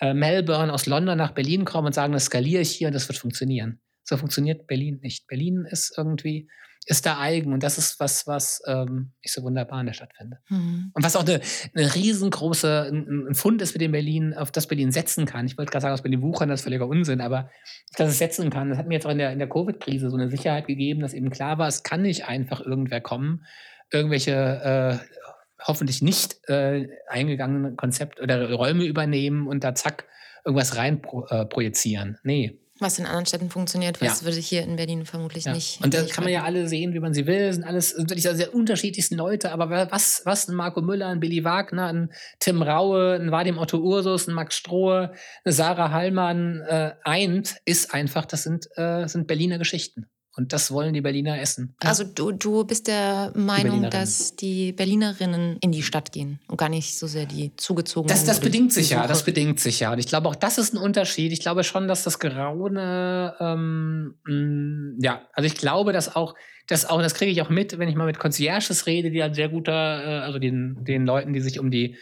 äh, 0.00 0.12
Melbourne, 0.12 0.72
aus 0.72 0.86
London 0.86 1.16
nach 1.16 1.32
Berlin 1.32 1.64
kommen 1.64 1.88
und 1.88 1.94
sagen, 1.94 2.12
das 2.12 2.24
skaliere 2.24 2.62
ich 2.62 2.70
hier 2.70 2.88
und 2.88 2.94
das 2.94 3.08
wird 3.08 3.18
funktionieren. 3.18 3.80
So 4.02 4.16
funktioniert 4.16 4.66
Berlin 4.66 4.98
nicht. 5.02 5.26
Berlin 5.28 5.66
ist 5.70 5.96
irgendwie, 5.96 6.48
ist 6.86 7.06
da 7.06 7.18
eigen. 7.18 7.52
Und 7.52 7.62
das 7.62 7.78
ist 7.78 7.98
was, 8.00 8.26
was 8.26 8.62
ähm, 8.66 9.12
ich 9.20 9.32
so 9.32 9.42
wunderbar 9.42 9.80
in 9.80 9.86
der 9.86 9.92
Stadt 9.92 10.12
finde. 10.16 10.38
Mhm. 10.48 10.90
Und 10.94 11.04
was 11.04 11.16
auch 11.16 11.26
eine, 11.26 11.40
eine 11.74 11.94
riesengroße 11.94 12.88
ein, 12.90 13.28
ein 13.30 13.34
Fund 13.34 13.62
ist, 13.62 13.74
mit 13.74 13.80
dem 13.80 13.92
Berlin, 13.92 14.34
auf 14.34 14.50
das 14.52 14.66
Berlin 14.66 14.92
setzen 14.92 15.26
kann. 15.26 15.46
Ich 15.46 15.56
wollte 15.56 15.72
gerade 15.72 15.82
sagen, 15.82 15.94
aus 15.94 16.02
Berlin 16.02 16.22
wuchern, 16.22 16.48
das 16.48 16.60
ist 16.60 16.64
völliger 16.64 16.86
Unsinn, 16.86 17.20
aber 17.20 17.50
dass 17.96 18.08
es 18.08 18.18
setzen 18.18 18.50
kann, 18.50 18.70
das 18.70 18.78
hat 18.78 18.86
mir 18.86 18.94
jetzt 18.94 19.06
auch 19.06 19.10
in 19.10 19.18
der, 19.18 19.32
in 19.32 19.38
der 19.38 19.48
Covid-Krise 19.48 20.10
so 20.10 20.16
eine 20.16 20.30
Sicherheit 20.30 20.66
gegeben, 20.66 21.00
dass 21.00 21.14
eben 21.14 21.30
klar 21.30 21.58
war, 21.58 21.68
es 21.68 21.82
kann 21.82 22.02
nicht 22.02 22.26
einfach 22.26 22.60
irgendwer 22.60 23.00
kommen, 23.00 23.44
irgendwelche 23.90 25.00
äh, 25.02 25.18
hoffentlich 25.66 26.02
nicht 26.02 26.48
äh, 26.48 26.88
eingegangenen 27.08 27.76
Konzept 27.76 28.20
oder 28.20 28.52
Räume 28.52 28.84
übernehmen 28.84 29.46
und 29.46 29.64
da 29.64 29.74
zack 29.74 30.04
irgendwas 30.44 30.76
rein 30.76 31.00
pro, 31.00 31.24
äh, 31.26 31.46
projizieren. 31.46 32.18
Nee, 32.22 32.60
was 32.80 32.98
in 32.98 33.06
anderen 33.06 33.26
Städten 33.26 33.50
funktioniert, 33.50 34.00
was 34.00 34.20
ja. 34.20 34.26
würde 34.26 34.38
ich 34.38 34.48
hier 34.48 34.62
in 34.62 34.74
Berlin 34.74 35.06
vermutlich 35.06 35.44
ja. 35.44 35.54
nicht. 35.54 35.80
Und 35.84 35.94
da 35.94 36.04
kann 36.06 36.24
man 36.24 36.32
ja 36.32 36.42
alle 36.42 36.66
sehen, 36.66 36.92
wie 36.92 36.98
man 36.98 37.14
sie 37.14 37.26
will. 37.26 37.46
Das 37.46 37.54
sind 37.54 37.64
alles 37.64 37.96
wirklich 37.96 38.24
sehr 38.24 38.52
unterschiedlichsten 38.52 39.14
Leute. 39.14 39.52
Aber 39.52 39.70
was, 39.90 40.22
was 40.24 40.48
ein 40.48 40.56
Marco 40.56 40.82
Müller, 40.82 41.06
ein 41.08 41.20
Billy 41.20 41.44
Wagner, 41.44 41.86
ein 41.86 42.12
Tim 42.40 42.62
Raue, 42.62 43.14
ein 43.14 43.30
Vadim 43.30 43.58
Otto 43.58 43.78
Ursus, 43.78 44.26
ein 44.26 44.34
Max 44.34 44.56
Strohe, 44.56 45.12
eine 45.44 45.52
Sarah 45.52 45.92
Hallmann 45.92 46.62
äh, 46.62 46.94
eint, 47.04 47.58
ist 47.64 47.94
einfach, 47.94 48.24
das 48.26 48.42
sind, 48.42 48.66
äh, 48.76 49.06
sind 49.06 49.28
Berliner 49.28 49.58
Geschichten. 49.58 50.06
Und 50.36 50.52
das 50.52 50.72
wollen 50.72 50.92
die 50.92 51.00
Berliner 51.00 51.40
essen. 51.40 51.76
Also 51.78 52.02
du, 52.02 52.32
du 52.32 52.64
bist 52.64 52.88
der 52.88 53.32
Meinung, 53.36 53.84
die 53.84 53.90
dass 53.90 54.34
die 54.34 54.72
Berlinerinnen 54.72 55.58
in 55.60 55.70
die 55.70 55.82
Stadt 55.82 56.10
gehen 56.10 56.40
und 56.48 56.56
gar 56.56 56.68
nicht 56.68 56.98
so 56.98 57.06
sehr 57.06 57.26
die 57.26 57.54
zugezogenen. 57.56 58.08
Das, 58.08 58.24
das 58.24 58.40
bedingt 58.40 58.72
sich 58.72 58.90
ja, 58.90 59.06
das 59.06 59.24
bedingt 59.24 59.60
sich 59.60 59.78
ja. 59.78 59.92
Und 59.92 60.00
ich 60.00 60.06
glaube 60.06 60.28
auch, 60.28 60.34
das 60.34 60.58
ist 60.58 60.74
ein 60.74 60.78
Unterschied. 60.78 61.32
Ich 61.32 61.40
glaube 61.40 61.62
schon, 61.62 61.86
dass 61.86 62.02
das 62.02 62.18
Graune, 62.18 63.34
ähm, 63.38 64.16
mm, 64.26 64.98
ja, 65.00 65.22
also 65.32 65.46
ich 65.46 65.54
glaube, 65.54 65.92
dass 65.92 66.16
auch, 66.16 66.34
dass 66.66 66.84
auch, 66.84 67.00
das 67.00 67.14
kriege 67.14 67.30
ich 67.30 67.40
auch 67.40 67.50
mit, 67.50 67.78
wenn 67.78 67.88
ich 67.88 67.94
mal 67.94 68.06
mit 68.06 68.18
Concierges 68.18 68.86
rede, 68.86 69.12
die 69.12 69.22
ein 69.22 69.34
sehr 69.34 69.48
guter, 69.48 69.72
äh, 69.72 70.18
also 70.24 70.40
den, 70.40 70.84
den 70.84 71.06
Leuten, 71.06 71.32
die 71.32 71.40
sich 71.40 71.60
um 71.60 71.70
die 71.70 71.96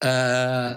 äh, 0.00 0.74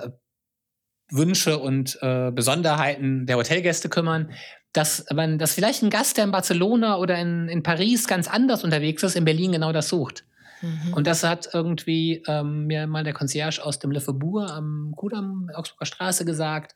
Wünsche 1.11 1.59
und 1.59 1.99
äh, 2.01 2.31
Besonderheiten 2.31 3.25
der 3.25 3.35
Hotelgäste 3.35 3.89
kümmern, 3.89 4.31
dass 4.73 5.05
man, 5.13 5.37
dass 5.37 5.53
vielleicht 5.53 5.83
ein 5.83 5.89
Gast, 5.89 6.17
der 6.17 6.23
in 6.23 6.31
Barcelona 6.31 6.97
oder 6.97 7.17
in, 7.17 7.49
in 7.49 7.63
Paris 7.63 8.07
ganz 8.07 8.27
anders 8.27 8.63
unterwegs 8.63 9.03
ist, 9.03 9.15
in 9.15 9.25
Berlin 9.25 9.51
genau 9.51 9.71
das 9.71 9.89
sucht. 9.89 10.23
Mhm. 10.61 10.93
Und 10.93 11.07
das 11.07 11.23
hat 11.23 11.49
irgendwie 11.53 12.23
ähm, 12.27 12.67
mir 12.67 12.87
mal 12.87 13.03
der 13.03 13.13
Concierge 13.13 13.59
aus 13.63 13.79
dem 13.79 13.91
Le 13.91 13.99
Faubourg 13.99 14.49
am 14.49 14.93
Kudamm, 14.95 15.49
Augsburger 15.53 15.85
Straße 15.85 16.25
gesagt. 16.25 16.75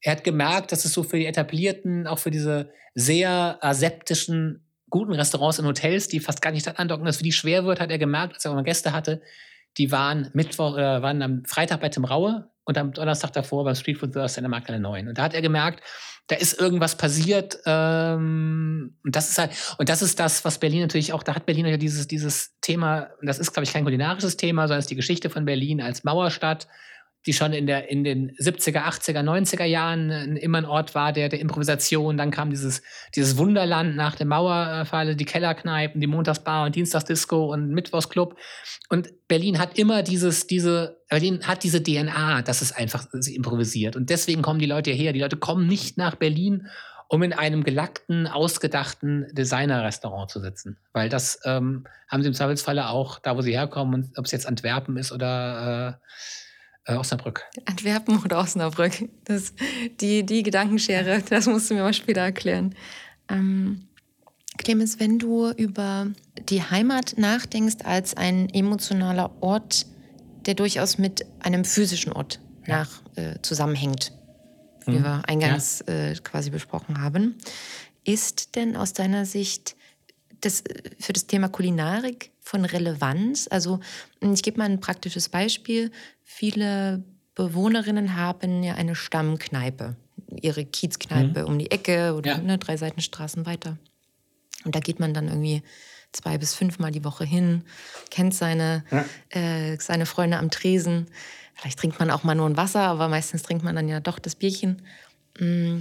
Er 0.00 0.12
hat 0.12 0.24
gemerkt, 0.24 0.72
dass 0.72 0.84
es 0.84 0.92
so 0.92 1.02
für 1.02 1.18
die 1.18 1.26
etablierten, 1.26 2.06
auch 2.06 2.18
für 2.18 2.30
diese 2.30 2.70
sehr 2.94 3.58
aseptischen, 3.60 4.62
guten 4.88 5.12
Restaurants 5.12 5.58
und 5.58 5.66
Hotels, 5.66 6.08
die 6.08 6.20
fast 6.20 6.42
gar 6.42 6.52
nicht 6.52 6.78
andocken, 6.78 7.04
dass 7.04 7.18
für 7.18 7.24
die 7.24 7.32
schwer 7.32 7.64
wird, 7.64 7.80
hat 7.80 7.90
er 7.90 7.98
gemerkt, 7.98 8.34
als 8.34 8.44
er 8.44 8.54
mal 8.54 8.62
Gäste 8.62 8.92
hatte, 8.92 9.20
die 9.78 9.92
waren 9.92 10.30
Mittwoch, 10.32 10.76
äh, 10.78 11.02
waren 11.02 11.22
am 11.22 11.44
Freitag 11.44 11.80
bei 11.80 11.88
Tim 11.88 12.04
Raue 12.04 12.48
und 12.66 12.76
am 12.76 12.92
Donnerstag 12.92 13.32
davor 13.32 13.64
beim 13.64 13.74
Streetfood 13.74 14.12
Thursday 14.12 14.40
in 14.40 14.44
der 14.44 14.50
Markthalle 14.50 14.80
9. 14.80 15.08
Und 15.08 15.16
da 15.16 15.22
hat 15.22 15.34
er 15.34 15.40
gemerkt, 15.40 15.82
da 16.26 16.34
ist 16.34 16.60
irgendwas 16.60 16.96
passiert. 16.96 17.58
Ähm, 17.64 18.96
und 19.04 19.16
das 19.16 19.30
ist 19.30 19.38
halt, 19.38 19.52
und 19.78 19.88
das 19.88 20.02
ist 20.02 20.18
das, 20.18 20.44
was 20.44 20.58
Berlin 20.58 20.80
natürlich 20.80 21.12
auch, 21.12 21.22
da 21.22 21.36
hat 21.36 21.46
Berlin 21.46 21.66
ja 21.66 21.76
dieses, 21.76 22.08
dieses 22.08 22.58
Thema, 22.60 23.10
das 23.22 23.38
ist, 23.38 23.52
glaube 23.52 23.64
ich, 23.64 23.72
kein 23.72 23.84
kulinarisches 23.84 24.36
Thema, 24.36 24.62
sondern 24.62 24.80
es 24.80 24.86
ist 24.86 24.90
die 24.90 24.96
Geschichte 24.96 25.30
von 25.30 25.44
Berlin 25.44 25.80
als 25.80 26.02
Mauerstadt 26.02 26.66
die 27.26 27.32
schon 27.32 27.52
in, 27.52 27.66
der, 27.66 27.90
in 27.90 28.04
den 28.04 28.30
70er, 28.36 28.84
80er, 28.84 29.20
90er 29.20 29.64
Jahren 29.64 30.10
äh, 30.10 30.38
immer 30.38 30.58
ein 30.58 30.64
Ort 30.64 30.94
war 30.94 31.12
der, 31.12 31.28
der 31.28 31.40
Improvisation. 31.40 32.16
Dann 32.16 32.30
kam 32.30 32.50
dieses, 32.50 32.82
dieses 33.14 33.36
Wunderland 33.36 33.96
nach 33.96 34.14
der 34.14 34.26
Mauerfalle, 34.26 35.16
die 35.16 35.24
Kellerkneipen, 35.24 36.00
die 36.00 36.06
Montagsbar 36.06 36.66
und 36.66 36.76
Dienstagsdisco 36.76 37.52
und 37.52 37.70
Mittwochsclub. 37.70 38.36
Und 38.88 39.10
Berlin 39.26 39.58
hat 39.58 39.76
immer 39.78 40.02
dieses, 40.02 40.46
diese, 40.46 41.02
Berlin 41.08 41.40
hat 41.44 41.64
diese 41.64 41.82
DNA, 41.82 42.42
dass 42.42 42.62
es 42.62 42.72
einfach 42.72 43.06
sie 43.12 43.34
improvisiert. 43.34 43.96
Und 43.96 44.10
deswegen 44.10 44.42
kommen 44.42 44.60
die 44.60 44.66
Leute 44.66 44.92
hierher. 44.92 45.12
Die 45.12 45.20
Leute 45.20 45.36
kommen 45.36 45.66
nicht 45.66 45.98
nach 45.98 46.14
Berlin, 46.14 46.68
um 47.08 47.22
in 47.22 47.32
einem 47.32 47.64
gelackten, 47.64 48.26
ausgedachten 48.26 49.26
Designer-Restaurant 49.32 50.30
zu 50.30 50.40
sitzen. 50.40 50.76
Weil 50.92 51.08
das 51.08 51.40
ähm, 51.44 51.86
haben 52.08 52.22
sie 52.22 52.28
im 52.28 52.34
Zweifelsfalle 52.34 52.88
auch 52.88 53.18
da, 53.18 53.36
wo 53.36 53.42
sie 53.42 53.52
herkommen, 53.52 53.94
und 53.94 54.18
ob 54.18 54.24
es 54.24 54.32
jetzt 54.32 54.46
Antwerpen 54.46 54.96
ist 54.96 55.12
oder 55.12 55.98
äh, 56.00 56.06
äh, 56.86 56.94
Osnabrück. 56.94 57.44
Antwerpen 57.64 58.22
oder 58.24 58.38
Osnabrück. 58.38 59.08
Das, 59.24 59.52
die, 60.00 60.24
die 60.24 60.42
Gedankenschere, 60.42 61.22
das 61.28 61.46
musst 61.46 61.70
du 61.70 61.74
mir 61.74 61.82
mal 61.82 61.92
später 61.92 62.22
erklären. 62.22 62.74
Ähm, 63.28 63.88
Clemens, 64.56 64.98
wenn 65.00 65.18
du 65.18 65.50
über 65.50 66.06
die 66.48 66.62
Heimat 66.62 67.18
nachdenkst 67.18 67.84
als 67.84 68.16
ein 68.16 68.48
emotionaler 68.50 69.30
Ort, 69.42 69.86
der 70.46 70.54
durchaus 70.54 70.96
mit 70.96 71.26
einem 71.40 71.64
physischen 71.64 72.12
Ort 72.12 72.40
ja. 72.66 72.78
nach, 72.78 73.02
äh, 73.16 73.40
zusammenhängt, 73.42 74.12
wie 74.86 74.98
mhm. 74.98 75.04
wir 75.04 75.28
eingangs 75.28 75.84
ja. 75.86 76.10
äh, 76.10 76.14
quasi 76.14 76.50
besprochen 76.50 77.00
haben, 77.02 77.36
ist 78.04 78.54
denn 78.54 78.76
aus 78.76 78.92
deiner 78.92 79.26
Sicht 79.26 79.76
das, 80.40 80.62
für 80.98 81.12
das 81.12 81.26
Thema 81.26 81.48
Kulinarik 81.48 82.30
von 82.46 82.64
Relevanz? 82.64 83.48
Also 83.50 83.80
ich 84.20 84.42
gebe 84.42 84.58
mal 84.58 84.70
ein 84.70 84.80
praktisches 84.80 85.28
Beispiel. 85.28 85.90
Viele 86.22 87.02
Bewohnerinnen 87.34 88.14
haben 88.14 88.62
ja 88.62 88.74
eine 88.74 88.94
Stammkneipe, 88.94 89.96
ihre 90.40 90.64
Kiezkneipe 90.64 91.42
mhm. 91.42 91.48
um 91.48 91.58
die 91.58 91.72
Ecke 91.72 92.14
oder 92.14 92.36
ja. 92.36 92.38
ne, 92.38 92.56
drei 92.58 92.76
Seitenstraßen 92.76 93.46
weiter. 93.46 93.78
Und 94.64 94.76
da 94.76 94.80
geht 94.80 95.00
man 95.00 95.12
dann 95.12 95.26
irgendwie 95.26 95.62
zwei 96.12 96.38
bis 96.38 96.54
fünfmal 96.54 96.92
die 96.92 97.04
Woche 97.04 97.24
hin, 97.24 97.64
kennt 98.10 98.32
seine, 98.32 98.84
ja. 98.90 99.04
äh, 99.30 99.76
seine 99.80 100.06
Freunde 100.06 100.38
am 100.38 100.50
Tresen. 100.50 101.08
Vielleicht 101.54 101.80
trinkt 101.80 101.98
man 101.98 102.10
auch 102.10 102.22
mal 102.22 102.36
nur 102.36 102.48
ein 102.48 102.56
Wasser, 102.56 102.82
aber 102.82 103.08
meistens 103.08 103.42
trinkt 103.42 103.64
man 103.64 103.74
dann 103.74 103.88
ja 103.88 103.98
doch 103.98 104.20
das 104.20 104.36
Bierchen. 104.36 104.82
Mm. 105.38 105.80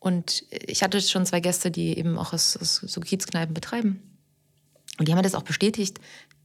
Und 0.00 0.44
ich 0.50 0.82
hatte 0.82 1.00
schon 1.00 1.26
zwei 1.26 1.40
Gäste, 1.40 1.70
die 1.70 1.98
eben 1.98 2.18
auch 2.18 2.32
aus, 2.32 2.56
aus 2.56 2.76
so 2.76 3.00
Kiezkneipen 3.00 3.54
betreiben. 3.54 4.07
Und 4.98 5.08
die 5.08 5.12
haben 5.12 5.22
das 5.22 5.34
auch 5.34 5.42
bestätigt, 5.42 5.98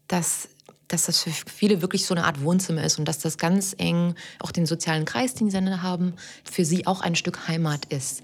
dass, 0.07 0.47
dass 0.87 1.05
das 1.05 1.19
für 1.19 1.31
viele 1.31 1.81
wirklich 1.81 2.05
so 2.05 2.13
eine 2.13 2.23
Art 2.25 2.41
Wohnzimmer 2.41 2.83
ist 2.83 2.99
und 2.99 3.05
dass 3.05 3.19
das 3.19 3.37
ganz 3.37 3.75
eng 3.77 4.15
auch 4.39 4.51
den 4.51 4.65
sozialen 4.65 5.05
Kreis, 5.05 5.33
den 5.33 5.49
sie 5.49 5.57
dann 5.57 5.81
haben, 5.81 6.13
für 6.43 6.63
sie 6.63 6.87
auch 6.87 7.01
ein 7.01 7.15
Stück 7.15 7.47
Heimat 7.47 7.85
ist. 7.85 8.21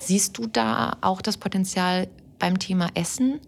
Siehst 0.00 0.38
du 0.38 0.46
da 0.46 0.98
auch 1.00 1.22
das 1.22 1.36
Potenzial 1.36 2.08
beim 2.38 2.58
Thema 2.58 2.90
Essen? 2.94 3.40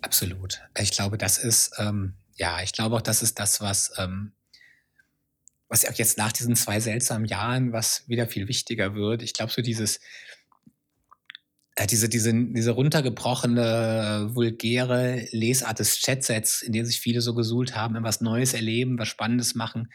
Absolut. 0.00 0.60
Ich 0.78 0.92
glaube, 0.92 1.18
das 1.18 1.38
ist, 1.38 1.72
ähm, 1.78 2.14
ja, 2.36 2.62
ich 2.62 2.72
glaube 2.72 2.96
auch, 2.96 3.02
das 3.02 3.22
ist 3.22 3.38
das, 3.38 3.60
was, 3.60 3.92
ähm, 3.98 4.32
was 5.68 5.84
auch 5.86 5.94
jetzt 5.94 6.18
nach 6.18 6.32
diesen 6.32 6.56
zwei 6.56 6.80
seltsamen 6.80 7.26
Jahren, 7.26 7.72
was 7.72 8.08
wieder 8.08 8.26
viel 8.26 8.48
wichtiger 8.48 8.94
wird. 8.94 9.22
Ich 9.22 9.34
glaube, 9.34 9.52
so 9.52 9.60
dieses, 9.60 10.00
diese, 11.88 12.08
diese, 12.08 12.32
diese 12.34 12.72
runtergebrochene, 12.72 14.30
vulgäre 14.32 15.26
Lesart 15.30 15.78
des 15.78 16.00
Chatsets, 16.00 16.62
in 16.62 16.72
der 16.72 16.84
sich 16.84 17.00
viele 17.00 17.20
so 17.20 17.34
gesuhlt 17.34 17.74
haben, 17.76 17.96
was 18.02 18.20
Neues 18.20 18.54
erleben, 18.54 18.98
was 18.98 19.08
Spannendes 19.08 19.54
machen. 19.54 19.88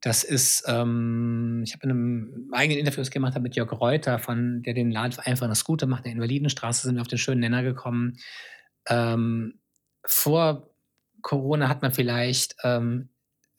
Das 0.00 0.22
ist, 0.22 0.64
ähm, 0.66 1.62
ich 1.64 1.72
habe 1.72 1.84
in 1.84 1.90
einem 1.90 2.50
eigenen 2.52 2.78
Interview 2.78 3.02
gemacht 3.10 3.40
mit 3.40 3.56
Jörg 3.56 3.72
Reuter, 3.72 4.18
von, 4.18 4.62
der 4.62 4.74
den 4.74 4.90
Laden 4.90 5.18
einfach 5.20 5.46
eine 5.46 5.54
Scooter 5.54 5.86
macht, 5.86 6.04
in 6.04 6.10
der 6.10 6.12
Invalidenstraße, 6.16 6.82
sind 6.82 6.96
wir 6.96 7.00
auf 7.00 7.08
den 7.08 7.18
schönen 7.18 7.40
Nenner 7.40 7.62
gekommen. 7.62 8.18
Ähm, 8.86 9.60
vor 10.04 10.74
Corona 11.22 11.68
hat 11.68 11.80
man 11.80 11.92
vielleicht, 11.92 12.56
ähm, 12.64 13.08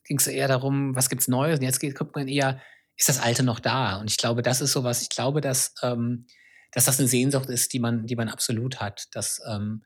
ging 0.03 0.19
es 0.19 0.27
eher 0.27 0.47
darum, 0.47 0.95
was 0.95 1.10
gibt 1.10 1.23
es 1.23 1.27
Neues? 1.27 1.60
Und 1.60 1.65
jetzt 1.65 1.79
guckt 1.95 2.15
man 2.15 2.27
eher, 2.27 2.62
ist 2.95 3.10
das 3.10 3.19
Alte 3.19 3.41
noch 3.41 3.60
da? 3.60 3.97
Und 3.97 4.12
ich 4.12 4.17
glaube, 4.17 4.43
das 4.43 4.62
ist 4.62 4.71
sowas, 4.71 5.01
ich 5.01 5.10
glaube, 5.10 5.41
dass, 5.41 5.73
ähm, 5.81 6.27
dass 6.75 6.85
das 6.85 6.99
eine 6.99 7.07
Sehnsucht 7.07 7.49
ist, 7.49 7.71
die 7.73 7.79
man, 7.79 8.05
die 8.05 8.17
man 8.17 8.27
absolut 8.27 8.81
hat. 8.81 9.07
Dass, 9.15 9.41
ähm, 9.49 9.83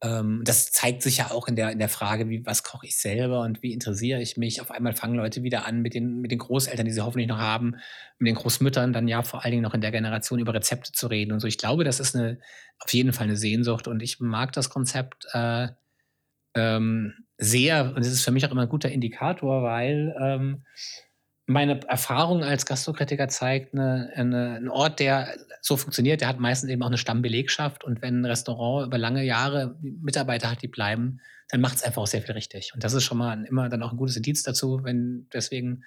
ähm, 0.00 0.40
das 0.42 0.72
zeigt 0.72 1.02
sich 1.02 1.18
ja 1.18 1.30
auch 1.30 1.48
in 1.48 1.54
der, 1.54 1.70
in 1.70 1.78
der 1.78 1.90
Frage, 1.90 2.30
wie, 2.30 2.46
was 2.46 2.62
koche 2.62 2.86
ich 2.86 2.98
selber 2.98 3.42
und 3.42 3.62
wie 3.62 3.74
interessiere 3.74 4.22
ich 4.22 4.38
mich. 4.38 4.62
Auf 4.62 4.70
einmal 4.70 4.94
fangen 4.94 5.16
Leute 5.16 5.42
wieder 5.42 5.66
an 5.66 5.82
mit 5.82 5.92
den, 5.92 6.22
mit 6.22 6.30
den 6.30 6.38
Großeltern, 6.38 6.86
die 6.86 6.92
sie 6.92 7.02
hoffentlich 7.02 7.28
noch 7.28 7.38
haben, 7.38 7.76
mit 8.18 8.28
den 8.28 8.36
Großmüttern 8.36 8.94
dann 8.94 9.06
ja 9.06 9.22
vor 9.22 9.44
allen 9.44 9.50
Dingen 9.50 9.62
noch 9.62 9.74
in 9.74 9.82
der 9.82 9.90
Generation 9.90 10.38
über 10.38 10.54
Rezepte 10.54 10.92
zu 10.92 11.08
reden 11.08 11.32
und 11.32 11.40
so. 11.40 11.46
Ich 11.46 11.58
glaube, 11.58 11.84
das 11.84 12.00
ist 12.00 12.16
eine, 12.16 12.40
auf 12.78 12.92
jeden 12.94 13.12
Fall 13.12 13.24
eine 13.24 13.36
Sehnsucht 13.36 13.86
und 13.86 14.02
ich 14.02 14.18
mag 14.18 14.52
das 14.52 14.70
Konzept 14.70 15.26
äh, 15.34 15.68
ähm, 16.54 17.12
sehr 17.36 17.92
und 17.94 18.00
es 18.00 18.10
ist 18.10 18.24
für 18.24 18.32
mich 18.32 18.46
auch 18.46 18.50
immer 18.50 18.62
ein 18.62 18.68
guter 18.70 18.90
Indikator, 18.90 19.62
weil 19.62 20.16
ähm, 20.18 20.64
meine 21.48 21.80
Erfahrung 21.88 22.44
als 22.44 22.66
Gastrokritiker 22.66 23.28
zeigt, 23.28 23.72
eine, 23.72 24.10
eine, 24.14 24.56
ein 24.56 24.68
Ort, 24.68 25.00
der 25.00 25.34
so 25.62 25.78
funktioniert, 25.78 26.20
der 26.20 26.28
hat 26.28 26.38
meistens 26.38 26.70
eben 26.70 26.82
auch 26.82 26.88
eine 26.88 26.98
Stammbelegschaft. 26.98 27.84
Und 27.84 28.02
wenn 28.02 28.20
ein 28.20 28.26
Restaurant 28.26 28.86
über 28.86 28.98
lange 28.98 29.24
Jahre 29.24 29.74
Mitarbeiter 29.80 30.50
hat, 30.50 30.60
die 30.62 30.68
bleiben, 30.68 31.20
dann 31.48 31.62
macht 31.62 31.76
es 31.76 31.82
einfach 31.82 32.02
auch 32.02 32.06
sehr 32.06 32.20
viel 32.20 32.34
richtig. 32.34 32.74
Und 32.74 32.84
das 32.84 32.92
ist 32.92 33.04
schon 33.04 33.16
mal 33.16 33.44
immer 33.46 33.70
dann 33.70 33.82
auch 33.82 33.92
ein 33.92 33.96
gutes 33.96 34.16
Indiz 34.16 34.42
dazu, 34.42 34.84
wenn 34.84 35.26
deswegen 35.32 35.84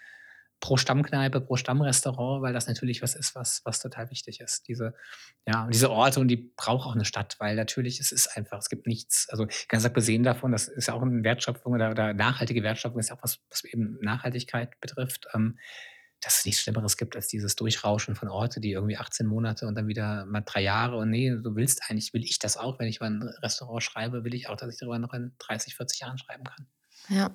pro 0.61 0.77
Stammkneipe, 0.77 1.41
pro 1.41 1.57
Stammrestaurant, 1.57 2.41
weil 2.41 2.53
das 2.53 2.67
natürlich 2.67 3.01
was 3.01 3.15
ist, 3.15 3.35
was, 3.35 3.61
was 3.65 3.79
total 3.79 4.09
wichtig 4.11 4.39
ist. 4.39 4.67
Diese, 4.67 4.93
ja, 5.45 5.67
diese 5.67 5.89
Orte 5.89 6.19
und 6.21 6.29
die 6.29 6.53
braucht 6.55 6.87
auch 6.87 6.95
eine 6.95 7.03
Stadt, 7.03 7.35
weil 7.39 7.55
natürlich 7.55 7.99
es 7.99 8.11
ist 8.13 8.37
einfach, 8.37 8.59
es 8.59 8.69
gibt 8.69 8.87
nichts, 8.87 9.27
also 9.29 9.47
ganz 9.67 9.85
abgesehen 9.85 10.23
davon, 10.23 10.51
das 10.51 10.67
ist 10.69 10.87
ja 10.87 10.93
auch 10.93 11.01
eine 11.01 11.23
Wertschöpfung 11.23 11.73
oder, 11.73 11.91
oder 11.91 12.13
nachhaltige 12.13 12.63
Wertschöpfung 12.63 12.99
ist 12.99 13.09
ja 13.09 13.17
auch 13.17 13.23
was, 13.23 13.39
was 13.49 13.63
eben 13.65 13.97
Nachhaltigkeit 14.01 14.79
betrifft, 14.79 15.27
ähm, 15.33 15.57
dass 16.21 16.37
es 16.37 16.45
nichts 16.45 16.61
Schlimmeres 16.61 16.95
gibt 16.95 17.15
als 17.15 17.27
dieses 17.27 17.55
Durchrauschen 17.55 18.15
von 18.15 18.29
Orte, 18.29 18.61
die 18.61 18.73
irgendwie 18.73 18.97
18 18.97 19.25
Monate 19.25 19.65
und 19.65 19.73
dann 19.73 19.87
wieder 19.87 20.25
mal 20.27 20.41
drei 20.41 20.61
Jahre 20.61 20.97
und 20.97 21.09
nee, 21.09 21.31
du 21.31 21.55
willst 21.55 21.81
eigentlich, 21.89 22.13
will 22.13 22.23
ich 22.23 22.37
das 22.37 22.55
auch, 22.55 22.77
wenn 22.77 22.87
ich 22.87 22.99
mal 22.99 23.09
ein 23.09 23.23
Restaurant 23.41 23.81
schreibe, 23.81 24.23
will 24.23 24.35
ich 24.35 24.47
auch, 24.47 24.55
dass 24.55 24.71
ich 24.71 24.79
darüber 24.79 24.99
noch 24.99 25.13
in 25.13 25.33
30, 25.39 25.75
40 25.75 26.01
Jahren 26.01 26.19
schreiben 26.19 26.43
kann. 26.43 26.67
Ja, 27.09 27.31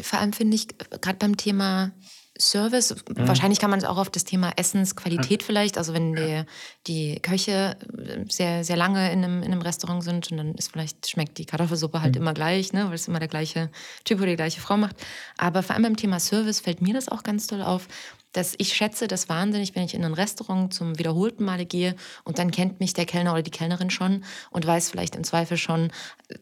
vor 0.00 0.20
allem 0.20 0.32
finde 0.32 0.54
ich 0.54 0.68
gerade 0.78 1.18
beim 1.18 1.36
Thema 1.36 1.92
Service. 2.38 2.94
Mhm. 3.08 3.28
Wahrscheinlich 3.28 3.60
kann 3.60 3.70
man 3.70 3.78
es 3.78 3.84
auch 3.84 3.98
auf 3.98 4.10
das 4.10 4.24
Thema 4.24 4.52
Essensqualität 4.56 5.42
ja. 5.42 5.46
vielleicht. 5.46 5.78
Also 5.78 5.92
wenn 5.92 6.14
die, 6.14 6.44
die 6.86 7.20
Köche 7.20 7.76
äh, 7.96 8.24
sehr, 8.28 8.64
sehr 8.64 8.76
lange 8.76 9.12
in 9.12 9.24
einem, 9.24 9.42
in 9.42 9.52
einem 9.52 9.62
Restaurant 9.62 10.02
sind 10.02 10.30
und 10.30 10.38
dann 10.38 10.54
ist 10.54 10.72
vielleicht 10.72 11.08
schmeckt 11.08 11.38
die 11.38 11.44
Kartoffelsuppe 11.44 12.00
halt 12.00 12.14
mhm. 12.14 12.22
immer 12.22 12.34
gleich, 12.34 12.72
ne, 12.72 12.86
weil 12.86 12.94
es 12.94 13.08
immer 13.08 13.18
der 13.18 13.28
gleiche 13.28 13.70
Typ 14.04 14.18
oder 14.18 14.30
die 14.30 14.36
gleiche 14.36 14.60
Frau 14.60 14.76
macht. 14.76 14.96
Aber 15.36 15.62
vor 15.62 15.74
allem 15.74 15.82
beim 15.82 15.96
Thema 15.96 16.20
Service 16.20 16.60
fällt 16.60 16.80
mir 16.80 16.94
das 16.94 17.08
auch 17.08 17.22
ganz 17.22 17.46
toll 17.46 17.62
auf, 17.62 17.86
dass 18.32 18.54
ich 18.56 18.72
schätze 18.72 19.08
das 19.08 19.28
wahnsinnig, 19.28 19.74
wenn 19.74 19.84
ich 19.84 19.94
in 19.94 20.04
ein 20.04 20.14
Restaurant 20.14 20.72
zum 20.72 20.98
wiederholten 20.98 21.44
Male 21.44 21.66
gehe 21.66 21.94
und 22.24 22.38
dann 22.38 22.50
kennt 22.50 22.80
mich 22.80 22.94
der 22.94 23.04
Kellner 23.04 23.32
oder 23.32 23.42
die 23.42 23.50
Kellnerin 23.50 23.90
schon 23.90 24.24
und 24.50 24.66
weiß 24.66 24.90
vielleicht 24.90 25.16
im 25.16 25.24
Zweifel 25.24 25.58
schon, 25.58 25.92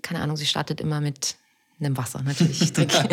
keine 0.03 0.22
Ahnung, 0.22 0.37
sie 0.37 0.46
startet 0.46 0.81
immer 0.81 1.00
mit 1.00 1.37
Nimm 1.83 1.97
Wasser, 1.97 2.23
natürlich. 2.23 2.61
Ich 2.61 2.73
trinke. 2.75 2.93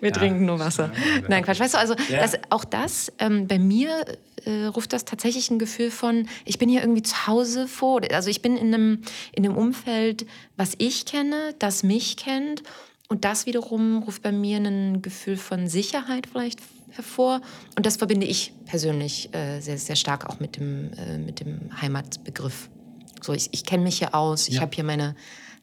Wir 0.00 0.08
ja. 0.08 0.10
trinken 0.10 0.44
nur 0.44 0.58
Wasser. 0.58 0.90
Nein, 1.28 1.44
Quatsch. 1.44 1.60
Weißt 1.60 1.74
du, 1.74 1.78
also 1.78 1.94
ja. 2.10 2.20
das, 2.20 2.36
auch 2.50 2.64
das, 2.64 3.12
ähm, 3.20 3.46
bei 3.46 3.60
mir 3.60 4.04
äh, 4.44 4.64
ruft 4.64 4.92
das 4.92 5.04
tatsächlich 5.04 5.52
ein 5.52 5.60
Gefühl 5.60 5.92
von, 5.92 6.28
ich 6.44 6.58
bin 6.58 6.68
hier 6.68 6.80
irgendwie 6.80 7.02
zu 7.02 7.28
Hause 7.28 7.68
vor. 7.68 8.00
Also 8.12 8.28
ich 8.28 8.42
bin 8.42 8.56
in 8.56 8.74
einem, 8.74 9.02
in 9.32 9.44
einem 9.44 9.56
Umfeld, 9.56 10.26
was 10.56 10.72
ich 10.78 11.06
kenne, 11.06 11.54
das 11.60 11.84
mich 11.84 12.16
kennt. 12.16 12.64
Und 13.08 13.24
das 13.24 13.46
wiederum 13.46 14.02
ruft 14.02 14.22
bei 14.22 14.32
mir 14.32 14.58
ein 14.58 15.00
Gefühl 15.00 15.36
von 15.36 15.68
Sicherheit 15.68 16.26
vielleicht 16.26 16.58
hervor. 16.90 17.40
Und 17.76 17.86
das 17.86 17.98
verbinde 17.98 18.26
ich 18.26 18.52
persönlich 18.66 19.32
äh, 19.32 19.60
sehr, 19.60 19.78
sehr 19.78 19.96
stark 19.96 20.28
auch 20.28 20.40
mit 20.40 20.56
dem, 20.56 20.92
äh, 20.94 21.18
mit 21.18 21.38
dem 21.38 21.70
Heimatbegriff. 21.80 22.68
So, 23.22 23.32
ich, 23.32 23.50
ich 23.52 23.64
kenne 23.64 23.84
mich 23.84 23.98
hier 23.98 24.12
aus, 24.12 24.48
ich 24.48 24.56
ja. 24.56 24.60
habe 24.62 24.74
hier 24.74 24.84
meine 24.84 25.14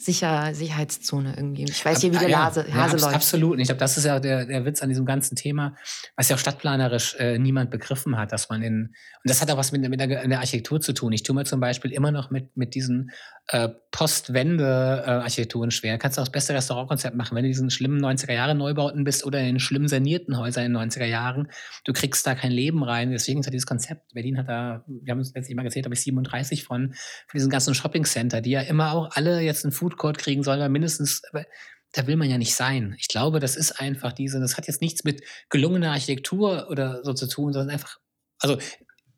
Sicher 0.03 0.55
Sicherheitszone 0.55 1.35
irgendwie. 1.37 1.65
Ich 1.65 1.85
weiß 1.85 2.01
hier, 2.01 2.11
wie 2.11 2.17
der 2.17 2.27
ja, 2.27 2.45
Hase, 2.45 2.61
Hase 2.73 2.97
ja, 2.97 3.03
läuft. 3.03 3.15
Absolut. 3.15 3.59
Ich 3.59 3.67
glaube, 3.67 3.77
das 3.77 3.97
ist 3.97 4.05
ja 4.05 4.19
der, 4.19 4.47
der 4.47 4.65
Witz 4.65 4.81
an 4.81 4.89
diesem 4.89 5.05
ganzen 5.05 5.35
Thema, 5.35 5.75
was 6.15 6.27
ja 6.27 6.35
auch 6.35 6.39
stadtplanerisch 6.39 7.15
äh, 7.19 7.37
niemand 7.37 7.69
begriffen 7.69 8.17
hat, 8.17 8.31
dass 8.31 8.49
man 8.49 8.63
in, 8.63 8.87
und 8.87 8.95
das 9.25 9.41
hat 9.41 9.51
auch 9.51 9.57
was 9.57 9.71
mit, 9.71 9.87
mit 9.87 9.99
der, 9.99 10.27
der 10.27 10.39
Architektur 10.39 10.81
zu 10.81 10.93
tun. 10.93 11.13
Ich 11.13 11.21
tue 11.21 11.35
mir 11.35 11.45
zum 11.45 11.59
Beispiel 11.59 11.91
immer 11.91 12.11
noch 12.11 12.31
mit, 12.31 12.57
mit 12.57 12.73
diesen 12.73 13.11
äh, 13.51 13.69
Postwende-Architekturen 13.91 15.71
schwer. 15.71 15.97
Kannst 15.97 16.17
du 16.17 16.21
auch 16.21 16.25
das 16.25 16.31
beste 16.31 16.53
Restaurantkonzept 16.53 17.15
machen, 17.15 17.35
wenn 17.35 17.43
du 17.43 17.49
diesen 17.49 17.69
schlimmen 17.69 18.03
90er-Jahre-Neubauten 18.03 19.03
bist 19.03 19.25
oder 19.25 19.39
in 19.39 19.45
den 19.45 19.59
schlimm 19.59 19.87
sanierten 19.87 20.37
Häusern 20.37 20.65
in 20.65 20.73
den 20.73 20.89
90er 20.89 21.05
Jahren. 21.05 21.51
Du 21.85 21.93
kriegst 21.93 22.25
da 22.25 22.33
kein 22.33 22.51
Leben 22.51 22.83
rein. 22.83 23.11
Deswegen 23.11 23.41
ist 23.41 23.45
ja 23.45 23.51
dieses 23.51 23.67
Konzept. 23.67 24.13
Berlin 24.13 24.37
hat 24.37 24.47
da, 24.49 24.83
wir 24.87 25.11
haben 25.11 25.19
uns 25.19 25.33
letztlich 25.35 25.55
mal 25.55 25.63
gezählt, 25.63 25.85
habe 25.85 25.93
ich 25.93 26.01
37 26.01 26.63
von, 26.63 26.93
von 26.93 27.37
diesen 27.37 27.51
ganzen 27.51 27.75
Shopping-Center, 27.75 28.41
die 28.41 28.51
ja 28.51 28.61
immer 28.61 28.93
auch 28.93 29.11
alle 29.15 29.41
jetzt 29.41 29.65
ein 29.65 29.71
Food 29.71 29.91
Food 29.91 29.97
Court 29.97 30.17
kriegen 30.17 30.43
soll, 30.43 30.67
mindestens, 30.69 31.21
aber 31.31 31.45
da 31.93 32.07
will 32.07 32.15
man 32.15 32.29
ja 32.29 32.37
nicht 32.37 32.55
sein. 32.55 32.95
Ich 32.97 33.09
glaube, 33.09 33.39
das 33.39 33.57
ist 33.57 33.73
einfach 33.79 34.13
diese, 34.13 34.39
das 34.39 34.57
hat 34.57 34.67
jetzt 34.67 34.81
nichts 34.81 35.03
mit 35.03 35.23
gelungener 35.49 35.91
Architektur 35.91 36.69
oder 36.69 37.03
so 37.03 37.13
zu 37.13 37.27
tun, 37.27 37.51
sondern 37.51 37.71
einfach, 37.71 37.97
also 38.39 38.57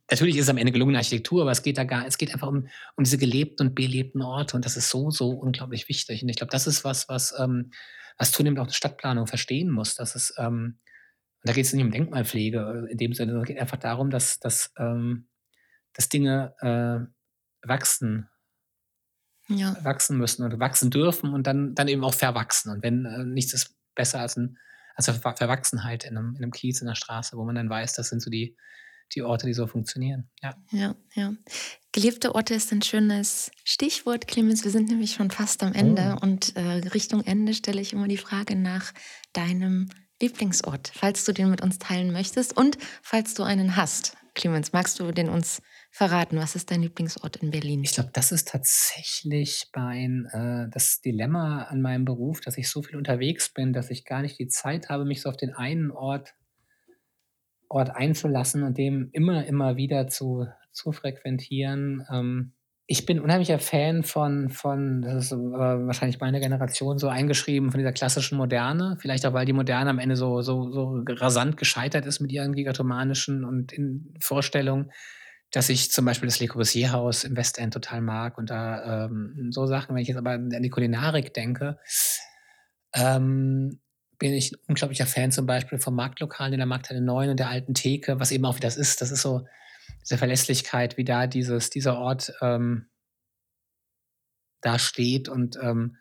natürlich 0.10 0.36
ist 0.38 0.44
es 0.44 0.50
am 0.50 0.58
Ende 0.58 0.72
gelungene 0.72 0.98
Architektur, 0.98 1.42
aber 1.42 1.52
es 1.52 1.64
geht 1.64 1.78
da 1.78 1.84
gar, 1.84 2.06
es 2.06 2.18
geht 2.18 2.34
einfach 2.34 2.48
um, 2.48 2.68
um 2.96 3.04
diese 3.04 3.18
gelebten 3.18 3.68
und 3.68 3.76
belebten 3.76 4.22
Orte 4.22 4.56
und 4.56 4.66
das 4.66 4.78
ist 4.78 4.90
so, 4.90 5.12
so 5.12 5.30
unglaublich 5.30 5.90
wichtig. 5.90 6.24
Und 6.24 6.30
ich 6.30 6.38
glaube, 6.38 6.52
das 6.52 6.68
ist 6.68 6.84
was, 6.84 7.10
was, 7.10 7.34
ähm, 7.40 7.72
was 8.18 8.32
zunehmend 8.32 8.60
auch 8.60 8.68
die 8.68 8.74
Stadtplanung 8.74 9.28
verstehen 9.28 9.70
muss, 9.70 9.96
dass 9.96 10.16
es, 10.16 10.34
ähm, 10.38 10.80
und 11.42 11.50
da 11.50 11.54
geht 11.54 11.66
es 11.66 11.74
nicht 11.74 11.84
um 11.84 11.92
Denkmalpflege 11.92 12.88
in 12.90 12.98
dem 12.98 13.14
Sinne, 13.14 13.32
sondern 13.32 13.44
es 13.44 13.48
geht 13.48 13.60
einfach 13.60 13.78
darum, 13.78 14.10
dass, 14.10 14.40
dass, 14.40 14.72
ähm, 14.78 15.28
dass 15.94 16.10
Dinge 16.10 16.54
äh, 16.62 17.68
wachsen 17.68 18.30
ja. 19.50 19.76
wachsen 19.84 20.18
müssen 20.18 20.44
und 20.44 20.60
wachsen 20.60 20.90
dürfen 20.90 21.34
und 21.34 21.48
dann, 21.48 21.76
dann 21.76 21.88
eben 21.88 22.04
auch 22.04 22.14
verwachsen. 22.14 22.72
Und 22.72 22.84
wenn 22.84 23.06
äh, 23.06 23.24
nichts 23.24 23.54
ist 23.54 23.76
besser 23.96 24.20
als, 24.20 24.38
ein, 24.38 24.58
als 24.96 25.10
eine 25.10 25.20
Verwachsenheit 25.20 26.06
in 26.06 26.18
einem, 26.18 26.36
in 26.36 26.44
einem 26.44 26.52
Kiez, 26.52 26.82
in 26.82 26.88
der 26.88 26.96
Straße, 26.96 27.38
wo 27.38 27.44
man 27.44 27.56
dann 27.56 27.70
weiß, 27.70 27.94
das 27.94 28.10
sind 28.10 28.22
so 28.22 28.30
die, 28.30 28.56
die 29.16 29.22
Orte, 29.22 29.46
die 29.46 29.54
so 29.54 29.68
funktionieren. 29.68 30.30
Ja, 30.42 30.56
ja. 30.72 30.96
ja. 31.14 31.34
Gelebte 31.92 32.34
Orte 32.34 32.56
ist 32.56 32.72
ein 32.72 32.82
schönes 32.82 33.52
Stichwort, 33.64 34.28
Clemens. 34.28 34.64
Wir 34.64 34.72
sind 34.72 34.90
nämlich 34.90 35.14
schon 35.14 35.30
fast 35.30 35.62
am 35.64 35.74
Ende 35.74 36.18
oh. 36.18 36.24
und 36.24 36.56
äh, 36.56 36.88
Richtung 36.94 37.24
Ende 37.24 37.54
stelle 37.54 37.82
ich 37.82 37.94
immer 37.94 38.08
die 38.08 38.18
Frage 38.18 38.56
nach 38.56 38.94
deinem 39.34 39.90
Lieblingsort, 40.22 40.92
falls 40.94 41.26
du 41.26 41.34
den 41.34 41.50
mit 41.50 41.62
uns 41.62 41.80
teilen 41.80 42.12
möchtest 42.12 42.56
und 42.56 42.78
falls 43.02 43.34
du 43.34 43.44
einen 43.44 43.76
hast. 43.76 44.16
Clemens, 44.36 44.74
magst 44.74 45.00
du 45.00 45.12
den 45.12 45.30
uns 45.30 45.62
verraten? 45.92 46.38
Was 46.38 46.56
ist 46.56 46.72
dein 46.72 46.82
Lieblingsort 46.82 47.38
in 47.38 47.52
Berlin? 47.52 47.84
Ich 47.84 47.92
glaube, 47.92 48.10
das 48.14 48.32
ist 48.32 48.48
tatsächlich 48.48 49.68
mein, 49.76 50.26
äh, 50.32 50.72
das 50.72 51.02
Dilemma 51.02 51.64
an 51.64 51.82
meinem 51.82 52.06
Beruf, 52.06 52.42
dass 52.42 52.58
ich 52.58 52.70
so 52.70 52.82
viel 52.82 52.96
unterwegs 52.96 53.54
bin, 53.54 53.74
dass 53.74 53.92
ich 53.92 54.06
gar 54.06 54.22
nicht 54.22 54.40
die 54.40 54.48
Zeit 54.48 54.90
habe, 54.90 55.06
mich 55.06 55.22
so 55.22 55.30
auf 55.30 55.38
den 55.38 55.54
einen 55.54 55.92
Ort, 55.92 56.34
Ort 57.70 57.96
einzulassen 57.96 58.64
und 58.64 58.78
dem 58.78 59.10
immer, 59.12 59.46
immer 59.46 59.76
wieder 59.76 60.08
zu, 60.08 60.48
zu 60.72 60.92
frequentieren. 60.92 62.06
Ähm, 62.12 62.54
ich 62.86 63.06
bin 63.06 63.20
unheimlicher 63.20 63.60
Fan 63.60 64.04
von, 64.04 64.50
von 64.50 65.02
das 65.02 65.26
ist 65.26 65.32
wahrscheinlich 65.32 66.20
meine 66.20 66.42
Generation 66.42 66.98
so 66.98 67.08
eingeschrieben, 67.08 67.72
von 67.72 67.80
dieser 67.80 67.94
klassischen 67.94 68.38
Moderne. 68.38 68.98
Vielleicht 69.00 69.26
auch, 69.26 69.34
weil 69.34 69.46
die 69.46 69.54
Moderne 69.54 69.90
am 69.90 70.00
Ende 70.00 70.18
so, 70.18 70.42
so, 70.42 70.70
so 70.72 71.02
rasant 71.08 71.56
gescheitert 71.56 72.06
ist 72.06 72.20
mit 72.20 72.32
ihren 72.32 72.54
gigatomanischen 72.54 73.46
und 73.46 73.72
in 73.72 74.14
Vorstellungen, 74.20 74.92
dass 75.52 75.70
ich 75.70 75.92
zum 75.92 76.04
Beispiel 76.04 76.28
das 76.28 76.40
Le 76.40 76.48
Corbusier-Haus 76.48 77.24
im 77.24 77.38
Westend 77.38 77.74
total 77.74 78.02
mag 78.02 78.38
und 78.38 78.50
da 78.50 79.06
ähm, 79.06 79.50
so 79.52 79.66
Sachen, 79.66 79.96
wenn 79.96 80.02
ich 80.02 80.10
jetzt 80.10 80.18
aber 80.18 80.32
an 80.32 80.50
die 80.50 80.70
Kulinarik 80.70 81.34
denke, 81.34 81.78
ähm, 82.94 83.80
bin 84.20 84.34
ich 84.34 84.52
ein 84.52 84.60
unglaublicher 84.68 85.06
Fan 85.06 85.32
zum 85.32 85.46
Beispiel 85.46 85.80
vom 85.80 85.96
Marktlokal 85.96 86.52
in 86.52 86.60
der 86.60 86.66
Markthalle 86.66 87.02
9 87.02 87.30
und 87.30 87.40
der 87.40 87.50
alten 87.50 87.74
Theke, 87.74 88.20
was 88.20 88.32
eben 88.32 88.46
auch 88.46 88.56
wie 88.56 88.62
das 88.62 88.78
ist. 88.78 89.02
Das 89.02 89.12
ist 89.12 89.22
so 89.22 89.46
diese 90.02 90.18
Verlässlichkeit, 90.18 90.98
wie 90.98 91.04
da 91.04 91.28
dieses, 91.28 91.70
dieser 91.70 91.98
Ort 91.98 92.34
ähm, 92.42 92.88
da 94.62 94.80
steht 94.80 95.30
und 95.30 95.58
ähm, 95.62 95.98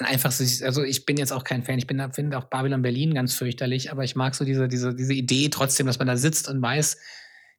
man 0.00 0.10
einfach 0.10 0.32
sich, 0.32 0.64
also 0.64 0.82
ich 0.82 1.06
bin 1.06 1.16
jetzt 1.16 1.32
auch 1.32 1.44
kein 1.44 1.62
Fan, 1.62 1.78
ich 1.78 1.86
bin, 1.86 2.02
finde 2.12 2.36
auch 2.36 2.44
Babylon 2.44 2.82
Berlin 2.82 3.14
ganz 3.14 3.34
fürchterlich, 3.34 3.92
aber 3.92 4.02
ich 4.02 4.16
mag 4.16 4.34
so 4.34 4.44
diese, 4.44 4.68
diese, 4.68 4.94
diese 4.94 5.14
Idee 5.14 5.48
trotzdem, 5.50 5.86
dass 5.86 5.98
man 5.98 6.08
da 6.08 6.16
sitzt 6.16 6.48
und 6.48 6.60
weiß, 6.60 6.98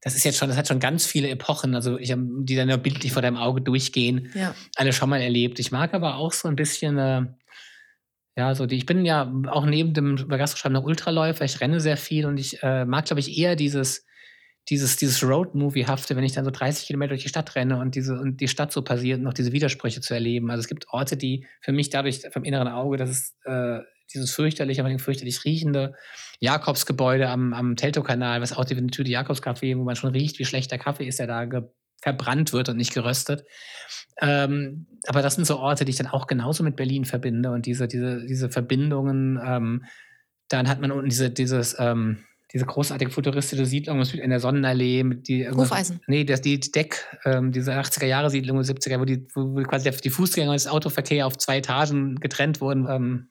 das 0.02 0.16
ist 0.16 0.24
jetzt 0.24 0.38
schon, 0.38 0.50
das 0.50 0.58
hat 0.58 0.68
schon 0.68 0.80
ganz 0.80 1.06
viele 1.06 1.30
Epochen, 1.30 1.74
also 1.74 1.98
ich, 1.98 2.14
die 2.16 2.56
dann 2.56 2.68
nur 2.68 2.78
bildlich 2.78 3.14
vor 3.14 3.22
deinem 3.22 3.38
Auge 3.38 3.62
durchgehen, 3.62 4.32
ja. 4.36 4.54
alle 4.76 4.94
schon 4.94 5.10
mal 5.10 5.22
erlebt. 5.22 5.60
Ich 5.60 5.72
mag 5.72 5.94
aber 5.94 6.18
auch 6.18 6.34
so 6.34 6.48
ein 6.48 6.56
bisschen, 6.56 6.98
äh, 6.98 7.26
ja, 8.36 8.54
so 8.54 8.66
die, 8.66 8.76
ich 8.76 8.86
bin 8.86 9.06
ja 9.06 9.32
auch 9.48 9.66
neben 9.66 9.94
dem 9.94 10.16
Gastroschreiben 10.28 10.74
noch 10.74 10.84
Ultraläufer, 10.84 11.46
ich 11.46 11.62
renne 11.62 11.80
sehr 11.80 11.98
viel 11.98 12.26
und 12.26 12.38
ich 12.38 12.62
äh, 12.64 12.86
mag, 12.86 13.06
glaube 13.06 13.22
ich, 13.22 13.38
eher 13.38 13.56
dieses, 13.56 14.06
dieses, 14.70 14.98
dieses 14.98 15.24
Road-Movie-hafte, 15.24 16.16
wenn 16.16 16.24
ich 16.24 16.34
dann 16.34 16.44
so 16.44 16.52
30 16.52 16.88
Kilometer 16.88 17.10
durch 17.10 17.24
die 17.24 17.30
Stadt 17.30 17.56
renne 17.56 17.78
und 17.78 17.96
diese 17.96 18.20
und 18.20 18.42
die 18.42 18.48
Stadt 18.48 18.72
so 18.72 18.82
passiert, 18.82 19.22
noch 19.22 19.34
diese 19.34 19.52
Widersprüche 19.52 20.02
zu 20.02 20.14
erleben. 20.14 20.50
Also 20.50 20.62
es 20.62 20.68
gibt 20.68 20.90
Orte, 20.90 21.18
die 21.18 21.46
für 21.62 21.72
mich 21.72 21.90
dadurch 21.90 22.22
vom 22.32 22.44
inneren 22.44 22.68
Auge, 22.68 22.98
das 22.98 23.10
ist 23.10 23.36
äh, 23.46 23.80
dieses 24.14 24.34
fürchterliche, 24.34 24.84
aber 24.84 24.98
fürchterlich 25.00 25.46
riechende 25.46 25.94
Jakobsgebäude 26.40 27.30
am, 27.30 27.54
am 27.54 27.76
Teltow-Kanal, 27.76 28.42
was 28.42 28.54
auch 28.54 28.66
die 28.66 28.76
Tüte 28.88 29.10
Jakobscafé, 29.10 29.78
wo 29.78 29.84
man 29.84 29.96
schon 29.96 30.12
riecht, 30.12 30.40
wie 30.40 30.46
schlechter 30.46 30.78
Kaffee 30.78 31.08
ist, 31.08 31.20
der 31.20 31.28
da 31.28 31.46
verbrannt 32.06 32.54
wird 32.54 32.70
und 32.70 32.78
nicht 32.78 32.94
geröstet. 32.94 33.46
Ähm, 34.22 34.86
aber 35.08 35.24
das 35.24 35.36
sind 35.36 35.46
so 35.46 35.58
Orte, 35.58 35.86
die 35.86 35.90
ich 35.90 35.98
dann 35.98 36.08
auch 36.08 36.28
genauso 36.28 36.64
mit 36.64 36.76
Berlin 36.76 37.04
verbinde 37.04 37.50
und 37.50 37.66
diese, 37.66 37.88
diese, 37.88 38.24
diese 38.28 38.50
Verbindungen. 38.50 39.40
Ähm, 39.44 39.86
dann 40.48 40.70
hat 40.70 40.80
man 40.80 40.92
unten 40.92 41.10
diese, 41.10 41.32
dieses 41.32 41.76
ähm, 41.80 42.20
diese 42.54 42.68
großartige 42.68 43.10
futuristische 43.10 43.66
Siedlung 43.66 44.02
in 44.04 44.30
der 44.30 44.40
Sonnenallee 44.40 45.04
mit 45.04 45.28
die 45.28 45.50
Hufeisen. 45.50 46.00
Nee, 46.06 46.24
das, 46.24 46.42
die, 46.42 46.60
Deck, 46.60 47.04
ähm, 47.26 47.52
diese 47.52 47.74
80er 47.74 48.06
Jahre 48.06 48.30
Siedlung, 48.30 48.60
70er, 48.60 49.00
wo, 49.00 49.06
die, 49.06 49.28
wo 49.34 49.62
quasi 49.64 49.90
die 49.90 50.10
Fußgänger 50.12 50.52
und 50.52 50.56
das 50.56 50.68
Autoverkehr 50.68 51.26
auf 51.26 51.38
zwei 51.38 51.58
Etagen 51.58 52.16
getrennt 52.18 52.62
wurden. 52.62 52.88
Ähm, 52.88 53.30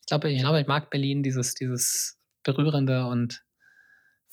ich 0.00 0.06
glaube, 0.06 0.30
ich 0.30 0.40
glaube, 0.40 0.60
ich 0.62 0.66
mag 0.66 0.88
Berlin, 0.88 1.22
dieses, 1.22 1.54
dieses 1.54 2.18
berührende 2.42 3.06
und 3.06 3.43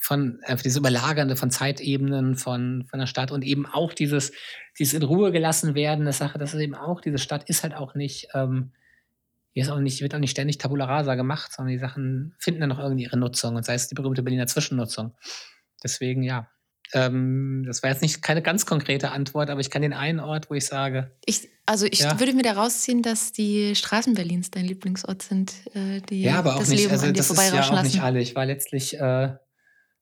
von 0.02 0.40
äh, 0.44 0.56
dieses 0.56 0.78
Überlagernde 0.78 1.36
von 1.36 1.52
Zeitebenen 1.52 2.36
von, 2.36 2.86
von 2.90 3.00
der 3.00 3.06
Stadt 3.06 3.32
und 3.32 3.44
eben 3.44 3.68
auch 3.68 3.94
dieses, 3.94 4.32
dieses 4.80 4.96
in 4.96 5.04
Ruhe 5.04 5.32
gelassen 5.32 5.76
werden, 5.76 6.06
das 6.06 6.18
Sache, 6.18 6.40
dass 6.40 6.56
es 6.56 6.60
eben 6.60 6.74
auch, 6.74 7.02
diese 7.02 7.20
Stadt 7.20 7.48
ist 7.48 7.62
halt 7.62 7.76
auch 7.76 7.94
nicht, 7.94 8.30
ähm, 8.34 8.72
hier 9.54 9.64
ist 9.64 9.70
auch 9.70 9.80
nicht, 9.80 10.02
wird 10.02 10.16
auch 10.16 10.20
nicht 10.20 10.32
ständig 10.32 10.58
Tabula 10.58 10.86
Rasa 10.86 11.14
gemacht, 11.14 11.54
sondern 11.54 11.74
die 11.74 11.80
Sachen 11.80 12.34
finden 12.40 12.62
dann 12.62 12.70
noch 12.70 12.80
irgendwie 12.80 13.04
ihre 13.04 13.18
Nutzung 13.18 13.56
und 13.56 13.64
sei 13.64 13.76
es 13.76 13.90
die 13.90 13.96
berühmte 13.96 14.24
Berliner 14.24 14.48
Zwischennutzung. 14.48 15.14
Deswegen, 15.84 16.24
ja. 16.24 16.50
Ähm, 16.94 17.64
das 17.68 17.84
war 17.84 17.92
jetzt 17.92 18.02
nicht 18.02 18.24
keine 18.24 18.42
ganz 18.42 18.66
konkrete 18.66 19.12
Antwort, 19.12 19.52
aber 19.52 19.62
ich 19.62 19.70
kann 19.70 19.84
den 19.84 19.94
einen 19.94 20.20
Ort, 20.20 20.50
wo 20.50 20.56
ich 20.56 20.66
sage. 20.66 21.16
Ich, 21.26 21.48
also 21.68 21.86
ich 21.86 22.00
ja. 22.00 22.20
würde 22.20 22.34
mir 22.34 22.44
da 22.44 22.54
rausziehen, 22.54 23.04
dass 23.04 23.34
die 23.34 23.76
Straßen 23.76 24.16
Berlins 24.16 24.50
dein 24.50 24.66
Lieblingsort 24.66 25.22
sind, 25.22 25.54
äh, 25.76 26.02
die 26.02 26.24
ja, 26.24 26.40
aber 26.40 26.56
auch 26.56 26.60
das 26.60 26.70
nicht, 26.70 26.80
Leben 26.80 26.92
also 26.92 27.06
an 27.06 27.14
dir 27.14 27.20
das 27.20 27.30
ist 27.30 27.54
ja 27.54 27.62
auch 27.62 27.72
lassen. 27.72 27.86
nicht 27.86 28.02
alle. 28.02 28.20
Ich 28.20 28.36
war 28.36 28.46
letztlich 28.46 29.00
äh, 29.00 29.36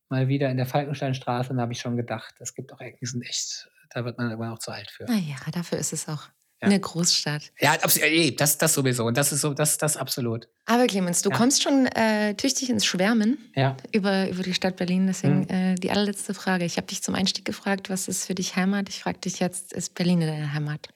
mal 0.09 0.27
wieder 0.27 0.49
in 0.49 0.57
der 0.57 0.65
Falkensteinstraße 0.65 1.51
und 1.51 1.57
da 1.57 1.63
habe 1.63 1.73
ich 1.73 1.79
schon 1.79 1.97
gedacht, 1.97 2.35
es 2.39 2.53
gibt 2.53 2.73
auch 2.73 2.81
Ecken, 2.81 2.97
die 3.01 3.05
sind 3.05 3.21
echt, 3.23 3.69
da 3.91 4.05
wird 4.05 4.17
man 4.17 4.29
irgendwann 4.29 4.53
auch 4.53 4.59
zu 4.59 4.71
alt 4.71 4.89
für. 4.91 5.05
Naja, 5.05 5.35
dafür 5.51 5.77
ist 5.77 5.93
es 5.93 6.07
auch. 6.07 6.27
Ja. 6.61 6.67
Eine 6.67 6.79
Großstadt. 6.81 7.53
Ja, 7.61 7.77
das, 7.77 8.57
das 8.57 8.73
sowieso. 8.73 9.05
Und 9.05 9.15
das 9.15 9.31
ist 9.31 9.39
so, 9.39 9.53
das, 9.53 9.77
das 9.77 9.95
absolut. 9.95 10.49
Aber 10.65 10.87
Clemens, 10.87 11.21
du 11.21 11.29
ja. 11.29 11.37
kommst 11.37 11.63
schon 11.63 11.85
äh, 11.85 12.33
tüchtig 12.35 12.69
ins 12.69 12.85
Schwärmen 12.85 13.37
ja. 13.55 13.77
über, 13.93 14.29
über 14.29 14.43
die 14.43 14.53
Stadt 14.53 14.75
Berlin. 14.75 15.07
Deswegen 15.07 15.43
mhm. 15.43 15.49
äh, 15.49 15.75
die 15.75 15.89
allerletzte 15.89 16.33
Frage. 16.33 16.65
Ich 16.65 16.75
habe 16.75 16.87
dich 16.87 17.01
zum 17.01 17.15
Einstieg 17.15 17.45
gefragt, 17.45 17.89
was 17.89 18.09
ist 18.09 18.25
für 18.25 18.35
dich 18.35 18.57
Heimat? 18.57 18.89
Ich 18.89 18.99
frage 18.99 19.19
dich 19.19 19.39
jetzt, 19.39 19.71
ist 19.71 19.95
Berlin 19.95 20.19
deine 20.19 20.51
Heimat? 20.51 20.89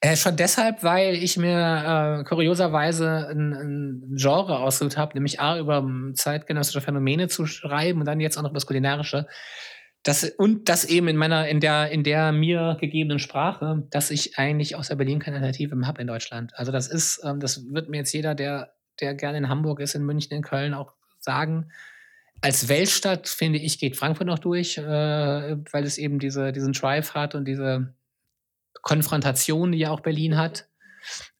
Äh, 0.00 0.16
schon 0.16 0.36
deshalb, 0.36 0.82
weil 0.82 1.14
ich 1.14 1.38
mir 1.38 2.20
äh, 2.20 2.24
kurioserweise 2.24 3.28
ein, 3.30 3.52
ein 3.54 4.16
Genre 4.16 4.58
ausgesucht 4.58 4.98
habe, 4.98 5.14
nämlich 5.14 5.40
A, 5.40 5.58
über 5.58 5.86
zeitgenössische 6.14 6.82
Phänomene 6.82 7.28
zu 7.28 7.46
schreiben 7.46 8.00
und 8.00 8.06
dann 8.06 8.20
jetzt 8.20 8.36
auch 8.36 8.42
noch 8.42 8.50
über 8.50 8.58
das 8.58 8.66
Kulinarische. 8.66 9.26
Das, 10.02 10.22
und 10.22 10.68
das 10.68 10.84
eben 10.84 11.08
in 11.08 11.16
meiner, 11.16 11.48
in 11.48 11.60
der, 11.60 11.90
in 11.90 12.04
der 12.04 12.30
mir 12.30 12.76
gegebenen 12.78 13.18
Sprache, 13.18 13.88
dass 13.90 14.10
ich 14.10 14.38
eigentlich 14.38 14.76
außer 14.76 14.94
Berlin 14.94 15.18
keine 15.18 15.36
Alternative 15.38 15.84
habe 15.86 16.00
in 16.00 16.06
Deutschland. 16.06 16.52
Also 16.54 16.70
das 16.70 16.86
ist, 16.88 17.22
ähm, 17.24 17.40
das 17.40 17.64
wird 17.72 17.88
mir 17.88 17.96
jetzt 17.96 18.12
jeder, 18.12 18.34
der, 18.34 18.74
der 19.00 19.14
gerne 19.14 19.38
in 19.38 19.48
Hamburg 19.48 19.80
ist, 19.80 19.94
in 19.94 20.04
München, 20.04 20.36
in 20.36 20.42
Köln 20.42 20.74
auch 20.74 20.92
sagen. 21.18 21.72
Als 22.42 22.68
Weltstadt, 22.68 23.28
finde 23.28 23.58
ich, 23.58 23.78
geht 23.78 23.96
Frankfurt 23.96 24.26
noch 24.26 24.38
durch, 24.38 24.76
äh, 24.78 24.82
weil 24.84 25.84
es 25.84 25.98
eben 25.98 26.18
diese, 26.18 26.52
diesen 26.52 26.74
Drive 26.74 27.14
hat 27.14 27.34
und 27.34 27.46
diese 27.46 27.94
Konfrontation, 28.82 29.72
die 29.72 29.78
ja 29.78 29.90
auch 29.90 30.00
Berlin 30.00 30.36
hat. 30.36 30.68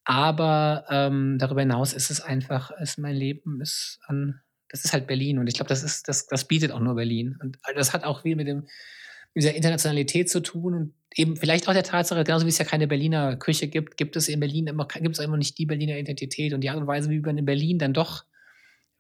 Aber 0.05 0.85
ähm, 0.89 1.39
darüber 1.39 1.61
hinaus 1.61 1.93
ist 1.93 2.11
es 2.11 2.21
einfach, 2.21 2.71
ist 2.71 2.99
mein 2.99 3.17
Leben 3.17 3.61
ist 3.61 3.99
an 4.07 4.41
das 4.69 4.85
ist 4.85 4.93
halt 4.93 5.07
Berlin 5.07 5.39
und 5.39 5.47
ich 5.47 5.55
glaube, 5.55 5.69
das 5.69 5.83
ist, 5.83 6.09
das, 6.09 6.27
das 6.27 6.47
bietet 6.47 6.73
auch 6.73 6.81
nur 6.81 6.95
Berlin. 6.95 7.39
Und 7.41 7.59
das 7.75 7.93
hat 7.93 8.05
auch 8.05 8.23
viel 8.23 8.37
mit 8.37 8.47
dem, 8.47 8.67
mit 9.35 9.45
dieser 9.45 9.55
Internationalität 9.55 10.29
zu 10.29 10.41
tun 10.41 10.75
und 10.75 10.95
eben 11.15 11.37
vielleicht 11.37 11.69
auch 11.69 11.73
der 11.73 11.83
Tatsache, 11.83 12.25
genauso 12.25 12.47
wie 12.47 12.51
es 12.51 12.59
ja 12.59 12.65
keine 12.65 12.89
Berliner 12.89 13.37
Küche 13.37 13.69
gibt, 13.69 13.97
gibt 13.97 14.17
es 14.17 14.29
in 14.29 14.41
Berlin 14.41 14.67
immer, 14.67 14.87
gibt 14.87 15.19
es 15.19 15.25
immer 15.25 15.37
nicht 15.37 15.59
die 15.59 15.67
Berliner 15.67 15.97
Identität 15.97 16.53
und 16.53 16.63
die 16.63 16.71
Art 16.71 16.79
und 16.79 16.87
Weise, 16.87 17.11
wie 17.11 17.21
man 17.21 17.39
in 17.39 17.45
Berlin 17.45 17.79
dann 17.79 17.93
doch, 17.93 18.25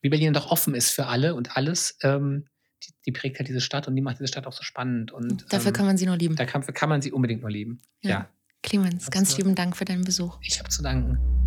wie 0.03 0.09
Berlin 0.09 0.33
dann 0.33 0.43
doch 0.43 0.51
offen 0.51 0.75
ist 0.75 0.91
für 0.91 1.07
alle 1.07 1.35
und 1.35 1.57
alles, 1.57 1.99
ähm, 2.03 2.47
die, 2.87 2.93
die, 3.07 3.13
prägt 3.13 3.39
halt 3.39 3.49
diese 3.49 3.61
Stadt 3.61 3.89
und 3.89 3.97
die 3.97 4.03
macht 4.03 4.19
diese 4.19 4.29
Stadt 4.29 4.47
auch 4.47 4.53
so 4.53 4.63
spannend. 4.63 5.13
Und, 5.13 5.53
Dafür 5.53 5.69
ähm, 5.69 5.75
kann 5.75 5.87
man 5.87 5.97
sie 5.97 6.07
nur 6.07 6.17
lieben. 6.17 6.37
Dafür 6.37 6.75
kann 6.75 6.89
man 6.89 7.03
sie 7.03 7.13
unbedingt 7.13 7.43
nur 7.43 7.51
lieben. 7.51 7.81
Ja. 8.03 8.11
ja. 8.11 8.29
Clemens, 8.63 9.11
ganz 9.11 9.37
lieben 9.37 9.55
Dank 9.55 9.77
für 9.77 9.85
deinen 9.85 10.05
Besuch. 10.05 10.39
Ich 10.43 10.59
habe 10.59 10.69
zu 10.71 10.83
danken. 10.83 11.46